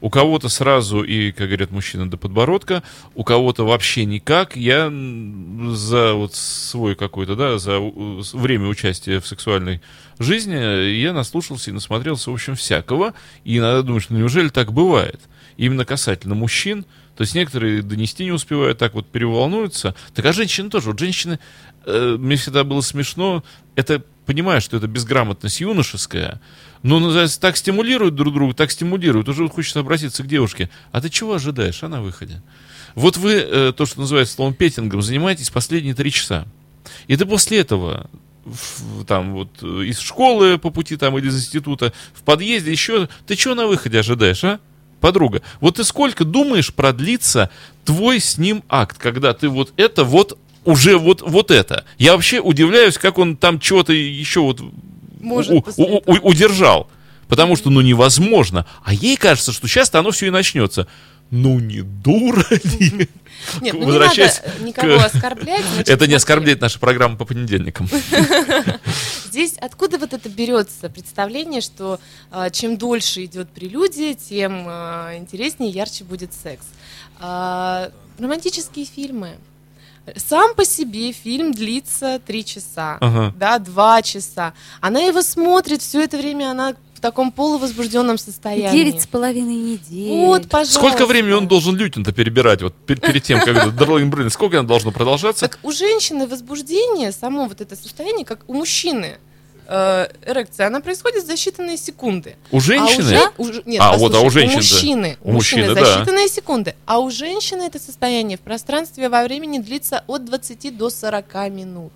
У 0.05 0.11
кого-то 0.11 0.49
сразу 0.49 1.01
и, 1.01 1.31
как 1.31 1.47
говорят 1.47 1.71
мужчины, 1.71 2.05
до 2.05 2.15
подбородка, 2.15 2.83
у 3.15 3.23
кого-то 3.23 3.65
вообще 3.65 4.05
никак. 4.05 4.55
Я 4.55 4.93
за 5.71 6.13
вот 6.13 6.35
свой 6.35 6.93
какой-то, 6.93 7.35
да, 7.35 7.57
за 7.57 7.79
время 7.79 8.67
участия 8.67 9.19
в 9.19 9.25
сексуальной 9.25 9.81
жизни 10.19 10.53
я 10.91 11.11
наслушался 11.11 11.71
и 11.71 11.73
насмотрелся, 11.73 12.29
в 12.29 12.35
общем, 12.35 12.53
всякого. 12.55 13.15
И 13.45 13.57
иногда 13.57 13.81
думаешь, 13.81 14.05
ну 14.09 14.19
неужели 14.19 14.49
так 14.49 14.71
бывает? 14.73 15.21
Именно 15.57 15.85
касательно 15.85 16.35
мужчин. 16.35 16.85
То 17.17 17.23
есть 17.23 17.33
некоторые 17.33 17.81
донести 17.81 18.25
не 18.25 18.31
успевают, 18.31 18.77
так 18.77 18.93
вот 18.93 19.07
переволнуются. 19.07 19.95
Так 20.13 20.23
а 20.27 20.33
женщины 20.33 20.69
тоже. 20.69 20.91
Вот 20.91 20.99
женщины, 20.99 21.39
э, 21.87 22.15
мне 22.19 22.35
всегда 22.35 22.63
было 22.63 22.81
смешно, 22.81 23.43
это 23.75 24.03
понимаю, 24.25 24.61
что 24.61 24.77
это 24.77 24.87
безграмотность 24.87 25.61
юношеская, 25.61 26.41
но 26.83 26.99
называется, 26.99 27.39
так 27.39 27.57
стимулируют 27.57 28.15
друг 28.15 28.33
друга, 28.33 28.53
так 28.53 28.71
стимулируют. 28.71 29.29
Уже 29.29 29.47
хочется 29.49 29.79
обратиться 29.79 30.23
к 30.23 30.27
девушке. 30.27 30.69
А 30.91 31.01
ты 31.01 31.09
чего 31.09 31.33
ожидаешь, 31.33 31.83
а 31.83 31.88
на 31.88 32.01
выходе? 32.01 32.41
Вот 32.93 33.17
вы, 33.17 33.33
э, 33.33 33.73
то, 33.75 33.85
что 33.85 33.99
называется 34.01 34.35
словом 34.35 34.53
петингом, 34.53 35.01
занимаетесь 35.01 35.49
последние 35.49 35.95
три 35.95 36.11
часа. 36.11 36.45
И 37.07 37.17
ты 37.17 37.25
после 37.25 37.59
этого 37.59 38.09
там 39.07 39.33
вот 39.33 39.49
э, 39.61 39.85
из 39.85 39.99
школы 39.99 40.57
по 40.57 40.69
пути 40.69 40.97
там 40.97 41.17
или 41.17 41.27
из 41.27 41.35
института 41.35 41.93
в 42.13 42.23
подъезде 42.23 42.71
еще 42.71 43.09
ты 43.25 43.35
чего 43.35 43.55
на 43.55 43.67
выходе 43.67 43.99
ожидаешь, 43.99 44.43
а? 44.43 44.59
Подруга, 45.01 45.41
вот 45.59 45.75
ты 45.75 45.83
сколько 45.83 46.23
думаешь 46.23 46.73
продлится 46.73 47.49
твой 47.83 48.19
с 48.19 48.38
ним 48.38 48.63
акт, 48.69 48.97
когда 48.97 49.33
ты 49.33 49.49
вот 49.49 49.73
это 49.77 50.03
вот 50.03 50.38
уже 50.63 50.97
вот, 50.97 51.21
вот 51.21 51.51
это. 51.51 51.85
Я 51.97 52.13
вообще 52.13 52.39
удивляюсь, 52.39 52.97
как 52.97 53.17
он 53.17 53.38
там 53.38 53.59
чего-то 53.59 53.93
еще 53.93 54.41
вот 54.41 54.61
Может 55.25 55.51
у- 55.51 55.83
у- 55.83 56.01
у- 56.05 56.29
удержал. 56.29 56.89
Потому 57.27 57.55
что, 57.55 57.69
ну, 57.71 57.81
невозможно. 57.81 58.65
А 58.83 58.93
ей 58.93 59.17
кажется, 59.17 59.51
что 59.51 59.67
сейчас-то 59.67 59.99
оно 59.99 60.11
все 60.11 60.27
и 60.27 60.29
начнется. 60.29 60.88
Ну, 61.31 61.59
не 61.59 61.81
дура 61.81 62.45
ли? 62.51 63.09
Нет, 63.61 63.73
ну 63.73 63.91
не 63.91 63.97
надо 63.97 64.31
никого 64.61 64.99
к- 64.99 65.05
оскорблять. 65.05 65.65
значит, 65.73 65.89
Это 65.89 66.05
не 66.07 66.13
оскорбляет 66.13 66.61
наша 66.61 66.77
программа 66.79 67.17
по 67.17 67.25
понедельникам. 67.25 67.89
Здесь 69.25 69.53
откуда 69.59 69.97
вот 69.97 70.13
это 70.13 70.29
берется 70.29 70.89
представление, 70.89 71.61
что 71.61 71.99
а, 72.31 72.49
чем 72.49 72.77
дольше 72.77 73.25
идет 73.25 73.49
прелюдия, 73.49 74.13
тем 74.13 74.65
а, 74.67 75.15
интереснее, 75.17 75.71
ярче 75.71 76.03
будет 76.03 76.31
секс. 76.33 76.65
А, 77.19 77.89
романтические 78.19 78.85
фильмы. 78.85 79.38
Сам 80.15 80.53
по 80.55 80.65
себе 80.65 81.11
фильм 81.11 81.51
длится 81.51 82.19
три 82.25 82.45
часа, 82.45 82.97
Ага. 83.01 83.33
да, 83.37 83.57
два 83.59 84.01
часа. 84.01 84.53
Она 84.81 84.99
его 85.01 85.21
смотрит, 85.23 85.81
все 85.81 86.03
это 86.03 86.17
время 86.17 86.51
она 86.51 86.75
в 86.93 87.01
таком 87.01 87.31
полувозбужденном 87.31 88.17
состоянии. 88.17 88.71
Девять 88.77 89.01
с 89.01 89.07
половиной 89.07 89.55
недель. 89.55 90.25
Вот, 90.25 90.47
пожалуйста. 90.47 90.75
Сколько 90.79 91.05
времени 91.07 91.33
он 91.33 91.47
должен 91.47 91.75
Лютин-то 91.75 92.11
перебирать 92.13 92.61
вот 92.61 92.73
пер- 92.85 92.99
перед 93.01 93.23
тем, 93.23 93.39
как 93.41 93.75
Дарлин 93.75 94.09
Брин, 94.09 94.29
сколько 94.29 94.59
оно 94.59 94.67
должно 94.67 94.91
продолжаться? 94.91 95.47
Так 95.47 95.59
у 95.63 95.71
женщины 95.71 96.27
возбуждение, 96.27 97.11
само 97.11 97.45
вот 97.47 97.61
это 97.61 97.75
состояние, 97.75 98.25
как 98.25 98.39
у 98.47 98.53
мужчины, 98.53 99.17
э, 99.67 100.08
эрекция, 100.25 100.67
она 100.67 100.80
происходит 100.80 101.25
за 101.25 101.34
считанные 101.34 101.78
секунды. 101.78 102.36
У 102.51 102.60
женщины? 102.60 103.15
А 103.15 103.32
у, 103.38 103.51
же- 103.51 103.62
у 103.65 103.69
нет, 103.69 103.82
А, 103.82 103.97
вот, 103.97 104.13
а 104.13 104.19
у 104.19 104.23
послушай, 104.25 104.47
женщин-то? 104.49 104.73
мужчины, 104.75 105.17
У 105.21 105.32
мужчины, 105.32 105.67
за 105.69 105.75
да. 105.75 105.82
считанные 106.04 106.28
секунды. 106.30 106.75
А 106.86 106.99
у 106.99 107.10
женщины 107.12 107.63
это 107.63 107.80
состояние 107.80 108.38
в 108.38 108.41
пространстве 108.41 109.10
во 109.10 109.23
времени 109.23 109.60
длится 109.60 110.04
от 110.08 110.25
20 110.25 110.78
до 110.78 110.89
40 110.89 111.34
минут. 111.49 111.91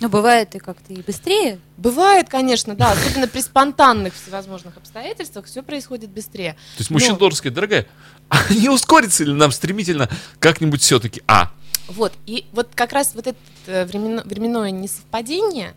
Ну, 0.00 0.08
бывает 0.08 0.54
и 0.54 0.58
как-то 0.60 0.92
и 0.92 1.02
быстрее. 1.02 1.58
Бывает, 1.76 2.28
конечно, 2.28 2.76
да, 2.76 2.92
особенно 2.92 3.26
при 3.26 3.40
спонтанных 3.40 4.14
всевозможных 4.14 4.76
обстоятельствах 4.76 5.46
все 5.46 5.62
происходит 5.62 6.10
быстрее. 6.10 6.52
То 6.76 6.80
есть 6.82 6.90
мужчина 6.90 7.14
Но- 7.14 7.18
должен 7.18 7.36
сказать, 7.36 7.54
дорогая, 7.54 7.86
а 8.28 8.36
не 8.52 8.68
ускорится 8.68 9.24
ли 9.24 9.32
нам 9.32 9.50
стремительно 9.50 10.08
как-нибудь 10.38 10.82
все-таки? 10.82 11.22
А, 11.26 11.50
Вот, 11.88 12.12
и 12.26 12.44
вот 12.52 12.68
как 12.76 12.92
раз 12.92 13.12
вот 13.14 13.26
это 13.26 13.38
э, 13.66 13.84
временно- 13.86 14.22
временное 14.24 14.70
несовпадение, 14.70 15.74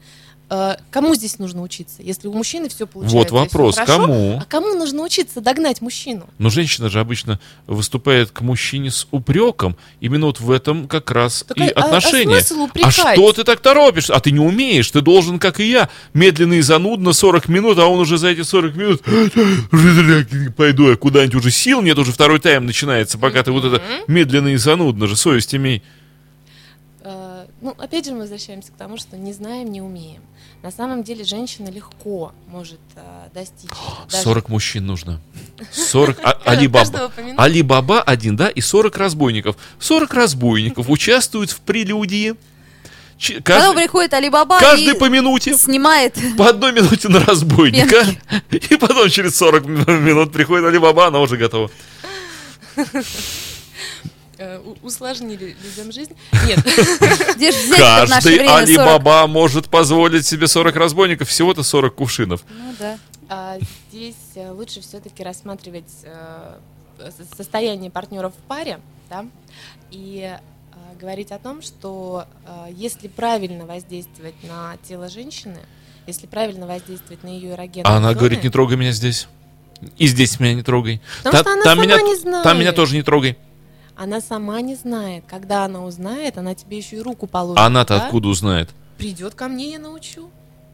кому 0.90 1.16
здесь 1.16 1.40
нужно 1.40 1.62
учиться, 1.62 1.96
если 2.00 2.28
у 2.28 2.34
мужчины 2.34 2.68
все 2.68 2.86
получается? 2.86 3.18
Вот 3.18 3.32
вопрос, 3.32 3.76
хорошо, 3.76 3.98
кому? 4.02 4.40
А 4.42 4.46
кому 4.46 4.74
нужно 4.74 5.02
учиться 5.04 5.40
догнать 5.40 5.82
мужчину? 5.82 6.28
но 6.40 6.50
женщина 6.50 6.90
же 6.90 7.00
обычно 7.00 7.40
выступает 7.68 8.32
к 8.32 8.42
мужчине 8.42 8.92
с 8.92 9.08
упреком. 9.12 9.78
Именно 10.02 10.26
вот 10.26 10.40
в 10.42 10.52
этом 10.52 10.88
как 10.90 11.10
раз 11.12 11.46
Так 11.48 11.58
и 11.58 11.62
а- 11.62 11.68
а- 11.68 11.82
а 11.82 11.86
отношения. 11.86 12.42
смысл 12.42 12.64
упрекать? 12.64 12.94
что 12.94 13.32
ты 13.32 13.44
так 13.46 13.62
торопишься? 13.62 14.14
А 14.14 14.20
ты 14.20 14.32
не 14.32 14.40
умеешь. 14.40 14.92
Ты 14.92 15.00
должен, 15.02 15.40
как 15.40 15.60
и 15.62 15.70
я, 15.70 15.88
медленно 16.14 16.56
и 16.56 16.62
занудно 16.62 17.14
40 17.14 17.48
минут, 17.48 17.80
а 17.80 17.86
он 17.86 18.00
уже 18.00 18.18
за 18.18 18.28
эти 18.30 18.42
40 18.42 18.76
минут 18.76 19.02
пойду 20.58 20.90
я 20.90 20.96
куда-нибудь 20.96 21.36
уже 21.36 21.52
сил 21.52 21.82
нет, 21.82 21.98
уже 21.98 22.12
второй 22.12 22.40
тайм 22.40 22.66
начинается, 22.66 23.18
пока 23.18 23.44
ты 23.44 23.52
вот 23.52 23.66
это 23.66 23.82
медленно 24.08 24.50
и 24.50 24.58
занудно 24.58 25.08
же, 25.08 25.16
совесть 25.16 25.56
имей. 25.56 25.84
Ну, 27.62 27.76
опять 27.78 28.06
же, 28.06 28.12
мы 28.14 28.22
возвращаемся 28.22 28.72
к 28.72 28.76
тому, 28.76 28.98
что 28.98 29.18
не 29.18 29.34
знаем, 29.34 29.72
не 29.72 29.82
умеем. 29.82 30.22
На 30.64 30.72
самом 30.72 31.04
деле 31.04 31.24
женщина 31.24 31.70
легко 31.70 32.34
может 32.48 32.80
э, 32.96 33.30
достичь. 33.34 33.70
Даже- 34.12 34.24
40 34.24 34.50
мужчин 34.50 34.86
нужно. 34.88 35.22
40, 35.72 36.20
а, 36.24 36.32
Алибаба. 36.46 37.12
Алибаба 37.38 38.02
один, 38.02 38.36
да, 38.36 38.50
и 38.50 38.62
40 38.62 38.98
разбойников. 38.98 39.58
40 39.80 40.14
разбойников 40.14 40.90
участвуют 40.90 41.52
в 41.52 41.60
прелюдии. 41.62 42.36
Потом 43.22 43.44
Каждый, 43.44 43.76
приходит 43.76 44.14
Алибаба 44.16 44.60
каждый 44.60 44.96
по 44.96 45.08
минуте. 45.08 45.56
снимает. 45.56 46.18
По 46.40 46.50
одной 46.50 46.72
минуте 46.74 47.08
на 47.08 47.20
разбойника. 47.20 48.04
И 48.50 48.76
потом 48.78 49.08
через 49.10 49.36
40 49.38 49.64
минут 49.68 50.34
приходит 50.34 50.66
Алибаба, 50.66 51.06
она 51.06 51.20
уже 51.20 51.38
готова. 51.38 51.70
э, 54.42 54.60
усложнили 54.82 55.56
людям 55.64 55.92
жизнь. 55.92 56.16
Нет, 56.48 56.60
Где 57.36 57.52
же 57.52 57.58
взять 57.60 58.08
в 58.08 58.10
наше 58.10 58.10
Каждый 58.10 58.34
время 58.36 58.50
40? 58.50 58.62
Алибаба 58.68 59.28
может 59.28 59.70
позволить 59.70 60.26
себе 60.26 60.48
40 60.48 60.76
разбойников, 60.76 61.30
всего-то 61.30 61.64
40 61.64 61.96
кувшинов. 61.96 62.44
Ну 62.50 62.74
да. 62.80 62.98
а, 63.30 63.58
здесь 63.90 64.16
э, 64.36 64.50
лучше 64.52 64.82
все-таки 64.82 65.24
рассматривать 65.24 65.92
э, 66.04 66.56
со- 67.00 67.36
состояние 67.36 67.92
партнеров 67.92 68.34
в 68.34 68.48
паре, 68.48 68.80
да, 69.10 69.26
и 69.92 70.36
э, 70.74 71.00
говорить 71.00 71.32
о 71.32 71.40
том, 71.40 71.62
что 71.62 72.26
э, 72.46 72.68
если 72.72 73.08
правильно 73.08 73.66
воздействовать 73.66 74.36
на 74.44 74.76
тело 74.88 75.08
женщины, 75.10 75.60
если 76.08 76.26
правильно 76.28 76.66
воздействовать 76.66 77.24
на 77.24 77.28
ее 77.28 77.52
эрогенные 77.52 77.84
А 77.86 77.98
она 77.98 78.10
зоны, 78.10 78.20
говорит, 78.20 78.44
не 78.44 78.50
трогай 78.50 78.76
меня 78.78 78.92
здесь. 78.92 79.28
И 79.98 80.08
здесь 80.08 80.40
меня 80.40 80.54
не 80.54 80.62
трогай. 80.64 81.02
Потому 81.24 81.32
Та- 81.32 81.42
что 81.44 81.54
она 81.54 81.64
там 81.64 81.78
сама 81.78 81.86
меня, 81.86 82.02
не 82.02 82.16
знает. 82.16 82.44
Там 82.44 82.60
меня 82.60 82.72
тоже 82.72 82.96
не 82.96 83.02
трогай. 83.04 83.38
Она 83.96 84.22
сама 84.22 84.62
не 84.62 84.76
знает. 84.76 85.24
Когда 85.28 85.66
она 85.66 85.84
узнает, 85.84 86.38
она 86.38 86.56
тебе 86.56 86.78
еще 86.78 86.98
и 86.98 87.02
руку 87.02 87.28
положит. 87.28 87.60
Она-то 87.60 87.98
да? 87.98 88.06
откуда 88.06 88.30
узнает? 88.30 88.70
Придет 88.98 89.36
ко 89.36 89.48
мне, 89.48 89.72
я 89.72 89.80
научу. 89.80 90.30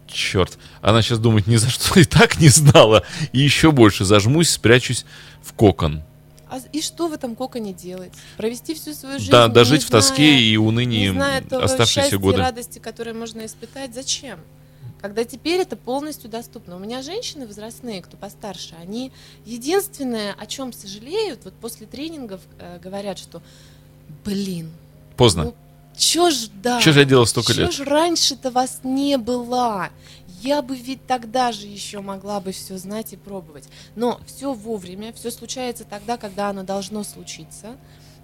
Черт. 0.08 0.58
Она 0.82 1.02
сейчас 1.02 1.20
думает, 1.20 1.48
ни 1.48 1.58
за 1.58 1.70
что 1.70 2.00
и 2.00 2.06
так 2.06 2.40
не 2.40 2.50
знала. 2.50 3.04
И 3.34 3.40
еще 3.40 3.72
больше 3.72 4.06
зажмусь, 4.06 4.50
спрячусь 4.50 5.06
в 5.42 5.54
кокон. 5.54 6.04
А 6.50 6.60
и 6.72 6.82
что 6.82 7.10
в 7.10 7.14
этом 7.14 7.36
коконе 7.36 7.74
делать? 7.74 8.14
Провести 8.38 8.74
всю 8.74 8.94
свою 8.94 9.20
жизнь, 9.20 9.32
Да, 9.32 9.48
не 9.48 9.54
дожить 9.54 9.84
в 9.84 9.90
тоске 9.90 10.30
зная- 10.32 10.40
и 10.40 10.50
не 10.52 10.58
унынии 10.58 11.10
зная 11.10 11.42
того 11.42 11.64
оставшиеся 11.64 12.02
счастья 12.02 12.18
годы. 12.18 12.38
радости, 12.38 12.80
которые 12.80 13.14
можно 13.14 13.46
испытать, 13.46 13.94
зачем? 13.94 14.40
Когда 15.02 15.24
теперь 15.24 15.62
это 15.62 15.76
полностью 15.76 16.30
доступно. 16.30 16.76
У 16.76 16.80
меня 16.80 17.02
женщины 17.02 17.46
возрастные, 17.46 18.02
кто 18.02 18.18
постарше, 18.18 18.76
они 18.82 19.12
единственное, 19.46 20.34
о 20.34 20.46
чем 20.48 20.74
сожалеют, 20.74 21.42
вот 21.46 21.54
после 21.54 21.86
тренингов 21.86 22.42
э, 22.60 22.80
говорят, 22.80 23.18
что, 23.20 23.42
блин, 24.26 24.72
Поздно. 25.16 25.44
ну 25.46 25.56
чё 25.96 26.30
ж 26.32 26.48
да, 26.62 26.82
Чё 26.82 26.92
ж 26.94 26.98
я 26.98 27.06
делал 27.06 27.26
столько 27.26 27.54
чё 27.54 27.62
лет? 27.62 27.74
ж 27.74 27.84
раньше-то 27.84 28.52
вас 28.52 28.82
не 28.84 29.18
было? 29.18 29.90
Я 30.42 30.62
бы 30.62 30.76
ведь 30.76 31.06
тогда 31.08 31.52
же 31.52 31.66
еще 31.66 32.02
могла 32.02 32.40
бы 32.40 32.52
все 32.52 32.78
знать 32.78 33.14
и 33.14 33.18
пробовать. 33.18 33.68
Но 33.96 34.20
все 34.28 34.54
вовремя, 34.54 35.12
все 35.14 35.32
случается 35.32 35.84
тогда, 35.84 36.18
когда 36.18 36.50
оно 36.50 36.64
должно 36.64 37.04
случиться. 37.04 37.76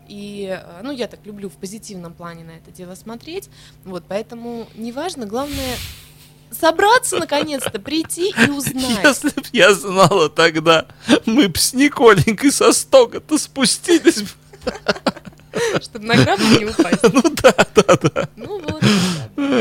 И, 0.08 0.48
э, 0.52 0.82
ну, 0.84 0.92
я 0.92 1.08
так 1.08 1.26
люблю 1.26 1.50
в 1.50 1.54
позитивном 1.54 2.14
плане 2.14 2.44
на 2.44 2.52
это 2.52 2.72
дело 2.72 2.94
смотреть. 2.96 3.50
Вот, 3.84 4.04
поэтому 4.08 4.68
неважно, 4.76 5.26
главное 5.26 5.76
собраться 6.60 7.18
наконец-то, 7.18 7.80
прийти 7.80 8.34
и 8.46 8.50
узнать. 8.50 9.04
Если 9.04 9.30
б 9.30 9.44
я 9.52 9.74
знала 9.74 10.30
тогда, 10.30 10.86
мы 11.26 11.48
б 11.48 11.58
с 11.58 11.74
Николенькой 11.74 12.52
со 12.52 12.74
стока-то 12.74 13.38
спустились. 13.38 14.22
б. 14.22 14.28
Чтобы 15.82 16.06
на 16.06 16.16
грабли 16.16 16.60
не 16.60 16.66
упасть. 16.66 17.04
Ну 17.04 17.24
да, 17.42 17.56
да, 17.76 17.98
да. 18.02 18.30
Ну 18.36 18.62
вот. 18.62 18.84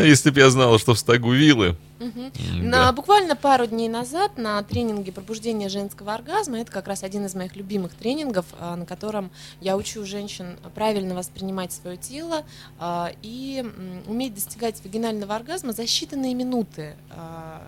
Если 0.04 0.30
б 0.30 0.40
я 0.40 0.50
знала, 0.50 0.78
что 0.78 0.94
в 0.94 0.98
стогу 0.98 1.32
вилы. 1.32 1.76
М, 2.02 2.70
На, 2.70 2.86
да. 2.86 2.92
буквально 2.92 3.36
пару 3.36 3.66
дней 3.66 3.88
назад 3.88 4.36
на 4.38 4.62
тренинге 4.62 5.12
пробуждения 5.12 5.68
женского 5.68 6.14
оргазма, 6.14 6.60
это 6.60 6.72
как 6.72 6.88
раз 6.88 7.02
один 7.02 7.26
из 7.26 7.34
моих 7.34 7.54
любимых 7.56 7.92
тренингов, 7.94 8.46
а, 8.58 8.76
на 8.76 8.86
котором 8.86 9.30
я 9.60 9.76
учу 9.76 10.04
женщин 10.04 10.56
правильно 10.74 11.14
воспринимать 11.14 11.72
свое 11.72 11.96
тело 11.96 12.44
а, 12.78 13.12
и 13.22 13.64
уметь 14.06 14.34
достигать 14.34 14.82
вагинального 14.84 15.34
оргазма 15.36 15.72
за 15.72 15.82
считанные 15.82 16.34
минуты, 16.34 16.94
а, 17.10 17.62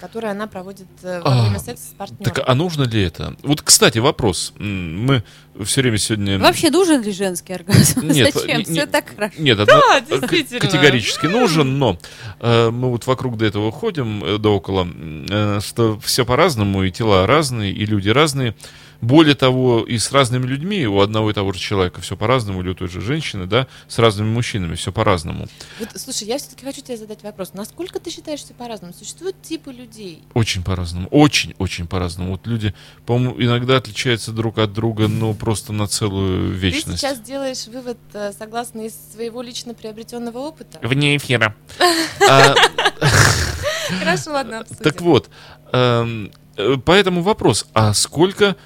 которые 0.00 0.30
она 0.32 0.46
проводит 0.46 0.86
э, 1.02 1.20
во 1.20 1.32
А, 1.32 1.42
время 1.42 1.58
секса 1.58 1.84
с 1.90 1.94
партнером. 1.94 2.24
Так 2.34 2.44
а 2.46 2.54
нужно 2.54 2.84
ли 2.84 3.02
это? 3.02 3.34
Вот, 3.42 3.62
кстати, 3.62 3.98
вопрос. 3.98 4.52
Мы 4.58 5.24
все 5.64 5.80
время 5.80 5.98
сегодня... 5.98 6.38
Вообще 6.38 6.70
нужен 6.70 7.02
ли 7.02 7.10
женский 7.12 7.52
оргазм? 7.52 8.00
Нет, 8.08 8.32
Зачем? 8.32 8.58
не- 8.58 8.64
Все 8.64 8.72
не- 8.74 8.86
так 8.86 9.08
хорошо. 9.14 9.34
Нет, 9.38 9.58
одно- 9.58 9.80
Да, 9.80 10.00
к- 10.00 10.30
действительно. 10.30 10.60
категорически 10.60 11.26
нужен, 11.26 11.78
но 11.78 11.98
э, 12.38 12.70
мы 12.70 12.90
вот 12.90 13.06
вокруг 13.06 13.36
до 13.38 13.46
этого 13.46 13.72
ходим, 13.78 14.24
э, 14.24 14.38
до 14.38 14.56
около, 14.56 14.86
э, 14.86 15.60
что 15.62 15.98
все 16.00 16.24
по-разному, 16.24 16.82
и 16.84 16.90
тела 16.90 17.26
разные, 17.26 17.72
и 17.72 17.86
люди 17.86 18.08
разные. 18.08 18.54
Более 19.00 19.36
того, 19.36 19.84
и 19.84 19.96
с 19.96 20.10
разными 20.10 20.44
людьми, 20.44 20.84
у 20.88 20.98
одного 21.00 21.30
и 21.30 21.32
того 21.32 21.52
же 21.52 21.60
человека 21.60 22.00
все 22.00 22.16
по-разному, 22.16 22.62
или 22.62 22.70
у 22.70 22.74
той 22.74 22.88
же 22.88 23.00
женщины, 23.00 23.46
да, 23.46 23.68
с 23.86 23.96
разными 24.00 24.28
мужчинами 24.28 24.74
все 24.74 24.90
по-разному. 24.90 25.46
Вот, 25.78 25.88
слушай, 25.94 26.26
я 26.26 26.38
все-таки 26.38 26.64
хочу 26.64 26.80
тебе 26.80 26.96
задать 26.96 27.22
вопрос. 27.22 27.54
Насколько 27.54 28.00
ты 28.00 28.10
считаешь 28.10 28.40
все 28.40 28.54
по-разному? 28.54 28.92
Существуют 28.92 29.40
типы 29.40 29.70
людей? 29.70 30.24
Очень 30.34 30.64
по-разному. 30.64 31.06
Очень-очень 31.12 31.86
по-разному. 31.86 32.32
Вот 32.32 32.46
люди, 32.48 32.74
по-моему, 33.06 33.40
иногда 33.40 33.76
отличаются 33.76 34.32
друг 34.32 34.58
от 34.58 34.72
друга, 34.72 35.06
ну, 35.06 35.32
просто 35.32 35.72
на 35.72 35.86
целую 35.86 36.54
Ты 36.54 36.58
вечность. 36.58 36.98
сейчас 36.98 37.20
делаешь 37.20 37.68
вывод 37.68 37.98
э, 38.14 38.32
согласно 38.36 38.80
из 38.80 38.94
своего 39.12 39.42
лично 39.42 39.74
приобретенного 39.74 40.38
опыта? 40.38 40.80
Вне 40.82 41.16
эфира. 41.16 41.54
Хорошо, 44.00 44.32
ладно, 44.32 44.60
обсудим. 44.60 44.82
Так 44.82 45.00
вот, 45.00 45.30
эм, 45.72 46.30
э, 46.56 46.76
поэтому 46.84 47.22
вопрос, 47.22 47.66
а 47.74 47.94
сколько 47.94 48.56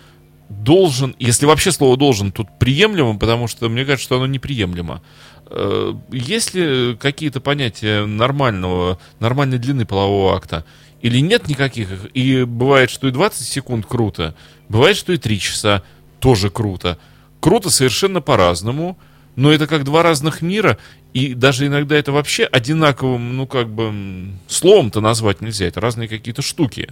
должен, 0.48 1.16
если 1.18 1.46
вообще 1.46 1.72
слово 1.72 1.96
должен 1.96 2.32
тут 2.32 2.48
приемлемо, 2.58 3.18
потому 3.18 3.48
что 3.48 3.68
мне 3.68 3.84
кажется, 3.84 4.04
что 4.04 4.16
оно 4.16 4.26
неприемлемо. 4.26 5.02
Э, 5.46 5.94
Есть 6.10 6.54
ли 6.54 6.96
какие-то 6.96 7.40
понятия 7.40 8.04
нормального, 8.06 8.98
нормальной 9.20 9.58
длины 9.58 9.86
полового 9.86 10.36
акта? 10.36 10.64
Или 11.00 11.18
нет 11.18 11.48
никаких? 11.48 11.90
их? 11.90 12.06
И 12.14 12.44
бывает, 12.44 12.90
что 12.90 13.08
и 13.08 13.10
20 13.10 13.46
секунд 13.46 13.86
круто, 13.86 14.34
бывает, 14.68 14.96
что 14.96 15.12
и 15.12 15.16
3 15.16 15.40
часа 15.40 15.82
тоже 16.20 16.48
круто. 16.48 16.98
Круто 17.40 17.70
совершенно 17.70 18.20
по-разному, 18.20 18.96
но 19.36 19.52
это 19.52 19.66
как 19.66 19.84
два 19.84 20.02
разных 20.02 20.42
мира, 20.42 20.78
и 21.14 21.34
даже 21.34 21.66
иногда 21.66 21.96
это 21.96 22.12
вообще 22.12 22.44
одинаковым, 22.44 23.36
ну 23.36 23.46
как 23.46 23.68
бы, 23.68 24.32
словом-то 24.46 25.00
назвать 25.00 25.40
нельзя, 25.40 25.66
это 25.66 25.80
разные 25.80 26.08
какие-то 26.08 26.42
штуки. 26.42 26.88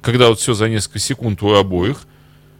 Когда 0.00 0.28
вот 0.28 0.40
все 0.40 0.54
за 0.54 0.68
несколько 0.68 0.98
секунд 0.98 1.42
у 1.42 1.54
обоих, 1.54 2.06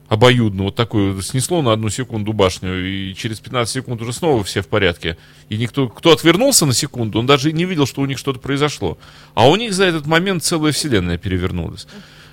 обоюдно, 0.09 0.65
вот 0.65 0.77
такое 0.77 1.21
снесло 1.23 1.63
на 1.63 1.73
одну 1.73 1.89
секунду 1.89 2.33
башню, 2.35 2.87
и 2.87 3.15
через 3.15 3.41
15 3.41 3.73
секунд 3.73 4.03
уже 4.03 4.13
снова 4.13 4.45
все 4.45 4.61
в 4.61 4.69
порядке. 4.69 5.17
И 5.49 5.57
никто, 5.57 5.89
кто 5.89 6.13
отвернулся 6.13 6.67
на 6.67 6.75
секунду, 6.75 7.19
он 7.19 7.27
даже 7.27 7.51
не 7.53 7.65
видел, 7.65 7.87
что 7.87 8.03
у 8.03 8.07
них 8.07 8.19
что-то 8.19 8.39
произошло. 8.39 8.99
А 9.35 9.49
у 9.49 9.57
них 9.57 9.73
за 9.73 9.85
этот 9.85 10.07
момент 10.07 10.45
целая 10.45 10.73
вселенная 10.73 11.17
перевернулась. 11.17 11.87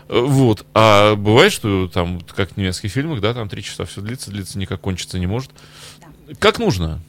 Э, 0.10 0.20
Вот. 0.20 0.66
А 0.74 1.16
бывает, 1.16 1.54
что 1.54 1.88
там, 1.88 2.20
как 2.36 2.52
в 2.52 2.58
немецких 2.58 2.92
фильмах, 2.92 3.22
да, 3.22 3.34
там 3.34 3.48
три 3.48 3.64
часа 3.64 3.86
все 3.86 4.02
длится, 4.02 4.30
длится, 4.30 4.60
никак 4.60 4.82
кончиться 4.82 5.18
не 5.18 5.28
может. 5.28 5.52
Как 6.38 6.60
нужно? 6.60 7.00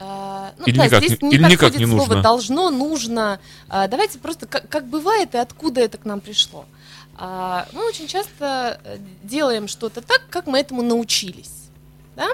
А, 0.00 0.52
ну 0.58 0.64
Или 0.66 0.76
да, 0.78 0.86
никак 0.86 1.04
здесь 1.04 1.22
не- 1.22 1.30
или 1.34 1.44
никак 1.50 1.74
не 1.76 1.86
слово 1.86 2.00
нужно? 2.06 2.22
должно, 2.22 2.70
нужно. 2.70 3.40
А, 3.68 3.86
давайте 3.88 4.18
просто 4.18 4.46
как, 4.46 4.68
как 4.68 4.86
бывает 4.86 5.34
и 5.34 5.38
откуда 5.38 5.80
это 5.80 5.98
к 5.98 6.04
нам 6.04 6.20
пришло. 6.20 6.64
А, 7.16 7.66
мы 7.72 7.86
очень 7.86 8.08
часто 8.08 8.80
э, 8.84 8.98
делаем 9.22 9.68
что-то 9.68 10.00
так, 10.00 10.22
как 10.30 10.46
мы 10.46 10.58
этому 10.58 10.82
научились. 10.82 11.68
Да? 12.16 12.26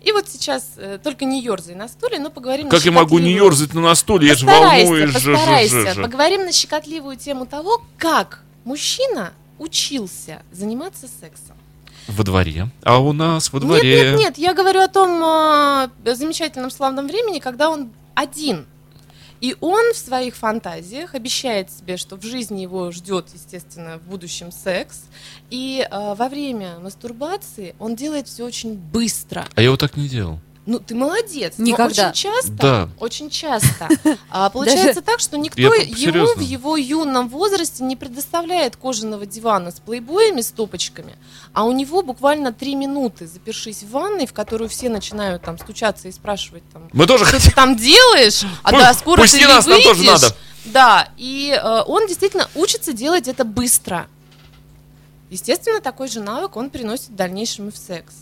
И 0.00 0.12
вот 0.12 0.28
сейчас 0.28 0.72
э, 0.76 0.98
только 1.02 1.24
не 1.24 1.42
ерзай 1.42 1.74
на 1.74 1.88
стуле, 1.88 2.18
но 2.18 2.30
поговорим 2.30 2.68
Как 2.68 2.84
я 2.84 2.92
могу 2.92 3.18
не 3.18 3.32
ерзать 3.32 3.74
на 3.74 3.94
стуле? 3.94 4.28
Я 4.28 4.34
же 4.34 4.46
Постарайся, 4.46 4.86
волнуюсь. 4.86 5.10
же, 5.12 5.18
же, 5.18 5.32
постарайся. 5.32 5.80
же, 5.80 5.94
же. 5.94 6.02
Поговорим 6.02 6.44
на 6.46 6.52
щекотливую 6.52 7.16
тему 7.16 7.46
того, 7.46 7.82
как 7.98 8.42
мужчина 8.64 9.32
учился 9.58 10.42
заниматься 10.52 11.06
сексом. 11.20 11.56
Во 12.06 12.24
дворе. 12.24 12.68
А 12.82 12.98
у 12.98 13.12
нас 13.12 13.52
во 13.52 13.58
Нет, 13.58 13.66
дворе. 13.66 14.10
нет, 14.10 14.18
нет, 14.18 14.38
я 14.38 14.54
говорю 14.54 14.80
о 14.80 14.88
том 14.88 15.22
а, 15.24 15.90
замечательном 16.04 16.70
славном 16.70 17.06
времени, 17.06 17.38
когда 17.38 17.70
он 17.70 17.90
один. 18.14 18.66
И 19.40 19.56
он 19.60 19.92
в 19.92 19.96
своих 19.96 20.36
фантазиях 20.36 21.14
обещает 21.14 21.70
себе, 21.70 21.96
что 21.96 22.16
в 22.16 22.22
жизни 22.22 22.60
его 22.62 22.90
ждет, 22.92 23.28
естественно, 23.34 23.98
в 23.98 24.08
будущем 24.08 24.52
секс. 24.52 25.04
И 25.50 25.86
а, 25.90 26.14
во 26.14 26.28
время 26.28 26.78
мастурбации 26.78 27.74
он 27.78 27.96
делает 27.96 28.28
все 28.28 28.44
очень 28.44 28.74
быстро. 28.74 29.46
А 29.54 29.62
я 29.62 29.70
вот 29.70 29.80
так 29.80 29.96
не 29.96 30.08
делал. 30.08 30.40
Ну, 30.66 30.78
ты 30.78 30.94
молодец. 30.94 31.54
но 31.58 31.64
Никогда. 31.66 32.08
очень 32.08 32.14
часто, 32.14 32.50
Да. 32.52 32.88
очень 32.98 33.28
часто. 33.28 33.86
А, 34.30 34.48
получается 34.50 35.02
так, 35.02 35.20
что 35.20 35.36
никто 35.36 35.60
Я 35.60 35.68
ему 35.68 35.94
серьезно. 35.94 36.34
в 36.36 36.40
его 36.40 36.76
юном 36.78 37.28
возрасте 37.28 37.84
не 37.84 37.96
предоставляет 37.96 38.74
кожаного 38.76 39.26
дивана 39.26 39.72
с 39.72 39.74
плейбоями, 39.80 40.40
с 40.40 40.50
топочками, 40.52 41.16
а 41.52 41.64
у 41.64 41.72
него 41.72 42.02
буквально 42.02 42.50
три 42.54 42.76
минуты, 42.76 43.26
запершись 43.26 43.82
в 43.82 43.90
ванной, 43.90 44.26
в 44.26 44.32
которую 44.32 44.70
все 44.70 44.88
начинают 44.88 45.42
там 45.42 45.58
стучаться 45.58 46.08
и 46.08 46.12
спрашивать 46.12 46.62
там, 46.72 46.88
Мы 46.94 47.06
тоже 47.06 47.24
что 47.26 47.34
хотим. 47.34 47.50
ты 47.50 47.54
там 47.54 47.76
делаешь, 47.76 48.42
а 48.62 48.72
Пу- 48.72 48.78
да, 48.78 48.94
скоро 48.94 49.26
ты 49.26 49.46
нас, 49.46 49.66
нам 49.66 49.82
тоже 49.82 49.98
выйдешь». 50.00 50.22
надо. 50.22 50.36
Да, 50.64 51.08
и 51.18 51.50
э, 51.62 51.82
он 51.86 52.06
действительно 52.06 52.48
учится 52.54 52.94
делать 52.94 53.28
это 53.28 53.44
быстро. 53.44 54.06
Естественно, 55.28 55.80
такой 55.82 56.08
же 56.08 56.20
навык 56.20 56.56
он 56.56 56.70
приносит 56.70 57.08
в 57.08 57.14
дальнейшем 57.16 57.68
и 57.68 57.70
в 57.70 57.76
секс. 57.76 58.14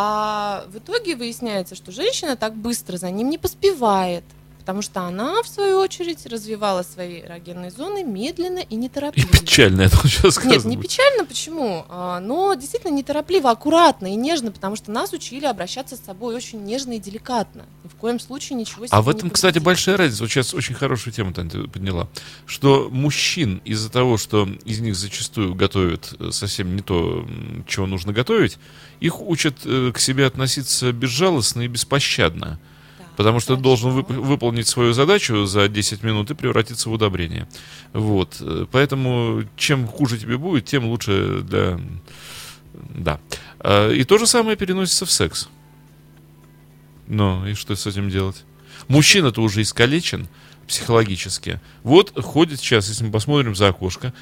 А 0.00 0.64
в 0.68 0.78
итоге 0.78 1.16
выясняется, 1.16 1.74
что 1.74 1.90
женщина 1.90 2.36
так 2.36 2.54
быстро 2.54 2.98
за 2.98 3.10
ним 3.10 3.30
не 3.30 3.36
поспевает, 3.36 4.22
потому 4.68 4.82
что 4.82 5.00
она, 5.00 5.42
в 5.42 5.48
свою 5.48 5.78
очередь, 5.78 6.26
развивала 6.26 6.82
свои 6.82 7.22
эрогенные 7.22 7.70
зоны 7.70 8.04
медленно 8.04 8.58
и 8.58 8.74
И 8.74 8.76
неторопливо. 8.76 9.26
печально 9.30 9.80
это 9.80 9.96
сейчас 10.06 10.34
сказано. 10.34 10.52
Нет, 10.52 10.64
не 10.66 10.76
печально, 10.76 11.24
почему? 11.24 11.86
А, 11.88 12.20
но 12.20 12.52
действительно 12.52 12.90
неторопливо, 12.94 13.50
аккуратно 13.50 14.12
и 14.12 14.14
нежно, 14.14 14.52
потому 14.52 14.76
что 14.76 14.90
нас 14.90 15.14
учили 15.14 15.46
обращаться 15.46 15.96
с 15.96 16.00
собой 16.00 16.34
очень 16.34 16.62
нежно 16.64 16.92
и 16.92 16.98
деликатно. 16.98 17.64
Ни 17.82 17.88
в 17.88 17.94
коем 17.94 18.20
случае 18.20 18.58
ничего 18.58 18.84
себе 18.84 18.94
А 18.94 19.00
в 19.00 19.08
этом, 19.08 19.30
кстати, 19.30 19.58
большая 19.58 19.96
разница. 19.96 20.24
Вот 20.24 20.30
сейчас 20.30 20.52
очень 20.52 20.74
хорошую 20.74 21.14
тему 21.14 21.32
Таня, 21.32 21.48
ты 21.48 21.66
подняла. 21.66 22.06
Что 22.44 22.90
мужчин 22.92 23.62
из-за 23.64 23.90
того, 23.90 24.18
что 24.18 24.46
из 24.66 24.80
них 24.80 24.96
зачастую 24.96 25.54
готовят 25.54 26.12
э, 26.18 26.28
совсем 26.30 26.76
не 26.76 26.82
то, 26.82 27.26
чего 27.66 27.86
нужно 27.86 28.12
готовить, 28.12 28.58
их 29.00 29.22
учат 29.22 29.60
э, 29.64 29.92
к 29.94 29.98
себе 29.98 30.26
относиться 30.26 30.92
безжалостно 30.92 31.62
и 31.62 31.68
беспощадно. 31.68 32.60
Потому 33.18 33.40
что 33.40 33.56
ты 33.56 33.62
должен 33.62 33.90
вып- 33.90 34.12
выполнить 34.12 34.68
свою 34.68 34.92
задачу 34.92 35.44
за 35.44 35.68
10 35.68 36.04
минут 36.04 36.30
и 36.30 36.34
превратиться 36.34 36.88
в 36.88 36.92
удобрение. 36.92 37.48
Вот. 37.92 38.40
Поэтому 38.70 39.42
чем 39.56 39.88
хуже 39.88 40.18
тебе 40.18 40.38
будет, 40.38 40.66
тем 40.66 40.84
лучше 40.84 41.40
для... 41.42 41.80
Да. 42.94 43.18
А, 43.58 43.90
И 43.90 44.04
то 44.04 44.18
же 44.18 44.26
самое 44.28 44.56
переносится 44.56 45.04
в 45.04 45.10
секс. 45.10 45.48
Ну, 47.08 47.44
и 47.44 47.54
что 47.54 47.74
с 47.74 47.88
этим 47.88 48.08
делать? 48.08 48.44
Мужчина-то 48.86 49.42
уже 49.42 49.62
искалечен 49.62 50.28
психологически. 50.68 51.60
Вот 51.82 52.16
ходит 52.22 52.60
сейчас, 52.60 52.88
если 52.88 53.02
мы 53.02 53.10
посмотрим 53.10 53.56
за 53.56 53.66
окошко, 53.66 54.14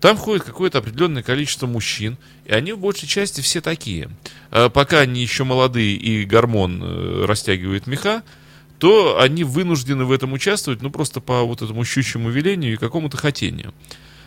там 0.00 0.16
ходит 0.16 0.44
какое-то 0.44 0.78
определенное 0.78 1.24
количество 1.24 1.66
мужчин, 1.66 2.18
и 2.44 2.52
они 2.52 2.72
в 2.72 2.78
большей 2.78 3.08
части 3.08 3.40
все 3.40 3.60
такие. 3.60 4.10
А 4.52 4.68
Пока 4.68 5.00
они 5.00 5.22
еще 5.22 5.42
молодые 5.42 5.96
и 5.96 6.24
гормон 6.24 6.80
э, 6.84 7.24
растягивает 7.26 7.88
меха, 7.88 8.22
то 8.78 9.20
они 9.20 9.44
вынуждены 9.44 10.04
в 10.04 10.12
этом 10.12 10.32
участвовать, 10.32 10.82
ну, 10.82 10.90
просто 10.90 11.20
по 11.20 11.42
вот 11.42 11.62
этому 11.62 11.84
щучьему 11.84 12.30
велению 12.30 12.74
и 12.74 12.76
какому-то 12.76 13.16
хотению. 13.16 13.72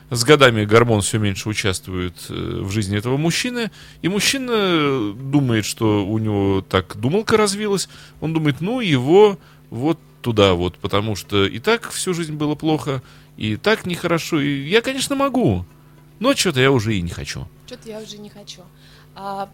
С 0.10 0.24
годами 0.24 0.64
гормон 0.64 1.02
все 1.02 1.18
меньше 1.18 1.50
участвует 1.50 2.16
э, 2.30 2.62
в 2.64 2.72
жизни 2.72 2.98
этого 2.98 3.18
мужчины, 3.18 3.72
и 4.02 4.08
мужчина 4.08 5.14
думает, 5.14 5.66
что 5.66 6.06
у 6.06 6.18
него 6.18 6.66
так 6.68 6.96
думалка 6.96 7.36
развилась, 7.36 7.90
он 8.22 8.34
думает, 8.34 8.62
ну, 8.62 8.80
его 8.80 9.38
вот 9.70 10.00
туда 10.22 10.54
вот, 10.54 10.78
потому 10.78 11.16
что 11.18 11.46
и 11.46 11.60
так 11.60 11.92
всю 11.92 12.14
жизнь 12.14 12.36
было 12.36 12.56
плохо, 12.56 13.02
и 13.36 13.58
так 13.58 13.86
нехорошо, 13.86 14.40
и 14.40 14.68
я, 14.70 14.82
конечно, 14.82 15.16
могу, 15.16 15.66
но 16.20 16.34
что-то 16.36 16.62
я 16.62 16.72
уже 16.72 16.96
и 16.96 17.02
не 17.02 17.12
хочу. 17.12 17.48
Что-то 17.66 17.90
я 17.90 18.00
уже 18.00 18.18
не 18.18 18.30
хочу. 18.30 18.62
А, 19.14 19.50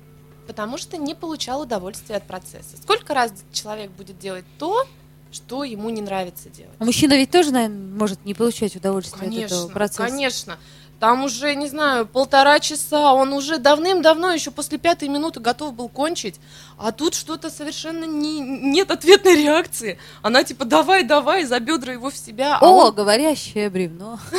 потому 0.47 0.77
что 0.77 0.97
не 0.97 1.15
получал 1.15 1.61
удовольствия 1.61 2.17
от 2.17 2.23
процесса. 2.27 2.77
Сколько 2.81 3.13
раз 3.13 3.31
человек 3.51 3.91
будет 3.91 4.19
делать 4.19 4.45
то, 4.57 4.85
что 5.31 5.63
ему 5.63 5.89
не 5.89 6.01
нравится 6.01 6.49
делать? 6.49 6.75
А 6.79 6.85
мужчина 6.85 7.13
ведь 7.13 7.31
тоже, 7.31 7.51
наверное, 7.51 7.97
может 7.97 8.23
не 8.25 8.33
получать 8.33 8.75
удовольствие 8.75 9.23
от 9.27 9.33
Конечно, 9.33 9.55
этого 9.55 9.67
процесса. 9.69 10.09
конечно. 10.09 10.59
Там 11.03 11.25
уже, 11.25 11.53
не 11.55 11.67
знаю, 11.67 12.05
полтора 12.05 12.61
часа, 12.61 13.11
он 13.11 13.33
уже 13.33 13.57
давным-давно, 13.57 14.31
еще 14.31 14.51
после 14.51 14.77
пятой 14.77 15.09
минуты 15.09 15.41
готов 15.41 15.73
был 15.73 15.89
кончить, 15.89 16.39
а 16.77 16.93
тут 16.93 17.13
что-то 17.13 17.49
совершенно 17.49 18.05
не, 18.05 18.39
нет 18.39 18.89
ответной 18.89 19.35
реакции. 19.35 19.99
Она 20.21 20.45
типа 20.45 20.63
давай, 20.63 21.03
давай, 21.03 21.43
за 21.43 21.59
бедра 21.59 21.91
его 21.91 22.09
в 22.09 22.15
себя. 22.15 22.55
а 22.55 22.65
О, 22.65 22.85
он- 22.85 22.95
говорящее 22.95 23.69
бревно. 23.69 24.17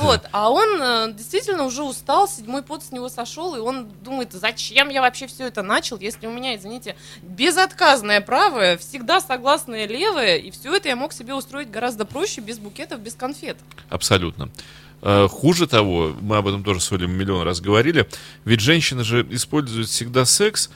Вот, 0.00 0.22
а 0.32 0.50
он 0.50 0.80
э, 0.80 1.12
действительно 1.12 1.64
уже 1.64 1.82
устал, 1.82 2.26
седьмой 2.26 2.62
пот 2.62 2.82
с 2.82 2.92
него 2.92 3.08
сошел, 3.10 3.54
и 3.54 3.58
он 3.58 3.88
думает, 4.02 4.32
зачем 4.32 4.88
я 4.88 5.02
вообще 5.02 5.26
все 5.26 5.46
это 5.46 5.62
начал, 5.62 5.98
если 5.98 6.26
у 6.26 6.32
меня, 6.32 6.56
извините, 6.56 6.96
безотказное 7.22 8.20
правое, 8.22 8.78
всегда 8.78 9.20
согласное 9.20 9.86
левое, 9.86 10.36
и 10.36 10.50
все 10.50 10.74
это 10.74 10.88
я 10.88 10.96
мог 10.96 11.12
себе 11.12 11.34
устроить 11.34 11.70
гораздо 11.70 12.06
проще, 12.06 12.40
без 12.40 12.58
букетов, 12.58 13.00
без 13.00 13.14
конфет. 13.14 13.58
Абсолютно. 13.90 14.48
Э, 15.08 15.28
Хуже 15.30 15.68
того, 15.68 16.16
мы 16.20 16.36
об 16.36 16.48
этом 16.48 16.64
тоже 16.64 16.80
с 16.80 16.90
Олей 16.90 17.06
миллион 17.06 17.42
раз 17.42 17.60
говорили, 17.60 18.08
ведь 18.44 18.58
женщины 18.58 19.04
же 19.04 19.24
используют 19.30 19.88
всегда 19.88 20.24
секс, 20.24 20.68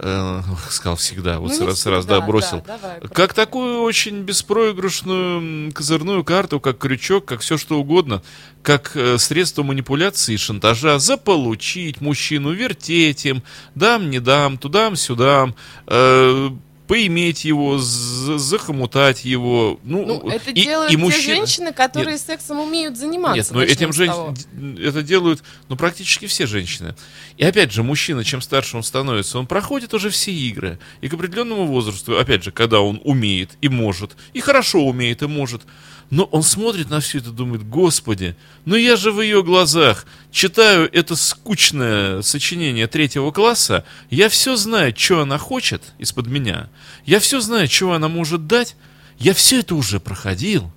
э, 0.00 0.42
сказал 0.68 0.96
всегда, 0.96 1.38
вот 1.38 1.46
Ну, 1.46 1.52
не 1.52 1.58
сразу, 1.58 1.76
сразу, 1.76 2.00
всегда, 2.00 2.18
да, 2.18 2.26
бросил, 2.26 2.64
да, 2.66 2.76
давай, 2.76 3.00
как 3.12 3.34
такую 3.34 3.82
очень 3.82 4.22
беспроигрышную 4.22 5.72
козырную 5.72 6.24
карту, 6.24 6.58
как 6.58 6.78
крючок, 6.78 7.26
как 7.26 7.40
все 7.40 7.56
что 7.56 7.78
угодно, 7.78 8.20
как 8.64 8.96
э, 8.96 9.16
средство 9.18 9.62
манипуляции 9.62 10.34
и 10.34 10.38
шантажа, 10.38 10.98
заполучить 10.98 12.00
мужчину, 12.00 12.50
вертеть 12.50 13.26
им, 13.26 13.44
дам, 13.76 14.10
не 14.10 14.18
дам, 14.18 14.58
тудам-сюдам, 14.58 15.54
э, 15.86 16.50
поиметь 16.88 17.44
его, 17.44 17.78
захомутать 17.78 19.24
его. 19.24 19.78
Ну, 19.84 20.04
Ну, 20.06 20.30
это 20.30 20.50
и- 20.50 20.62
делают 20.64 20.90
и 20.90 20.96
те 20.96 21.00
мужчина- 21.00 21.22
женщины, 21.36 21.72
которые 21.72 22.18
сексом 22.18 22.58
умеют 22.60 22.96
заниматься. 22.96 23.36
нет, 23.36 23.50
но 23.52 23.62
этим 23.62 23.92
с 23.92 23.96
же 23.96 24.06
того. 24.06 24.34
это 24.82 25.02
делают, 25.02 25.42
ну, 25.68 25.76
практически 25.76 26.26
все 26.26 26.46
женщины. 26.46 26.94
И 27.36 27.44
опять 27.44 27.72
же, 27.72 27.82
мужчина, 27.82 28.24
чем 28.24 28.40
старше 28.40 28.76
он 28.76 28.82
становится, 28.82 29.38
он 29.38 29.46
проходит 29.46 29.92
уже 29.94 30.10
все 30.10 30.32
игры. 30.32 30.78
И 31.02 31.08
к 31.08 31.14
определенному 31.14 31.66
возрасту, 31.66 32.18
опять 32.18 32.42
же, 32.42 32.50
когда 32.50 32.80
он 32.80 33.00
умеет 33.04 33.50
и 33.60 33.68
может, 33.68 34.16
и 34.32 34.40
хорошо 34.40 34.80
умеет 34.80 35.22
и 35.22 35.26
может, 35.26 35.62
но 36.10 36.24
он 36.24 36.42
смотрит 36.42 36.90
на 36.90 37.00
все 37.00 37.18
это 37.18 37.30
думает, 37.30 37.68
господи, 37.68 38.36
ну 38.64 38.76
я 38.76 38.96
же 38.96 39.12
в 39.12 39.20
ее 39.20 39.42
глазах 39.42 40.06
читаю 40.30 40.88
это 40.92 41.16
скучное 41.16 42.22
сочинение 42.22 42.86
третьего 42.86 43.30
класса, 43.30 43.84
я 44.10 44.28
все 44.28 44.56
знаю, 44.56 44.94
что 44.96 45.20
она 45.20 45.38
хочет 45.38 45.82
из-под 45.98 46.26
меня, 46.28 46.70
я 47.04 47.20
все 47.20 47.40
знаю, 47.40 47.68
чего 47.68 47.92
она 47.92 48.08
может 48.08 48.46
дать, 48.46 48.76
я 49.18 49.34
все 49.34 49.60
это 49.60 49.74
уже 49.74 50.00
проходил. 50.00 50.70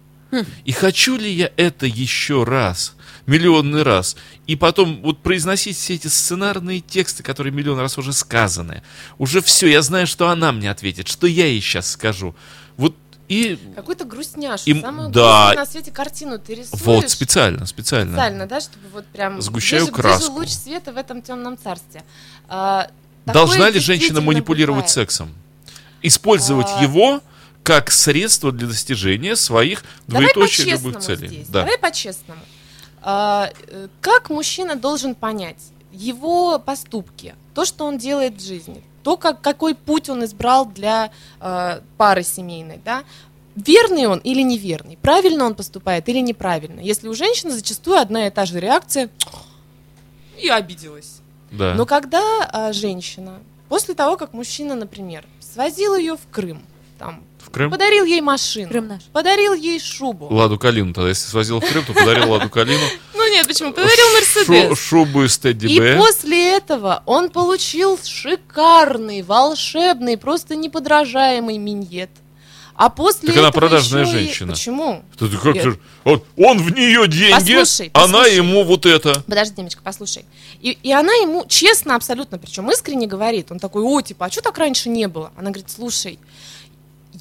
И 0.64 0.72
хочу 0.72 1.18
ли 1.18 1.30
я 1.30 1.52
это 1.58 1.86
еще 1.86 2.46
раз, 2.46 2.96
миллионный 3.26 3.84
раз, 3.84 4.16
и 4.48 4.56
потом 4.56 5.02
вот 5.02 5.22
произносить 5.22 5.76
все 5.76 5.96
эти 5.96 6.08
сценарные 6.08 6.80
тексты, 6.80 7.22
которые 7.22 7.52
миллион 7.52 7.80
раз 7.80 7.98
уже 7.98 8.14
сказаны. 8.14 8.82
Уже 9.18 9.42
все, 9.42 9.68
я 9.68 9.82
знаю, 9.82 10.08
что 10.08 10.30
она 10.30 10.54
мне 10.54 10.72
ответит, 10.72 11.10
что 11.10 11.28
я 11.28 11.48
ей 11.48 11.60
сейчас 11.60 11.92
скажу. 11.92 12.34
Вот 12.78 12.96
и 13.32 13.58
Какой-то 13.76 14.04
грустняш. 14.06 14.64
Им- 14.66 14.82
Самую 14.82 15.10
да. 15.10 15.54
на 15.56 15.66
свете 15.66 15.90
картину 15.92 16.38
ты 16.38 16.56
рисуешь. 16.56 16.82
вот 16.84 17.10
специально, 17.10 17.66
специально. 17.66 18.12
Специально, 18.12 18.46
да, 18.46 18.60
чтобы 18.60 18.88
вот 18.94 19.06
прям... 19.08 19.42
Сгущаю 19.42 19.84
где 19.84 19.88
же- 19.88 19.94
где 19.94 20.02
краску. 20.02 20.26
же 20.26 20.32
луч 20.32 20.50
света 20.50 20.92
в 20.92 20.98
этом 20.98 21.22
темном 21.22 21.58
царстве? 21.58 22.04
А, 22.50 22.90
Должна 23.26 23.70
ли 23.70 23.80
женщина 23.80 24.20
манипулировать 24.22 24.80
бывает. 24.86 24.90
сексом? 24.92 25.34
Использовать 26.02 26.68
А. 26.76 26.82
его 26.84 27.22
как 27.64 27.92
средство 27.92 28.52
для 28.52 28.68
достижения 28.68 29.36
своих 29.36 29.84
Давай 30.08 30.34
двоеточие 30.34 30.72
любых 30.72 31.00
целей. 31.00 31.28
здесь. 31.28 31.48
Да. 31.48 31.62
Давай 31.62 31.78
по-честному. 31.78 32.42
А, 33.04 33.50
э, 33.68 33.88
как 34.02 34.30
мужчина 34.30 34.76
должен 34.76 35.16
понять 35.16 35.58
его 35.94 36.60
поступки, 36.60 37.36
то, 37.54 37.64
что 37.66 37.86
он 37.86 37.98
делает 37.98 38.42
в 38.42 38.46
жизни, 38.46 38.84
то, 39.04 39.18
как, 39.18 39.42
какой 39.42 39.76
путь 39.76 40.10
он 40.10 40.24
избрал 40.26 40.66
для 40.66 41.12
э, 41.40 41.82
пары 41.98 42.24
семейной, 42.24 42.80
да? 42.84 43.04
Верный 43.56 44.08
он 44.08 44.20
или 44.20 44.42
неверный, 44.42 44.98
правильно 45.02 45.46
он 45.46 45.56
поступает 45.56 46.08
или 46.08 46.20
неправильно. 46.20 46.80
Если 46.80 47.08
у 47.10 47.14
женщины 47.14 47.52
зачастую 47.52 47.98
одна 48.00 48.28
и 48.28 48.30
та 48.30 48.46
же 48.46 48.60
реакция, 48.60 49.10
я 50.38 50.56
обиделась. 50.56 51.20
Да. 51.52 51.74
Но 51.74 51.86
когда 51.86 52.22
а, 52.52 52.72
женщина, 52.72 53.40
после 53.68 53.94
того, 53.94 54.16
как 54.16 54.32
мужчина, 54.34 54.76
например, 54.76 55.26
свозил 55.42 55.96
ее 55.98 56.16
в 56.16 56.22
Крым, 56.32 56.64
там, 56.98 57.24
В 57.40 57.50
Крым? 57.50 57.70
подарил 57.70 58.06
ей 58.06 58.22
машину, 58.22 58.70
Крым 58.70 58.88
наш. 58.88 59.04
подарил 59.12 59.54
ей 59.54 59.80
шубу. 59.82 60.28
Ладу 60.34 60.58
Калину 60.58 60.94
тогда, 60.94 61.10
если 61.10 61.28
свозил 61.28 61.60
в 61.60 61.70
Крым, 61.70 61.84
то 61.86 61.94
подарил 61.94 62.32
Ладу 62.32 62.50
Калину. 62.50 62.86
Нет, 63.32 63.48
почему? 63.48 63.72
Подарил 63.74 64.06
Шу- 64.24 64.52
Мерседес. 64.52 64.80
Шубу 64.80 65.24
из 65.24 65.38
Тедди 65.38 65.68
И 65.68 65.98
после 65.98 66.56
этого 66.58 67.02
он 67.06 67.30
получил 67.30 67.98
шикарный, 68.04 69.22
волшебный, 69.22 70.18
просто 70.18 70.56
неподражаемый 70.56 71.58
миньет. 71.58 72.10
А 72.76 72.90
после 72.90 73.28
Так 73.30 73.38
она 73.38 73.52
продажная 73.52 74.06
еще 74.06 74.12
и- 74.12 74.26
женщина. 74.26 74.54
Почему? 74.54 75.04
Ты- 75.20 75.28
ты 75.28 75.38
как 75.38 75.56
же- 75.56 75.80
вот 76.04 76.26
он 76.38 76.58
в 76.58 76.72
нее 76.74 77.08
деньги, 77.08 77.54
Послушай, 77.56 77.92
она 77.94 78.08
послушай. 78.20 78.36
ему 78.36 78.64
вот 78.64 78.86
это. 78.86 79.22
Подожди, 79.28 79.56
Демочка, 79.56 79.82
послушай. 79.84 80.26
И, 80.62 80.78
и 80.82 80.92
она 80.92 81.14
ему 81.14 81.46
честно 81.48 81.96
абсолютно, 81.96 82.40
причем 82.40 82.72
искренне 82.72 83.06
говорит, 83.08 83.52
он 83.52 83.60
такой, 83.60 83.84
о, 83.84 84.02
типа, 84.02 84.26
а 84.26 84.32
что 84.32 84.42
так 84.42 84.58
раньше 84.58 84.90
не 84.90 85.08
было? 85.08 85.32
Она 85.36 85.52
говорит, 85.52 85.70
слушай, 85.70 86.18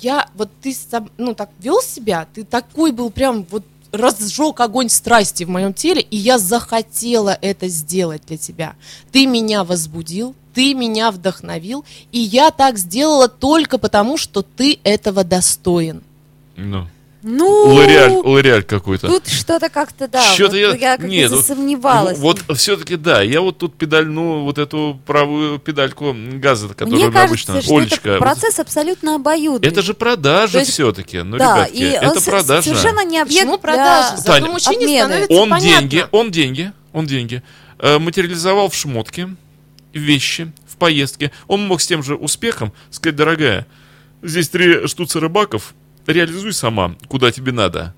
я, 0.00 0.28
вот 0.34 0.48
ты, 0.62 0.74
ну, 1.18 1.34
так 1.34 1.50
вел 1.58 1.82
себя, 1.82 2.26
ты 2.32 2.44
такой 2.44 2.92
был 2.92 3.11
прям, 3.11 3.44
вот 3.50 3.64
разжег 3.93 4.61
огонь 4.61 4.88
страсти 4.88 5.45
в 5.45 5.49
моем 5.49 5.74
теле, 5.74 6.01
и 6.01 6.16
я 6.16 6.38
захотела 6.38 7.36
это 7.41 7.68
сделать 7.68 8.22
для 8.26 8.36
тебя. 8.36 8.74
Ты 9.12 9.26
меня 9.26 9.64
возбудил, 9.64 10.34
ты 10.55 10.74
меня 10.74 11.11
вдохновил, 11.11 11.84
и 12.12 12.18
я 12.18 12.51
так 12.51 12.78
сделала 12.78 13.28
только 13.28 13.78
потому, 13.78 14.16
что 14.16 14.43
ты 14.43 14.78
этого 14.84 15.24
достоин. 15.24 16.03
Ну, 16.57 16.86
Ну, 17.23 17.75
Лореаль, 17.75 18.12
лореаль 18.12 18.62
какой-то. 18.62 19.09
тут 19.09 19.29
что-то 19.29 19.68
как-то, 19.68 20.09
да, 20.09 20.23
Что-то 20.23 20.53
вот 20.53 20.57
я, 20.57 20.97
как-то 20.97 21.07
нет, 21.07 21.31
вот- 21.31 21.41
засомневалась. 21.41 22.18
Вот 22.18 22.43
все-таки 22.57 22.97
да, 22.97 23.21
я 23.21 23.43
вот 23.43 23.59
тут 23.59 23.77
педальну 23.77 24.45
вот 24.45 24.57
эту 24.57 24.99
правую 25.07 25.59
педальку 25.59 26.16
газа, 26.16 26.68
которую 26.68 26.95
Мне 26.95 27.05
кажется, 27.12 27.53
обычно. 27.53 27.61
что 27.62 27.77
Олечка, 27.77 28.11
это 28.12 28.18
процесс 28.21 28.59
абсолютно 28.59 29.16
обоюдный. 29.16 29.68
это 29.68 29.83
же 29.83 29.93
продажа 29.93 30.61
есть- 30.61 30.71
все-таки. 30.73 31.18
Ну, 31.21 31.37
да, 31.37 31.66
ребятки, 31.66 31.77
и 31.77 31.85
это 31.85 32.21
продажа. 32.23 32.62
совершенно 32.62 33.05
не 33.05 33.18
объект 33.18 33.41
Почему 33.41 33.53
для- 33.59 33.59
продажи? 33.59 34.16
Зато 34.16 34.33
Таня, 34.33 34.51
мужчине 34.53 34.77
обмены. 34.77 35.05
становится 35.05 35.33
Он 35.43 35.51
понятно. 35.51 35.79
деньги, 35.81 36.07
он 36.11 36.31
деньги, 36.31 36.73
он 36.95 37.07
деньги 37.07 37.43
э, 37.81 37.99
материализовал 37.99 38.71
в 38.71 38.75
шмотки, 38.75 39.29
в 39.93 39.99
вещи, 39.99 40.53
в 40.66 40.77
поездке. 40.77 41.33
Он 41.49 41.66
мог 41.66 41.83
с 41.83 41.87
тем 41.87 42.03
же 42.03 42.14
успехом 42.14 42.73
сказать, 42.91 43.16
дорогая, 43.16 43.66
здесь 44.23 44.49
три 44.49 44.87
штуцы 44.87 45.21
рыбаков, 45.21 45.75
реализуй 46.07 46.53
сама, 46.53 46.96
куда 47.09 47.32
тебе 47.32 47.53
надо. 47.53 47.94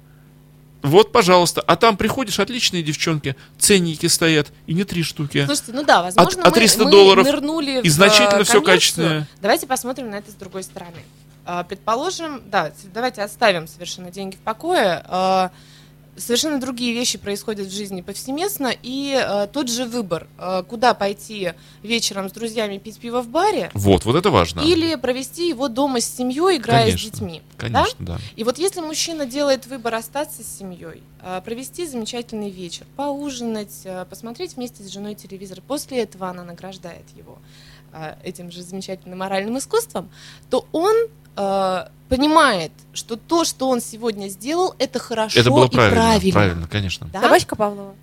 Вот, 0.83 1.13
пожалуйста. 1.13 1.61
А 1.61 1.77
там 1.77 1.97
приходишь, 1.97 2.41
отличные 2.41 2.83
девчонки, 2.83 3.37
ценники 3.59 4.07
стоят, 4.07 4.53
и 4.67 4.75
не 4.75 4.85
три 4.85 5.05
штуки. 5.05 5.45
Слушайте, 5.47 5.73
ну 5.73 5.85
да, 5.85 6.03
возможно, 6.03 6.43
а 6.43 6.49
мы, 6.49 6.53
300 6.53 6.85
мы 6.85 6.91
долларов 6.91 7.25
нырнули 7.25 7.81
и 7.83 7.89
в, 7.89 7.93
значительно 7.93 8.27
э, 8.27 8.31
коммерцию. 8.31 8.63
качественное. 8.63 9.29
Давайте 9.41 9.67
посмотрим 9.67 10.11
на 10.11 10.17
это 10.17 10.31
с 10.33 10.35
другой 10.35 10.65
стороны. 10.65 11.03
А, 11.45 11.63
Предположим, 11.63 12.43
да, 12.47 12.73
давайте 12.93 13.23
оставим 13.23 13.69
совершенно 13.69 14.11
деньги 14.11 14.35
в 14.35 14.41
покое. 14.41 15.05
Совершенно 16.17 16.61
другие 16.61 16.93
вещи 16.93 17.17
происходят 17.17 17.69
в 17.69 17.73
жизни 17.73 18.03
повсеместно, 18.03 18.71
и 18.83 19.19
э, 19.19 19.47
тот 19.51 19.71
же 19.71 19.87
выбор, 19.87 20.27
э, 20.39 20.63
куда 20.69 20.93
пойти 20.93 21.53
вечером 21.83 22.29
с 22.29 22.33
друзьями 22.33 22.77
пить 22.77 22.99
пиво 22.99 23.23
в 23.23 23.29
баре, 23.29 23.71
Вот, 23.73 24.05
вот 24.05 24.15
это 24.17 24.31
важно. 24.31 24.61
или 24.61 24.95
провести 24.97 25.49
его 25.49 25.69
дома 25.69 26.01
с 26.01 26.05
семьей, 26.05 26.59
играя 26.59 26.85
Конечно, 26.87 27.09
с 27.09 27.11
детьми. 27.13 27.43
да? 27.53 27.57
Конечно, 27.57 27.97
да. 28.07 28.19
И 28.37 28.45
вот 28.45 28.59
если 28.59 28.81
мужчина 28.83 29.25
делает 29.25 29.67
выбор 29.67 29.95
остаться 29.95 30.43
с 30.43 30.59
семьей, 30.59 31.03
а, 31.23 31.41
провести 31.41 31.87
замечательный 31.87 32.51
вечер, 32.51 32.85
поужинать, 32.95 33.83
а, 33.87 34.05
посмотреть 34.05 34.57
вместе 34.57 34.83
с 34.83 34.89
женой 34.89 35.15
телевизор, 35.15 35.63
после 35.67 36.03
этого 36.03 36.29
она 36.29 36.45
награждает 36.45 37.05
его 37.17 37.39
а, 37.95 38.19
этим 38.23 38.51
же 38.51 38.63
замечательным 38.63 39.19
моральным 39.19 39.57
искусством, 39.57 40.11
то 40.51 40.67
он 40.73 40.95
понимает, 41.35 42.73
что 42.93 43.17
то, 43.17 43.45
что 43.45 43.69
он 43.69 43.81
сегодня 43.81 44.29
сделал, 44.29 44.75
это 44.79 44.99
хорошо 44.99 45.41
это 45.41 45.51
было 45.51 45.67
и 45.67 45.71
правильно. 45.71 45.97
правильно. 45.97 46.33
Правильно, 46.33 46.69
конечно. 46.69 47.09
Да? 47.13 47.23
Собачка 47.23 47.57
Павлова. 47.57 47.95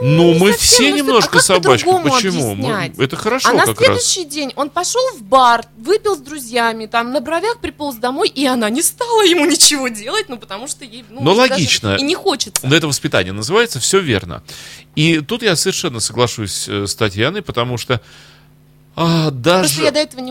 Ну, 0.00 0.32
не 0.32 0.38
мы 0.38 0.52
все 0.52 0.90
ну, 0.90 0.96
немножко 0.96 1.38
а 1.38 1.42
собачки. 1.42 1.84
Почему? 1.84 2.54
Мы- 2.54 2.92
это 2.98 3.16
хорошо 3.16 3.48
А 3.48 3.52
на 3.52 3.66
как 3.66 3.80
раз. 3.80 3.86
следующий 3.86 4.24
день 4.24 4.52
он 4.54 4.70
пошел 4.70 5.02
в 5.16 5.22
бар, 5.22 5.64
выпил 5.76 6.16
с 6.16 6.20
друзьями, 6.20 6.86
там 6.86 7.12
на 7.12 7.20
бровях 7.20 7.58
приполз 7.58 7.96
домой, 7.96 8.28
и 8.28 8.46
она 8.46 8.70
не 8.70 8.82
стала 8.82 9.22
ему 9.22 9.46
ничего 9.46 9.88
делать, 9.88 10.28
ну 10.28 10.38
потому 10.38 10.68
что 10.68 10.84
ей 10.84 11.04
ну, 11.10 11.20
Но 11.22 11.34
логично. 11.34 11.96
и 11.96 12.02
не 12.02 12.14
хочется. 12.14 12.66
Но 12.66 12.76
это 12.76 12.86
воспитание 12.86 13.32
называется, 13.32 13.80
все 13.80 13.98
верно. 13.98 14.42
И 14.94 15.20
тут 15.20 15.42
я 15.42 15.56
совершенно 15.56 16.00
соглашусь 16.00 16.68
э, 16.68 16.86
с 16.86 16.94
Татьяной, 16.94 17.42
потому 17.42 17.76
что 17.76 18.00
а, 19.00 19.30
Просто 19.30 19.82
я 19.82 19.90
даже, 19.90 19.92
до 19.92 20.00
этого 20.00 20.22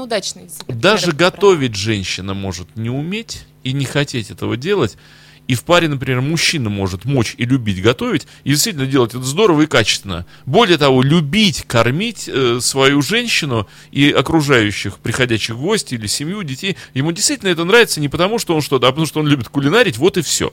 секретаря 0.50 0.82
даже 0.82 1.12
готовить 1.14 1.76
женщина 1.76 2.34
может 2.34 2.76
не 2.76 2.90
уметь 2.90 3.46
и 3.64 3.72
не 3.72 3.86
хотеть 3.86 4.30
этого 4.32 4.58
делать. 4.58 4.98
И 5.48 5.56
в 5.56 5.64
паре, 5.64 5.88
например, 5.88 6.22
мужчина 6.22 6.70
может 6.70 7.06
мочь 7.06 7.34
и 7.38 7.46
любить 7.46 7.82
готовить, 7.82 8.28
и 8.44 8.50
действительно 8.50 8.86
делать 8.86 9.12
это 9.12 9.24
здорово 9.24 9.62
и 9.62 9.66
качественно. 9.68 10.26
Более 10.46 10.78
того, 10.78 11.02
любить, 11.02 11.64
кормить 11.66 12.28
э, 12.28 12.60
свою 12.62 13.02
женщину 13.02 13.68
и 13.92 14.12
окружающих 14.12 14.98
приходящих 14.98 15.58
гостей 15.58 15.98
или 15.98 16.08
семью, 16.08 16.44
детей. 16.44 16.76
Ему 16.94 17.14
действительно 17.14 17.50
это 17.50 17.64
нравится 17.64 18.02
не 18.02 18.10
потому, 18.10 18.40
что 18.40 18.56
он 18.56 18.62
что-то, 18.62 18.88
а 18.88 18.92
потому 18.92 19.08
что 19.08 19.22
он 19.22 19.28
любит 19.28 19.48
кулинарить, 19.48 19.98
вот 19.98 20.18
и 20.18 20.22
все. 20.22 20.52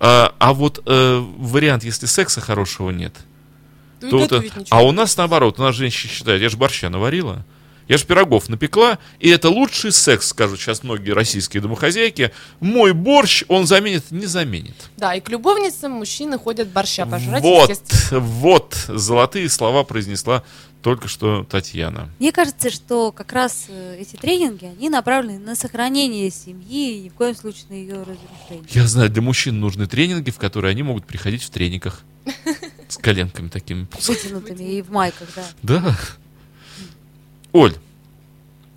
А, 0.00 0.34
а 0.38 0.54
вот 0.54 0.82
э, 0.86 1.24
вариант, 1.36 1.84
если 1.84 2.06
секса 2.06 2.40
хорошего 2.40 2.90
нет, 2.90 3.14
Ну 4.02 4.08
и 4.08 4.10
то 4.10 4.16
вот, 4.18 4.30
готовить 4.30 4.56
ничего 4.56 4.78
а 4.78 4.82
у 4.82 4.92
нас 4.92 5.16
наоборот, 5.16 5.58
у 5.58 5.62
нас 5.62 5.74
женщины 5.74 6.12
считают, 6.12 6.42
я 6.42 6.48
же 6.48 6.56
борща 6.56 6.90
наварила, 6.90 7.44
я 7.88 7.98
же 7.98 8.06
пирогов 8.06 8.48
напекла, 8.48 8.98
и 9.18 9.28
это 9.28 9.50
лучший 9.50 9.92
секс, 9.92 10.28
скажут 10.28 10.60
сейчас 10.60 10.82
многие 10.82 11.10
российские 11.10 11.62
домохозяйки. 11.62 12.32
Мой 12.60 12.92
борщ 12.92 13.44
он 13.48 13.66
заменит, 13.66 14.10
не 14.10 14.26
заменит. 14.26 14.74
Да, 14.96 15.14
и 15.14 15.20
к 15.20 15.28
любовницам 15.28 15.92
мужчины 15.92 16.38
ходят 16.38 16.68
борща 16.68 17.06
пожрать, 17.06 17.42
вот, 17.42 17.70
вот, 18.10 18.74
золотые 18.88 19.48
слова 19.48 19.84
произнесла 19.84 20.42
только 20.82 21.06
что 21.06 21.44
Татьяна. 21.44 22.08
Мне 22.18 22.32
кажется, 22.32 22.70
что 22.70 23.12
как 23.12 23.32
раз 23.32 23.66
э, 23.68 23.98
эти 24.00 24.16
тренинги, 24.16 24.64
они 24.64 24.88
направлены 24.88 25.38
на 25.38 25.54
сохранение 25.54 26.30
семьи 26.30 26.96
и 26.96 27.00
ни 27.02 27.08
в 27.08 27.14
коем 27.14 27.36
случае 27.36 27.66
на 27.68 27.74
ее 27.74 28.00
разрушение. 28.00 28.64
Я 28.70 28.86
знаю, 28.88 29.08
для 29.08 29.22
мужчин 29.22 29.60
нужны 29.60 29.86
тренинги, 29.86 30.30
в 30.30 30.38
которые 30.38 30.72
они 30.72 30.82
могут 30.82 31.06
приходить 31.06 31.42
в 31.42 31.50
трениках. 31.50 32.02
С 32.92 32.98
коленками 32.98 33.48
такими. 33.48 33.88
Вытянутыми 34.06 34.64
и 34.64 34.82
в 34.82 34.90
майках, 34.90 35.26
да. 35.34 35.46
Да. 35.62 35.98
Оль, 37.52 37.74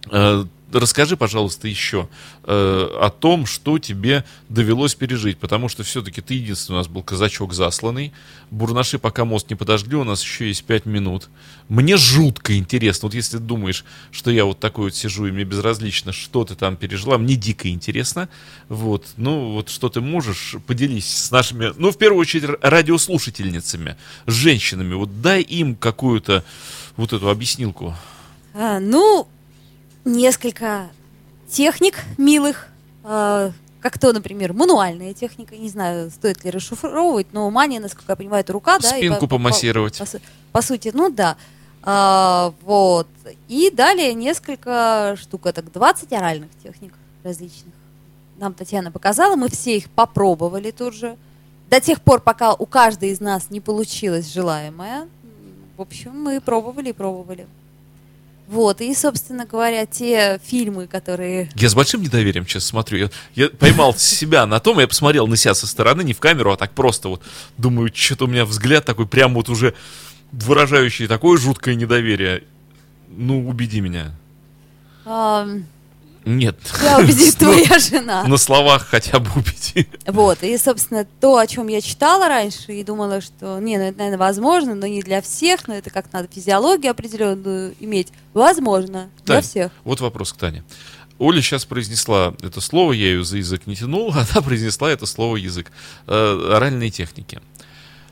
э, 0.09 0.45
расскажи, 0.72 1.18
пожалуйста, 1.18 1.68
еще 1.68 2.09
э, 2.43 2.89
о 3.01 3.09
том, 3.09 3.45
что 3.45 3.80
тебе 3.80 4.24
довелось 4.49 4.95
пережить, 4.95 5.38
потому 5.38 5.70
что 5.70 5.84
все-таки 5.84 6.22
ты 6.22 6.36
единственный 6.36 6.76
у 6.76 6.80
нас 6.80 6.88
был 6.88 7.03
казачок 7.03 7.53
засланный. 7.53 8.13
Бурнаши 8.51 8.99
пока 8.99 9.26
мост 9.26 9.49
не 9.49 9.55
подожгли, 9.55 9.95
у 9.95 10.03
нас 10.03 10.22
еще 10.24 10.47
есть 10.47 10.63
пять 10.63 10.86
минут. 10.86 11.30
Мне 11.70 11.97
жутко 11.97 12.57
интересно, 12.57 13.07
вот 13.07 13.16
если 13.16 13.38
ты 13.38 13.43
думаешь, 13.43 13.86
что 14.11 14.32
я 14.32 14.45
вот 14.45 14.59
такой 14.59 14.86
вот 14.86 14.95
сижу 14.95 15.26
и 15.28 15.32
мне 15.32 15.43
безразлично, 15.43 16.11
что 16.11 16.43
ты 16.43 16.55
там 16.55 16.78
пережила, 16.78 17.18
мне 17.18 17.36
дико 17.36 17.70
интересно. 17.70 18.30
Вот, 18.70 19.05
ну 19.18 19.51
вот 19.51 19.70
что 19.70 19.89
ты 19.89 20.01
можешь, 20.01 20.55
поделись 20.68 21.07
с 21.07 21.32
нашими, 21.32 21.74
ну 21.78 21.91
в 21.91 21.97
первую 21.97 22.22
очередь 22.22 22.49
радиослушательницами, 22.61 23.97
женщинами, 24.28 24.93
вот 24.93 25.22
дай 25.22 25.41
им 25.41 25.76
какую-то 25.76 26.43
вот 26.97 27.13
эту 27.13 27.30
объяснилку. 27.30 27.95
А, 28.53 28.80
ну, 28.80 29.28
несколько 30.05 30.87
техник 31.49 31.95
милых, 32.17 32.67
а, 33.03 33.51
как 33.81 33.99
то, 33.99 34.13
например, 34.13 34.53
мануальная 34.53 35.13
техника, 35.13 35.55
не 35.55 35.69
знаю, 35.69 36.09
стоит 36.11 36.43
ли 36.43 36.51
расшифровывать, 36.51 37.27
но 37.33 37.49
мания, 37.51 37.79
насколько 37.79 38.11
я 38.11 38.15
понимаю, 38.15 38.41
это 38.41 38.53
рука, 38.53 38.79
да? 38.79 38.89
Спинку 38.89 39.21
по- 39.21 39.27
по- 39.27 39.35
помассировать. 39.35 39.97
По, 39.97 40.05
су- 40.05 40.19
по 40.51 40.61
сути, 40.61 40.91
ну 40.93 41.09
да. 41.09 41.37
А, 41.83 42.53
вот. 42.61 43.07
И 43.47 43.69
далее 43.71 44.13
несколько 44.13 45.15
штук, 45.19 45.43
так 45.53 45.71
20 45.71 46.11
оральных 46.13 46.49
техник 46.63 46.93
различных. 47.23 47.73
Нам 48.37 48.53
Татьяна 48.53 48.91
показала, 48.91 49.35
мы 49.35 49.49
все 49.49 49.77
их 49.77 49.89
попробовали 49.91 50.71
тут 50.71 50.93
же. 50.95 51.15
До 51.69 51.79
тех 51.79 52.01
пор, 52.01 52.21
пока 52.21 52.53
у 52.53 52.65
каждой 52.65 53.09
из 53.09 53.19
нас 53.19 53.49
не 53.49 53.61
получилось 53.61 54.31
желаемое. 54.33 55.07
В 55.77 55.81
общем, 55.81 56.19
мы 56.19 56.41
пробовали 56.41 56.89
и 56.89 56.93
пробовали. 56.93 57.47
Вот, 58.47 58.81
и, 58.81 58.93
собственно 58.93 59.45
говоря, 59.45 59.85
те 59.85 60.39
фильмы, 60.43 60.87
которые... 60.87 61.49
Я 61.55 61.69
с 61.69 61.75
большим 61.75 62.01
недоверием 62.01 62.45
сейчас 62.45 62.65
смотрю. 62.65 62.97
Я, 62.97 63.09
я 63.33 63.49
поймал 63.49 63.95
себя 63.95 64.45
на 64.45 64.59
том, 64.59 64.79
я 64.79 64.87
посмотрел 64.87 65.25
на 65.27 65.35
себя 65.35 65.55
со 65.55 65.65
стороны, 65.65 66.03
не 66.03 66.13
в 66.13 66.19
камеру, 66.19 66.51
а 66.51 66.57
так 66.57 66.71
просто 66.71 67.09
вот. 67.09 67.23
Думаю, 67.57 67.91
что-то 67.93 68.25
у 68.25 68.27
меня 68.27 68.45
взгляд 68.45 68.85
такой 68.85 69.07
прям 69.07 69.33
вот 69.33 69.49
уже 69.49 69.73
выражающий 70.31 71.07
такое 71.07 71.37
жуткое 71.37 71.75
недоверие. 71.75 72.43
Ну, 73.09 73.47
убеди 73.47 73.81
меня. 73.81 74.15
Нет. 76.26 76.57
тебя 76.61 76.97
убедит 76.97 77.36
твоя 77.39 77.80
жена. 77.80 78.23
На 78.23 78.38
словах 78.38 78.88
хотя 78.88 79.19
бы 79.19 79.30
убеди. 79.36 79.88
Вот, 80.07 80.43
и, 80.43 80.57
собственно, 80.57 81.05
то, 81.21 81.38
о 81.38 81.47
чем 81.47 81.67
я 81.67 81.82
читала 81.82 82.28
раньше, 82.28 82.73
и 82.73 82.84
думала, 82.84 83.21
что, 83.21 83.59
не, 83.59 83.78
ну 83.78 83.84
это, 83.86 83.97
наверное, 83.97 84.17
возможно, 84.17 84.76
но 84.76 84.88
не 84.88 85.01
для 85.01 85.21
всех, 85.21 85.67
но 85.67 85.76
это 85.76 85.89
как 85.89 86.11
надо 86.11 86.28
физиологию 86.32 86.91
определенную 86.91 87.76
иметь. 87.80 88.09
Возможно, 88.34 89.09
для 89.23 89.36
Тань, 89.36 89.43
всех. 89.43 89.71
Вот 89.84 90.01
вопрос 90.01 90.34
к 90.34 90.38
Тане. 90.38 90.63
Оля 91.17 91.41
сейчас 91.41 91.63
произнесла 91.65 92.34
это 92.41 92.59
слово, 92.59 92.91
я 92.91 93.05
ее 93.05 93.23
за 93.23 93.38
язык 93.38 93.67
не 93.67 93.76
тянул, 93.76 94.11
она 94.13 94.41
произнесла 94.41 94.91
это 94.91 95.05
слово 95.05 95.38
язык. 95.38 95.71
Э, 96.07 96.51
оральные 96.55 96.89
техники. 96.89 97.39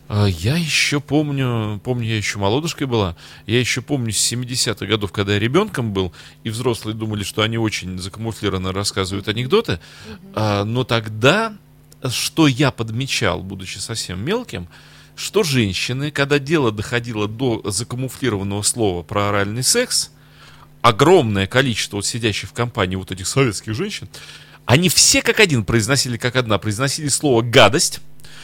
Э, 0.09 0.27
Я 0.29 0.57
еще 0.57 0.99
помню, 0.99 1.79
помню, 1.83 2.07
я 2.07 2.17
еще 2.17 2.39
молодушкой 2.39 2.87
была, 2.87 3.15
я 3.45 3.59
еще 3.59 3.81
помню 3.81 4.11
с 4.11 4.31
70-х 4.31 4.85
годов, 4.85 5.11
когда 5.11 5.33
я 5.33 5.39
ребенком 5.39 5.93
был, 5.93 6.13
и 6.43 6.49
взрослые 6.49 6.95
думали, 6.95 7.23
что 7.23 7.41
они 7.41 7.57
очень 7.57 7.97
закамуфлированно 7.99 8.71
рассказывают 8.71 9.27
анекдоты, 9.27 9.79
А, 10.33 10.63
но 10.65 10.83
тогда, 10.83 11.53
что 12.09 12.47
я 12.47 12.71
подмечал, 12.71 13.41
будучи 13.43 13.77
совсем 13.77 14.23
мелким, 14.23 14.67
что 15.15 15.43
женщины, 15.43 16.11
когда 16.11 16.39
дело 16.39 16.71
доходило 16.71 17.27
до 17.27 17.61
закамуфлированного 17.65 18.63
слова 18.63 19.03
про 19.03 19.29
оральный 19.29 19.63
секс, 19.63 20.09
огромное 20.81 21.47
количество 21.47 21.97
вот 21.97 22.05
сидящих 22.05 22.49
в 22.49 22.53
компании 22.53 22.95
вот 22.95 23.11
этих 23.11 23.27
советских 23.27 23.73
женщин, 23.75 24.09
они 24.65 24.89
все 24.89 25.21
как 25.21 25.39
один 25.39 25.65
произносили, 25.65 26.17
как 26.17 26.35
одна, 26.35 26.57
произносили 26.57 27.09
слово 27.09 27.41
«гадость», 27.41 27.99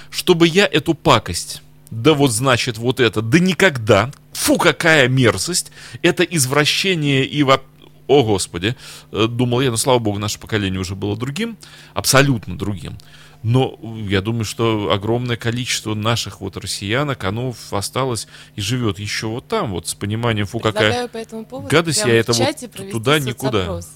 чтобы 0.10 0.48
я 0.48 0.66
эту 0.66 0.94
пакость, 0.94 1.62
да 1.92 2.14
вот 2.14 2.32
значит 2.32 2.78
вот 2.78 3.00
это, 3.00 3.22
да 3.22 3.40
никогда, 3.40 4.12
фу, 4.34 4.58
какая 4.58 5.08
мерзость, 5.08 5.72
это 6.02 6.24
извращение 6.24 7.26
и 7.26 7.44
во- 7.44 7.62
о 8.08 8.24
господи, 8.24 8.76
э, 9.12 9.28
думал 9.28 9.62
я, 9.62 9.72
но 9.72 9.78
слава 9.78 10.00
богу, 10.00 10.20
наше 10.20 10.40
поколение 10.40 10.80
уже 10.80 10.96
было 10.96 11.16
другим, 11.16 11.58
абсолютно 11.94 12.58
другим. 12.58 12.98
Но 13.42 13.80
я 14.10 14.22
думаю, 14.22 14.44
что 14.44 14.92
огромное 14.92 15.38
количество 15.38 15.94
наших 15.94 16.42
вот 16.42 16.58
россиянок, 16.58 17.24
оно 17.24 17.56
осталось 17.72 18.28
и 18.56 18.62
живет 18.62 19.00
еще 19.00 19.28
вот 19.28 19.48
там, 19.48 19.72
вот 19.72 19.88
с 19.88 19.94
пониманием, 19.94 20.46
фу, 20.46 20.60
какая... 20.60 20.82
Предлагаю 20.90 21.10
по 21.10 21.18
этому 21.18 21.46
поводу 21.46 21.70
гадость, 21.70 22.04
я 22.06 22.16
это 22.16 22.34
вот 22.34 22.44
провести 22.46 22.92
туда-никуда. 22.92 23.52
соцопрос. 23.60 23.90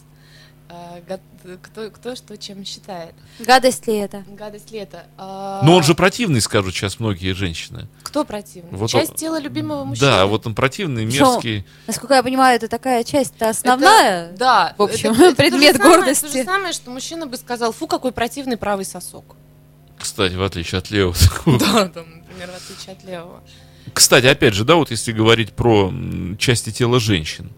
Га- 1.07 1.19
Кто, 1.61 1.89
кто 1.89 2.15
что 2.15 2.37
чем 2.37 2.63
считает. 2.65 3.13
Гадость 3.39 3.85
ли 3.87 3.95
это? 3.97 4.23
Гадость 4.27 4.71
ли 4.71 4.79
это? 4.79 5.05
А, 5.17 5.61
Но 5.63 5.75
он 5.75 5.83
же 5.83 5.93
противный, 5.95 6.39
скажут 6.41 6.73
сейчас 6.73 6.99
многие 6.99 7.33
женщины. 7.33 7.87
Кто 8.03 8.23
противный? 8.23 8.69
Вот 8.71 8.89
Часть 8.89 9.11
он- 9.11 9.17
тела 9.17 9.39
любимого 9.39 9.83
мужчины? 9.83 10.07
Да, 10.07 10.25
вот 10.25 10.47
он 10.47 10.55
противный, 10.55 11.05
Причем, 11.05 11.25
мерзкий. 11.25 11.65
Насколько 11.87 12.13
я 12.15 12.23
понимаю, 12.23 12.55
это 12.55 12.67
такая 12.67 13.03
часть-то 13.03 13.45
Это- 13.45 13.49
основная. 13.49 14.31
да. 14.37 14.73
в 14.77 14.81
общем, 14.83 15.11
это- 15.11 15.23
это 15.25 15.35
предмет 15.35 15.73
то 15.73 15.77
же 15.77 15.83
самое- 15.83 15.97
гордости. 15.97 16.25
То 16.27 16.31
же 16.37 16.43
самое, 16.43 16.73
что 16.73 16.89
мужчина 16.91 17.27
бы 17.27 17.37
сказал, 17.37 17.73
фу, 17.73 17.87
какой 17.87 18.11
противный 18.11 18.55
правый 18.57 18.85
сосок. 18.85 19.35
Кстати, 19.97 20.35
в 20.35 20.43
отличие 20.43 20.79
от 20.79 20.89
Лео. 20.91 21.13
Да, 21.45 21.87
там, 21.89 22.05
например, 22.19 22.49
в 22.51 22.55
отличие 22.55 22.93
от 22.95 23.03
левого. 23.03 23.41
Кстати, 23.93 24.25
опять 24.27 24.53
же, 24.53 24.63
да, 24.63 24.75
вот 24.75 24.91
если 24.91 25.11
говорить 25.11 25.53
про 25.53 25.93
части 26.39 26.71
тела 26.71 26.99
женщин. 26.99 27.51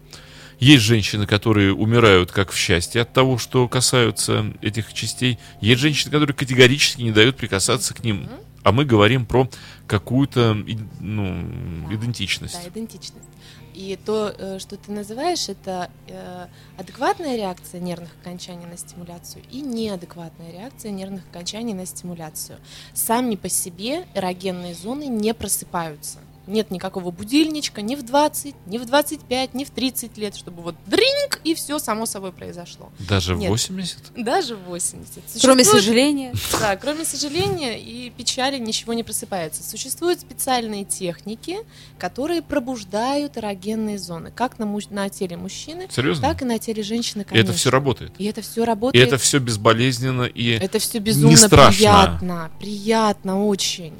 Есть 0.58 0.84
женщины, 0.84 1.26
которые 1.26 1.74
умирают 1.74 2.32
как 2.32 2.50
в 2.50 2.56
счастье 2.56 3.02
от 3.02 3.12
того, 3.12 3.36
что 3.38 3.68
касаются 3.68 4.52
этих 4.62 4.92
частей. 4.94 5.38
Есть 5.60 5.80
женщины, 5.80 6.10
которые 6.10 6.34
категорически 6.34 7.02
не 7.02 7.12
дают 7.12 7.36
прикасаться 7.36 7.92
к 7.94 8.02
ним. 8.02 8.28
А 8.62 8.72
мы 8.72 8.84
говорим 8.84 9.26
про 9.26 9.48
какую-то 9.86 10.54
ну, 10.98 11.86
Да. 11.88 11.94
идентичность. 11.94 12.54
Да, 12.60 12.68
идентичность. 12.68 13.28
И 13.74 13.98
то, 14.04 14.34
э, 14.36 14.58
что 14.58 14.78
ты 14.78 14.90
называешь, 14.90 15.50
это 15.50 15.90
э, 16.08 16.46
адекватная 16.78 17.36
реакция 17.36 17.78
нервных 17.78 18.10
окончаний 18.22 18.64
на 18.64 18.78
стимуляцию 18.78 19.44
и 19.50 19.60
неадекватная 19.60 20.50
реакция 20.50 20.92
нервных 20.92 21.24
окончаний 21.30 21.74
на 21.74 21.84
стимуляцию. 21.84 22.58
Сами 22.94 23.36
по 23.36 23.50
себе 23.50 24.06
эрогенные 24.14 24.74
зоны 24.74 25.06
не 25.06 25.34
просыпаются. 25.34 26.18
Нет 26.46 26.70
никакого 26.70 27.10
будильничка 27.10 27.82
ни 27.82 27.94
в 27.96 28.04
20, 28.04 28.54
ни 28.66 28.78
в 28.78 28.86
25, 28.86 29.54
ни 29.54 29.64
в 29.64 29.70
30 29.70 30.16
лет, 30.16 30.36
чтобы 30.36 30.62
вот 30.62 30.74
дринг, 30.86 31.40
и 31.44 31.54
все 31.54 31.78
само 31.78 32.06
собой 32.06 32.32
произошло. 32.32 32.90
Даже 33.00 33.34
в 33.34 33.38
Нет. 33.38 33.50
80? 33.50 33.98
Даже 34.16 34.54
в 34.56 34.62
80. 34.64 35.22
Кроме 35.42 35.64
сожаления. 35.64 36.32
да, 36.60 36.76
кроме 36.76 37.04
сожаления 37.04 37.78
и 37.80 38.10
печали 38.10 38.58
ничего 38.58 38.92
не 38.92 39.02
просыпается. 39.02 39.62
Существуют 39.68 40.20
специальные 40.20 40.84
техники, 40.84 41.58
которые 41.98 42.42
пробуждают 42.42 43.36
эрогенные 43.36 43.98
зоны, 43.98 44.30
как 44.34 44.58
на, 44.58 44.66
муж- 44.66 44.88
на 44.90 45.08
теле 45.08 45.36
мужчины, 45.36 45.88
Серьезно? 45.90 46.28
так 46.28 46.42
и 46.42 46.44
на 46.44 46.58
теле 46.58 46.82
женщины, 46.82 47.22
И 47.22 47.24
конечно. 47.24 47.50
это 47.50 47.58
все 47.58 47.70
работает. 47.70 48.12
И 48.18 48.24
это 48.24 48.42
все 48.42 48.62
И 48.62 48.66
работает. 48.66 49.06
это 49.08 49.18
все 49.18 49.38
безболезненно 49.38 50.22
и... 50.22 50.50
Это 50.50 50.78
все 50.78 50.98
безумно 50.98 51.36
страшно. 51.36 51.72
приятно. 51.76 52.50
Приятно 52.60 53.44
очень. 53.46 53.92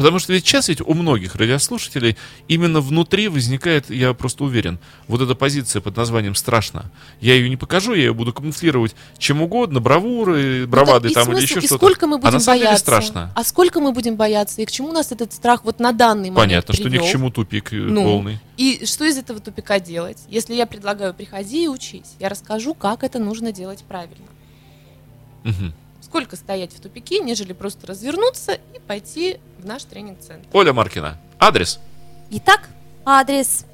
Потому 0.00 0.18
что 0.18 0.32
ведь 0.32 0.46
сейчас 0.46 0.68
ведь 0.68 0.80
у 0.80 0.94
многих 0.94 1.34
радиослушателей 1.34 2.16
именно 2.48 2.80
внутри 2.80 3.28
возникает, 3.28 3.90
я 3.90 4.14
просто 4.14 4.44
уверен, 4.44 4.78
вот 5.08 5.20
эта 5.20 5.34
позиция 5.34 5.82
под 5.82 5.94
названием 5.94 6.34
«страшно». 6.34 6.90
Я 7.20 7.34
ее 7.34 7.50
не 7.50 7.58
покажу, 7.58 7.92
я 7.92 8.04
ее 8.04 8.14
буду 8.14 8.32
камуфлировать 8.32 8.96
чем 9.18 9.42
угодно, 9.42 9.78
бравуры, 9.80 10.66
бравады 10.66 11.08
Ну, 11.08 11.12
так 11.14 11.22
и 11.24 11.26
там 11.26 11.32
или 11.36 11.40
смысл, 11.40 11.52
еще 11.52 11.64
и 11.66 11.66
что-то. 11.66 11.84
сколько 11.84 12.06
мы 12.06 12.16
будем 12.16 12.28
а 12.28 12.32
на 12.32 12.40
самом 12.40 12.60
бояться? 12.60 12.86
деле 12.86 12.98
страшно. 12.98 13.32
А 13.36 13.44
сколько 13.44 13.80
мы 13.80 13.92
будем 13.92 14.16
бояться? 14.16 14.62
И 14.62 14.64
к 14.64 14.70
чему 14.70 14.90
нас 14.90 15.12
этот 15.12 15.34
страх 15.34 15.64
вот 15.64 15.80
на 15.80 15.92
данный 15.92 16.30
момент 16.30 16.36
Понятно, 16.36 16.72
что 16.74 16.84
ни 16.84 16.88
к 16.88 17.00
привел? 17.00 17.06
чему 17.12 17.30
тупик 17.30 17.70
э, 17.74 17.76
Ну, 17.76 18.02
полный. 18.02 18.38
И 18.56 18.86
что 18.86 19.04
из 19.04 19.18
этого 19.18 19.38
тупика 19.38 19.80
делать? 19.80 20.16
Если 20.30 20.54
я 20.54 20.64
предлагаю 20.64 21.12
приходи 21.12 21.64
и 21.64 21.68
учись, 21.68 22.14
я 22.18 22.30
расскажу, 22.30 22.72
как 22.72 23.04
это 23.04 23.18
нужно 23.18 23.52
делать 23.52 23.84
правильно. 23.86 24.24
Мгм. 25.44 25.74
Сколько 26.00 26.36
стоять 26.36 26.72
в 26.72 26.80
тупике, 26.80 27.20
нежели 27.20 27.52
просто 27.52 27.86
развернуться 27.86 28.52
и 28.52 28.78
пойти 28.86 29.38
в 29.58 29.66
наш 29.66 29.84
тренинг-центр. 29.84 30.48
Оля 30.52 30.72
Маркина, 30.72 31.18
адрес. 31.38 31.78
Итак, 32.30 32.68
адрес 33.04 33.64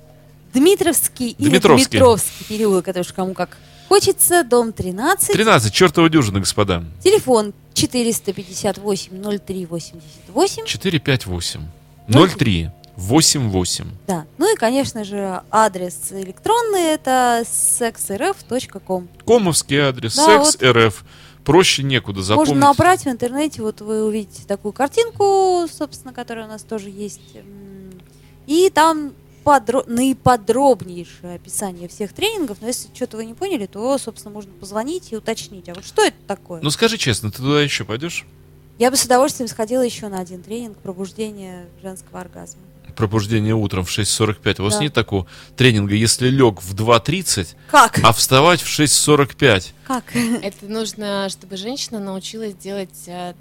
Дмитровский 0.53 1.31
или 1.39 1.51
Дмитровский. 1.51 1.99
Дмитровский 1.99 2.45
переулок, 2.47 2.89
это 2.89 3.01
уж 3.01 3.13
кому 3.13 3.35
как 3.35 3.57
хочется, 3.89 4.43
дом 4.45 4.73
13, 4.73 5.33
13, 5.33 5.73
чертова 5.73 6.09
дюжина, 6.09 6.41
господа. 6.41 6.83
телефон 7.03 7.53
458 7.75 9.13
0388. 9.23 10.65
458 10.67 11.61
Ну, 12.09 12.27
03 12.27 12.71
88. 12.97 13.85
Да. 14.07 14.25
Ну 14.39 14.53
и, 14.53 14.57
конечно 14.57 15.05
же, 15.05 15.43
адрес 15.51 16.13
электронный 16.13 16.95
это 16.95 17.45
sexrf.com. 17.45 19.09
Комовский 19.27 19.79
адрес, 19.79 20.17
Да, 20.17 20.45
секс 20.45 20.63
РФ. 20.63 21.05
Проще 21.47 21.85
некуда 21.85 22.23
запомнить. 22.23 22.51
Можно 22.51 22.67
набрать 22.69 23.05
в 23.05 23.07
интернете, 23.07 23.63
вот 23.63 23.81
вы 23.81 24.05
увидите 24.05 24.43
такую 24.47 24.73
картинку, 24.73 25.67
собственно, 25.73 26.13
которая 26.13 26.47
у 26.47 26.49
нас 26.49 26.63
тоже 26.63 26.91
есть. 26.91 27.21
И 28.49 28.69
там 28.69 29.13
подро- 29.45 29.85
наиподробнейшее 29.87 31.37
описание 31.37 31.89
всех 31.89 32.13
тренингов. 32.13 32.59
Но 32.61 32.67
если 32.67 32.89
что-то 32.93 33.17
вы 33.17 33.25
не 33.27 33.35
поняли, 33.35 33.67
то, 33.67 33.97
собственно, 33.97 34.35
можно 34.35 34.53
позвонить 34.55 35.13
и 35.13 35.17
уточнить. 35.17 35.69
А 35.69 35.75
вот 35.75 35.85
что 35.87 36.03
это 36.03 36.17
такое? 36.27 36.61
Ну 36.63 36.71
скажи 36.71 36.99
честно, 36.99 37.31
ты 37.31 37.39
туда 37.39 37.63
еще 37.63 37.85
пойдешь? 37.85 38.27
Я 38.79 38.91
бы 38.91 38.97
с 38.97 39.05
удовольствием 39.05 39.49
сходила 39.49 39.83
еще 39.83 40.09
на 40.09 40.19
один 40.19 40.43
тренинг 40.43 40.77
пробуждения 40.79 41.67
женского 41.81 42.21
оргазма. 42.21 42.61
Пробуждение 42.97 43.55
утром 43.55 43.85
в 43.85 43.91
6.45. 43.91 44.61
У 44.61 44.65
вас 44.65 44.75
Да. 44.77 44.81
нет 44.83 44.93
такого 44.95 45.27
тренинга, 45.57 45.95
если 45.95 46.29
лег 46.29 46.63
в 46.63 46.75
2.30, 46.75 47.55
Как? 47.71 48.01
а 48.03 48.13
вставать 48.13 48.63
в 48.63 48.67
6.45. 48.69 49.73
Как? 49.87 50.05
Это 50.17 50.65
нужно, 50.67 51.29
чтобы 51.29 51.57
женщина 51.57 52.01
научилась 52.01 52.55
делать 52.55 52.89
э, 53.07 53.35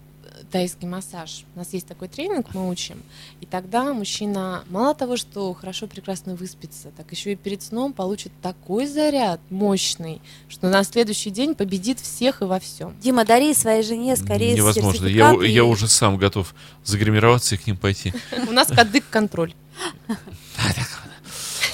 тайский 0.52 0.88
массаж. 0.88 1.44
У 1.56 1.60
нас 1.60 1.74
есть 1.74 1.88
такой 1.88 2.08
тренинг, 2.08 2.54
мы 2.54 2.70
учим. 2.70 3.02
И 3.42 3.46
тогда 3.46 3.94
мужчина 3.94 4.64
мало 4.70 4.94
того, 4.96 5.18
что 5.18 5.54
хорошо, 5.54 5.88
прекрасно 5.88 6.36
выспится, 6.36 6.90
так 6.96 7.12
еще 7.12 7.34
и 7.34 7.36
перед 7.36 7.62
сном 7.62 7.94
получит 7.94 8.32
такой 8.42 8.88
заряд 8.88 9.40
мощный, 9.50 10.22
что 10.48 10.70
на 10.70 10.84
следующий 10.84 11.30
день 11.30 11.56
победит 11.56 12.00
всех 12.00 12.42
и 12.42 12.46
во 12.46 12.60
всем. 12.60 12.96
Дима, 13.02 13.26
дари 13.26 13.54
своей 13.54 13.84
жене 13.84 14.16
скорее 14.16 14.54
Невозможно. 14.56 15.08
Я, 15.08 15.34
и- 15.34 15.50
я 15.52 15.64
уже 15.66 15.88
сам 15.88 16.18
готов 16.18 16.54
загримироваться 16.84 17.56
и 17.56 17.58
к 17.58 17.68
ним 17.68 17.78
пойти. 17.78 18.14
У 18.48 18.52
нас 18.52 18.68
кадык-контроль. 18.68 19.54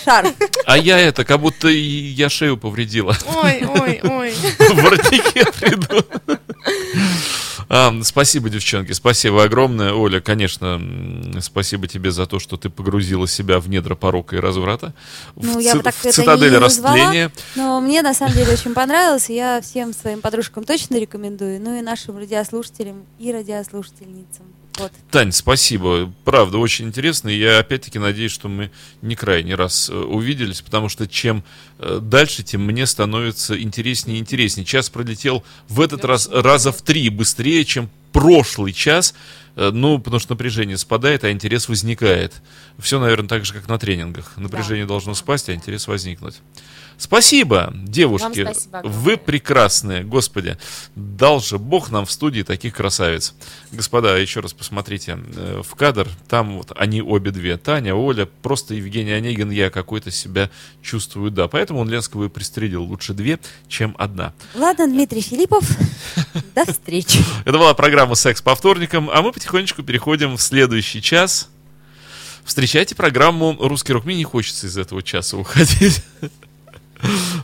Шар. 0.03 0.34
А 0.66 0.78
я 0.78 0.97
это, 0.99 1.24
как 1.26 1.39
будто 1.39 1.68
я 1.68 2.28
шею 2.30 2.57
повредила. 2.57 3.16
Ой, 3.36 3.64
ой, 3.64 3.99
ой. 4.03 4.32
В 4.59 4.82
воротнике 4.82 5.45
приду. 5.51 6.03
А, 7.70 7.93
спасибо, 8.03 8.49
девчонки, 8.49 8.91
спасибо 8.91 9.43
огромное. 9.43 9.93
Оля, 9.93 10.20
конечно, 10.20 10.82
спасибо 11.41 11.88
тебе 11.88 12.12
за 12.12 12.26
то, 12.26 12.39
что 12.39 12.57
ты 12.57 12.70
погрузила 12.70 13.28
себя 13.28 13.59
в 13.59 13.70
недра 13.70 13.95
порока 13.95 14.36
и 14.36 14.39
разврата. 14.39 14.93
Ну, 15.36 15.57
в, 15.57 15.59
я 15.59 15.76
бы 15.76 15.84
так 15.84 15.95
в 15.95 16.05
это 16.05 16.14
цитадель 16.14 16.51
не 16.51 16.59
назвала. 16.59 16.95
растления. 16.95 17.32
Но 17.55 17.80
мне 17.82 18.01
на 18.01 18.14
самом 18.14 18.34
деле 18.34 18.53
очень 18.53 18.74
понравилось, 18.74 19.30
я 19.30 19.62
всем 19.62 19.93
своим 19.93 20.22
подружкам 20.22 20.64
точно 20.64 20.97
рекомендую, 20.97 21.62
ну 21.62 21.78
и 21.78 21.82
нашим 21.82 22.18
радиослушателям 22.18 23.05
и 23.20 23.32
радиослушательницам. 23.32 24.45
Вот. 24.78 24.91
Тань, 25.09 25.32
спасибо. 25.32 26.11
Правда, 26.24 26.57
очень 26.57 26.88
интересно. 26.88 27.30
И 27.30 27.38
я 27.38 27.59
опять-таки 27.59 27.99
надеюсь, 27.99 28.32
что 28.32 28.47
мы 28.47 28.72
не 29.01 29.15
крайний 29.15 29.55
раз 29.55 29.89
э, 29.89 29.93
увиделись, 29.93 30.61
потому 30.61 30.89
что 30.89 31.07
чем 31.07 31.43
э, 31.80 31.99
дальше, 32.01 32.43
тем 32.43 32.65
мне 32.65 32.86
становится 32.86 33.59
интереснее 33.61 34.17
и 34.17 34.22
интереснее. 34.22 34.65
Час 34.65 34.89
пролетел 34.89 35.43
в 35.67 35.82
этот 35.82 36.05
раз 36.05 36.30
раза 36.32 36.72
в 36.72 36.82
три 36.82 37.09
быстрее, 37.09 37.65
чем 37.65 37.89
прошлый 38.13 38.74
час. 38.74 39.13
Э, 39.55 39.72
Ну, 39.72 39.99
потому 39.99 40.19
что 40.19 40.34
напряжение 40.34 40.78
спадает, 40.78 41.24
а 41.26 41.32
интерес 41.32 41.67
возникает. 41.67 42.34
Все, 42.80 42.99
наверное, 42.99 43.28
так 43.28 43.45
же, 43.45 43.53
как 43.53 43.67
на 43.67 43.78
тренингах. 43.78 44.38
Напряжение 44.38 44.86
должно 44.86 45.11
да. 45.11 45.17
спасть, 45.17 45.49
а 45.49 45.53
интерес 45.53 45.88
возникнуть. 45.88 46.36
Спасибо, 47.01 47.73
девушки. 47.73 48.41
Вам 48.41 48.53
спасибо 48.53 48.77
огромное. 48.77 48.99
Вы 49.01 49.17
прекрасные. 49.17 50.03
Господи, 50.03 50.59
дал 50.95 51.41
же 51.41 51.57
Бог 51.57 51.89
нам 51.89 52.05
в 52.05 52.11
студии 52.11 52.43
таких 52.43 52.75
красавиц. 52.75 53.33
Господа, 53.71 54.15
еще 54.17 54.39
раз 54.39 54.53
посмотрите 54.53 55.17
э, 55.35 55.63
в 55.67 55.73
кадр. 55.73 56.07
Там 56.29 56.59
вот 56.59 56.71
они 56.75 57.01
обе 57.01 57.31
две. 57.31 57.57
Таня, 57.57 57.95
Оля, 57.95 58.27
просто 58.43 58.75
Евгений 58.75 59.13
Онегин. 59.13 59.49
Я 59.49 59.71
какой-то 59.71 60.11
себя 60.11 60.51
чувствую, 60.83 61.31
да. 61.31 61.47
Поэтому 61.47 61.79
он 61.79 61.89
Ленского 61.89 62.25
и 62.25 62.29
пристрелил. 62.29 62.83
Лучше 62.83 63.15
две, 63.15 63.39
чем 63.67 63.95
одна. 63.97 64.33
Ладно, 64.53 64.87
Дмитрий 64.87 65.21
Филиппов, 65.21 65.67
до 66.55 66.71
встречи. 66.71 67.17
Это 67.45 67.57
была 67.57 67.73
программа 67.73 68.13
«Секс 68.13 68.43
по 68.43 68.53
вторникам», 68.53 69.09
а 69.11 69.23
мы 69.23 69.31
потихонечку 69.31 69.81
переходим 69.81 70.37
в 70.37 70.41
следующий 70.41 71.01
час. 71.01 71.49
Встречайте 72.45 72.93
программу 72.93 73.57
«Русский 73.59 73.93
рок». 73.93 74.05
Мне 74.05 74.17
не 74.17 74.23
хочется 74.23 74.67
из 74.67 74.77
этого 74.77 75.01
часа 75.01 75.37
уходить. 75.37 76.03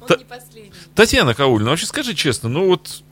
Он 0.01 0.17
не 0.17 0.25
последний. 0.25 0.71
Татьяна 0.95 1.33
Каулина, 1.33 1.71
вообще 1.71 1.85
скажи 1.85 2.13
честно, 2.15 2.49
ну 2.49 2.67
вот 2.67 3.03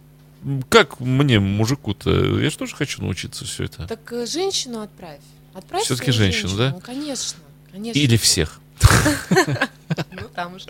как 0.69 0.99
мне, 0.99 1.39
мужику-то, 1.39 2.39
я 2.39 2.49
же 2.49 2.57
тоже 2.57 2.75
хочу 2.75 3.01
научиться 3.01 3.45
все 3.45 3.63
это. 3.63 3.87
Так 3.87 4.11
э, 4.13 4.25
женщину 4.27 4.81
отправь. 4.81 5.19
Отправь 5.53 5.83
Всё-таки 5.83 6.11
свою 6.11 6.31
женщину, 6.31 6.55
да? 6.57 6.71
Ну, 6.71 6.79
конечно, 6.81 7.39
конечно. 7.71 7.99
Или 7.99 8.17
всех. 8.17 8.59
Ну, 10.11 10.27
там 10.33 10.55
уж. 10.55 10.63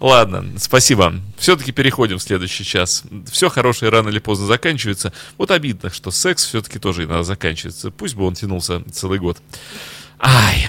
Ладно, 0.00 0.44
спасибо. 0.58 1.14
Все-таки 1.38 1.70
переходим 1.70 2.18
в 2.18 2.22
следующий 2.22 2.64
час. 2.64 3.04
Все 3.30 3.48
хорошее 3.48 3.90
рано 3.90 4.08
или 4.08 4.18
поздно 4.18 4.46
заканчивается. 4.46 5.12
Вот 5.38 5.52
обидно, 5.52 5.90
что 5.90 6.10
секс 6.10 6.44
все-таки 6.44 6.78
тоже 6.78 7.04
иногда 7.04 7.22
заканчивается. 7.22 7.90
Пусть 7.90 8.16
бы 8.16 8.24
он 8.24 8.34
тянулся 8.34 8.82
целый 8.92 9.20
год. 9.20 9.38
Ай. 10.18 10.68